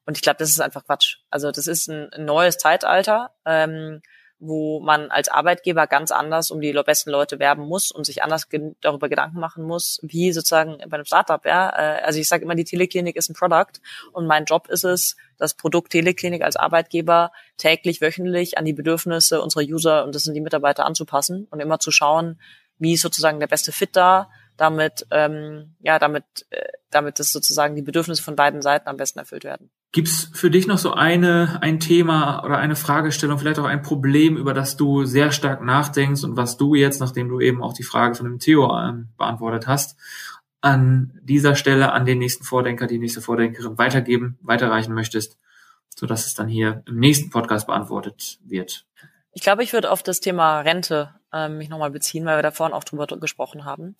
Und 0.05 0.17
ich 0.17 0.23
glaube, 0.23 0.37
das 0.39 0.49
ist 0.49 0.61
einfach 0.61 0.85
Quatsch. 0.85 1.17
Also 1.29 1.51
das 1.51 1.67
ist 1.67 1.87
ein, 1.87 2.11
ein 2.13 2.25
neues 2.25 2.57
Zeitalter. 2.57 3.31
Ähm, 3.45 4.01
wo 4.43 4.79
man 4.79 5.11
als 5.11 5.29
Arbeitgeber 5.29 5.85
ganz 5.85 6.11
anders 6.11 6.49
um 6.49 6.61
die 6.61 6.73
besten 6.73 7.11
Leute 7.11 7.37
werben 7.37 7.67
muss 7.67 7.91
und 7.91 8.05
sich 8.05 8.23
anders 8.23 8.49
ge 8.49 8.73
darüber 8.81 9.07
Gedanken 9.07 9.39
machen 9.39 9.63
muss, 9.63 9.99
wie 10.01 10.33
sozusagen 10.33 10.79
bei 10.89 10.95
einem 10.95 11.05
Startup, 11.05 11.45
ja. 11.45 11.69
Äh, 11.69 12.01
also 12.01 12.19
ich 12.19 12.27
sage 12.27 12.43
immer, 12.43 12.55
die 12.55 12.63
Teleklinik 12.63 13.15
ist 13.15 13.29
ein 13.29 13.35
Produkt 13.35 13.81
und 14.13 14.25
mein 14.25 14.45
Job 14.45 14.67
ist 14.67 14.83
es, 14.83 15.15
das 15.37 15.53
Produkt 15.53 15.91
Teleklinik 15.91 16.41
als 16.41 16.55
Arbeitgeber 16.55 17.31
täglich, 17.57 18.01
wöchentlich 18.01 18.57
an 18.57 18.65
die 18.65 18.73
Bedürfnisse 18.73 19.41
unserer 19.41 19.63
User 19.63 20.03
und 20.03 20.15
das 20.15 20.23
sind 20.23 20.33
die 20.33 20.41
Mitarbeiter 20.41 20.87
anzupassen 20.87 21.47
und 21.51 21.59
immer 21.59 21.77
zu 21.77 21.91
schauen, 21.91 22.39
wie 22.81 22.93
ist 22.93 23.01
sozusagen 23.01 23.39
der 23.39 23.47
beste 23.47 23.71
Fit 23.71 23.95
da, 23.95 24.29
damit, 24.57 25.05
ähm, 25.11 25.75
ja, 25.79 25.99
damit, 25.99 26.23
äh, 26.49 26.61
damit 26.89 27.19
das 27.19 27.31
sozusagen 27.31 27.75
die 27.75 27.81
Bedürfnisse 27.81 28.23
von 28.23 28.35
beiden 28.35 28.61
Seiten 28.61 28.89
am 28.89 28.97
besten 28.97 29.19
erfüllt 29.19 29.43
werden. 29.43 29.69
Gibt's 29.91 30.29
für 30.33 30.49
dich 30.49 30.67
noch 30.67 30.77
so 30.77 30.93
eine, 30.93 31.59
ein 31.61 31.79
Thema 31.79 32.43
oder 32.43 32.57
eine 32.57 32.75
Fragestellung, 32.75 33.37
vielleicht 33.37 33.59
auch 33.59 33.65
ein 33.65 33.81
Problem, 33.81 34.37
über 34.37 34.53
das 34.53 34.77
du 34.77 35.05
sehr 35.05 35.31
stark 35.31 35.61
nachdenkst 35.61 36.23
und 36.23 36.37
was 36.37 36.57
du 36.57 36.75
jetzt, 36.75 36.99
nachdem 36.99 37.29
du 37.29 37.39
eben 37.39 37.61
auch 37.61 37.73
die 37.73 37.83
Frage 37.83 38.15
von 38.15 38.25
dem 38.25 38.39
Theo 38.39 38.71
ähm, 38.77 39.09
beantwortet 39.17 39.67
hast, 39.67 39.97
an 40.61 41.19
dieser 41.23 41.55
Stelle 41.55 41.91
an 41.91 42.05
den 42.05 42.19
nächsten 42.19 42.43
Vordenker, 42.43 42.87
die 42.87 42.99
nächste 42.99 43.21
Vordenkerin 43.21 43.77
weitergeben, 43.77 44.37
weiterreichen 44.41 44.93
möchtest, 44.93 45.37
so 45.95 46.05
dass 46.05 46.25
es 46.25 46.33
dann 46.33 46.47
hier 46.47 46.83
im 46.87 46.99
nächsten 46.99 47.29
Podcast 47.29 47.67
beantwortet 47.67 48.39
wird? 48.45 48.85
Ich 49.33 49.41
glaube, 49.41 49.63
ich 49.63 49.73
würde 49.73 49.91
auf 49.91 50.03
das 50.03 50.19
Thema 50.19 50.61
Rente 50.61 51.13
ähm, 51.33 51.57
mich 51.57 51.69
nochmal 51.69 51.91
beziehen, 51.91 52.25
weil 52.25 52.37
wir 52.37 52.43
da 52.43 52.51
vorhin 52.51 52.75
auch 52.75 52.83
drüber 52.83 53.07
gesprochen 53.07 53.65
haben. 53.65 53.95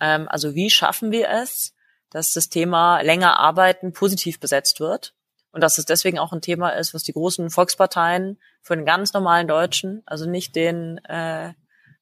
Ähm, 0.00 0.28
also 0.28 0.54
wie 0.54 0.70
schaffen 0.70 1.12
wir 1.12 1.28
es, 1.28 1.74
dass 2.10 2.32
das 2.32 2.48
Thema 2.48 3.00
länger 3.02 3.38
arbeiten 3.38 3.92
positiv 3.92 4.40
besetzt 4.40 4.80
wird? 4.80 5.14
Und 5.52 5.62
dass 5.62 5.78
es 5.78 5.84
deswegen 5.84 6.18
auch 6.18 6.32
ein 6.32 6.42
Thema 6.42 6.70
ist, 6.70 6.94
was 6.94 7.02
die 7.02 7.12
großen 7.12 7.50
Volksparteien 7.50 8.38
für 8.62 8.76
den 8.76 8.86
ganz 8.86 9.12
normalen 9.12 9.48
Deutschen, 9.48 10.02
also 10.06 10.28
nicht 10.30 10.54
den 10.54 10.98
äh, 10.98 11.54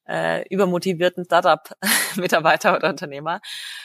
äh, 0.07 0.47
übermotivierten 0.49 1.25
Startup-Mitarbeiter 1.25 2.75
oder 2.75 2.89
Unternehmer, 2.89 3.41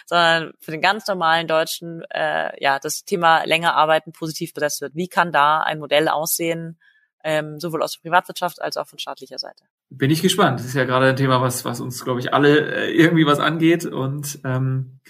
sondern 0.07 0.53
für 0.61 0.71
den 0.71 0.81
ganz 0.81 1.07
normalen 1.07 1.47
Deutschen, 1.47 2.03
äh, 2.11 2.51
ja, 2.63 2.79
das 2.79 3.05
Thema 3.05 3.45
länger 3.45 3.75
arbeiten 3.75 4.13
positiv 4.13 4.55
besetzt 4.55 4.81
wird. 4.81 4.95
Wie 4.95 5.09
kann 5.09 5.33
da 5.33 5.61
ein 5.61 5.79
Modell 5.79 6.09
aussehen, 6.09 6.79
ähm, 7.23 7.61
sowohl 7.61 7.83
aus 7.83 7.95
der 7.95 8.03
Privatwirtschaft 8.03 8.61
als 8.61 8.77
auch 8.77 8.87
von 8.87 8.99
staatlicher 8.99 9.39
Seite? 9.39 9.65
Bin 9.97 10.11
ich 10.11 10.23
gespannt. 10.23 10.61
Das 10.61 10.67
ist 10.67 10.75
ja 10.75 10.85
gerade 10.85 11.07
ein 11.07 11.17
Thema, 11.17 11.41
was, 11.41 11.65
was 11.65 11.81
uns, 11.81 12.05
glaube 12.05 12.21
ich, 12.21 12.33
alle 12.35 12.89
äh, 12.89 12.93
irgendwie 12.93 13.27
was 13.27 13.39
angeht 13.39 13.85
und 13.87 14.41
ähm, 14.45 15.01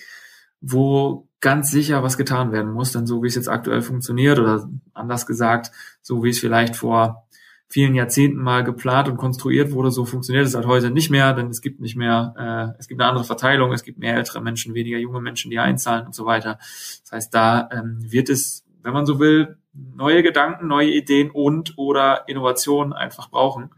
wo 0.61 1.28
ganz 1.41 1.70
sicher 1.70 2.03
was 2.03 2.16
getan 2.16 2.53
werden 2.53 2.72
muss, 2.72 2.93
denn 2.93 3.07
so 3.07 3.22
wie 3.22 3.26
es 3.26 3.35
jetzt 3.35 3.49
aktuell 3.49 3.82
funktioniert 3.82 4.39
oder 4.39 4.66
anders 4.95 5.26
gesagt, 5.26 5.70
so 6.01 6.24
wie 6.24 6.30
es 6.30 6.39
vielleicht 6.39 6.74
vor 6.74 7.26
vielen 7.68 7.95
Jahrzehnten 7.95 8.39
mal 8.39 8.64
geplant 8.64 9.09
und 9.09 9.16
konstruiert 9.16 9.72
wurde, 9.72 9.91
so 9.91 10.05
funktioniert 10.05 10.47
es 10.47 10.55
halt 10.55 10.66
heute 10.66 10.91
nicht 10.91 11.11
mehr, 11.11 11.35
denn 11.35 11.49
es 11.49 11.61
gibt 11.61 11.80
nicht 11.80 11.97
mehr, 11.97 12.35
äh, 12.39 12.78
es 12.78 12.89
gibt 12.89 13.01
eine 13.01 13.11
andere 13.11 13.24
Verteilung, 13.24 13.72
es 13.72 13.82
gibt 13.82 13.99
mehr 13.99 14.16
ältere 14.16 14.41
Menschen, 14.41 14.74
weniger 14.74 14.99
junge 14.99 15.20
Menschen, 15.20 15.51
die 15.51 15.59
einzahlen 15.59 16.07
und 16.07 16.14
so 16.14 16.24
weiter. 16.24 16.59
Das 16.59 17.12
heißt, 17.12 17.35
da 17.35 17.68
ähm, 17.72 17.99
wird 18.01 18.28
es, 18.28 18.64
wenn 18.82 18.93
man 18.93 19.07
so 19.07 19.18
will, 19.18 19.57
neue 19.72 20.22
Gedanken, 20.22 20.68
neue 20.68 20.91
Ideen 20.91 21.30
und 21.30 21.74
oder 21.76 22.28
Innovationen 22.28 22.93
einfach 22.93 23.28
brauchen. 23.28 23.70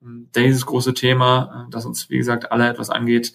Und 0.00 0.30
dieses 0.36 0.66
große 0.66 0.94
Thema, 0.94 1.66
äh, 1.66 1.70
das 1.70 1.86
uns, 1.86 2.08
wie 2.10 2.18
gesagt, 2.18 2.52
alle 2.52 2.68
etwas 2.68 2.90
angeht, 2.90 3.32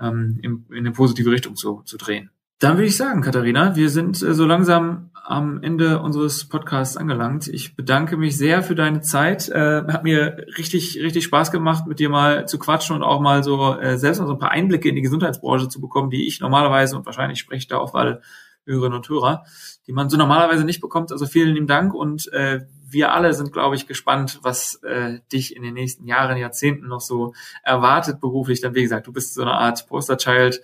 ähm, 0.00 0.38
in, 0.42 0.66
in 0.70 0.78
eine 0.78 0.92
positive 0.92 1.30
Richtung 1.30 1.56
zu, 1.56 1.82
zu 1.84 1.96
drehen. 1.96 2.30
Dann 2.58 2.76
würde 2.76 2.86
ich 2.86 2.96
sagen, 2.96 3.22
Katharina, 3.22 3.74
wir 3.76 3.90
sind 3.90 4.22
äh, 4.22 4.34
so 4.34 4.44
langsam 4.44 5.10
am 5.24 5.62
Ende 5.62 6.00
unseres 6.00 6.48
Podcasts 6.48 6.96
angelangt. 6.96 7.46
Ich 7.46 7.76
bedanke 7.76 8.16
mich 8.16 8.36
sehr 8.36 8.62
für 8.62 8.74
deine 8.74 9.00
Zeit. 9.00 9.48
Äh, 9.48 9.84
hat 9.86 10.04
mir 10.04 10.44
richtig, 10.58 10.98
richtig 11.00 11.24
Spaß 11.24 11.52
gemacht, 11.52 11.86
mit 11.86 12.00
dir 12.00 12.08
mal 12.08 12.46
zu 12.46 12.58
quatschen 12.58 12.96
und 12.96 13.02
auch 13.02 13.20
mal 13.20 13.42
so 13.44 13.76
selbst 13.94 14.18
mal 14.20 14.26
so 14.26 14.32
ein 14.32 14.38
paar 14.38 14.50
Einblicke 14.50 14.88
in 14.88 14.96
die 14.96 15.02
Gesundheitsbranche 15.02 15.68
zu 15.68 15.80
bekommen, 15.80 16.10
die 16.10 16.26
ich 16.26 16.40
normalerweise 16.40 16.96
und 16.96 17.06
wahrscheinlich 17.06 17.38
spreche 17.38 17.58
ich 17.58 17.68
da 17.68 17.78
auch 17.78 17.94
alle 17.94 18.20
Hörerinnen 18.66 18.96
und 18.96 19.08
Hörer, 19.08 19.44
die 19.86 19.92
man 19.92 20.08
so 20.08 20.16
normalerweise 20.16 20.64
nicht 20.64 20.80
bekommt. 20.80 21.12
Also 21.12 21.26
vielen 21.26 21.54
lieben 21.54 21.66
Dank 21.66 21.94
und 21.94 22.32
äh, 22.32 22.60
wir 22.88 23.12
alle 23.12 23.32
sind, 23.34 23.52
glaube 23.52 23.74
ich, 23.74 23.86
gespannt, 23.86 24.40
was 24.42 24.76
äh, 24.82 25.20
dich 25.32 25.56
in 25.56 25.62
den 25.62 25.74
nächsten 25.74 26.06
Jahren, 26.06 26.36
Jahrzehnten 26.36 26.88
noch 26.88 27.00
so 27.00 27.32
erwartet 27.62 28.20
beruflich. 28.20 28.60
Dann, 28.60 28.74
wie 28.74 28.82
gesagt, 28.82 29.06
du 29.06 29.12
bist 29.12 29.34
so 29.34 29.42
eine 29.42 29.52
Art 29.52 29.86
Posterchild 29.86 30.60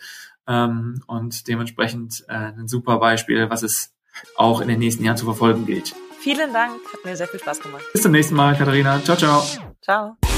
ähm, 0.46 1.02
und 1.06 1.48
dementsprechend 1.48 2.24
äh, 2.28 2.52
ein 2.52 2.68
super 2.68 2.98
Beispiel, 2.98 3.48
was 3.50 3.62
es 3.62 3.94
auch 4.36 4.60
in 4.60 4.68
den 4.68 4.78
nächsten 4.78 5.04
Jahren 5.04 5.16
zu 5.16 5.24
verfolgen 5.24 5.66
gilt. 5.66 5.94
Vielen 6.20 6.52
Dank, 6.52 6.72
hat 6.92 7.04
mir 7.04 7.16
sehr 7.16 7.28
viel 7.28 7.40
Spaß 7.40 7.60
gemacht. 7.60 7.84
Bis 7.92 8.02
zum 8.02 8.12
nächsten 8.12 8.34
Mal, 8.34 8.56
Katharina. 8.56 9.00
Ciao, 9.04 9.16
ciao. 9.16 9.42
Ciao. 9.80 10.37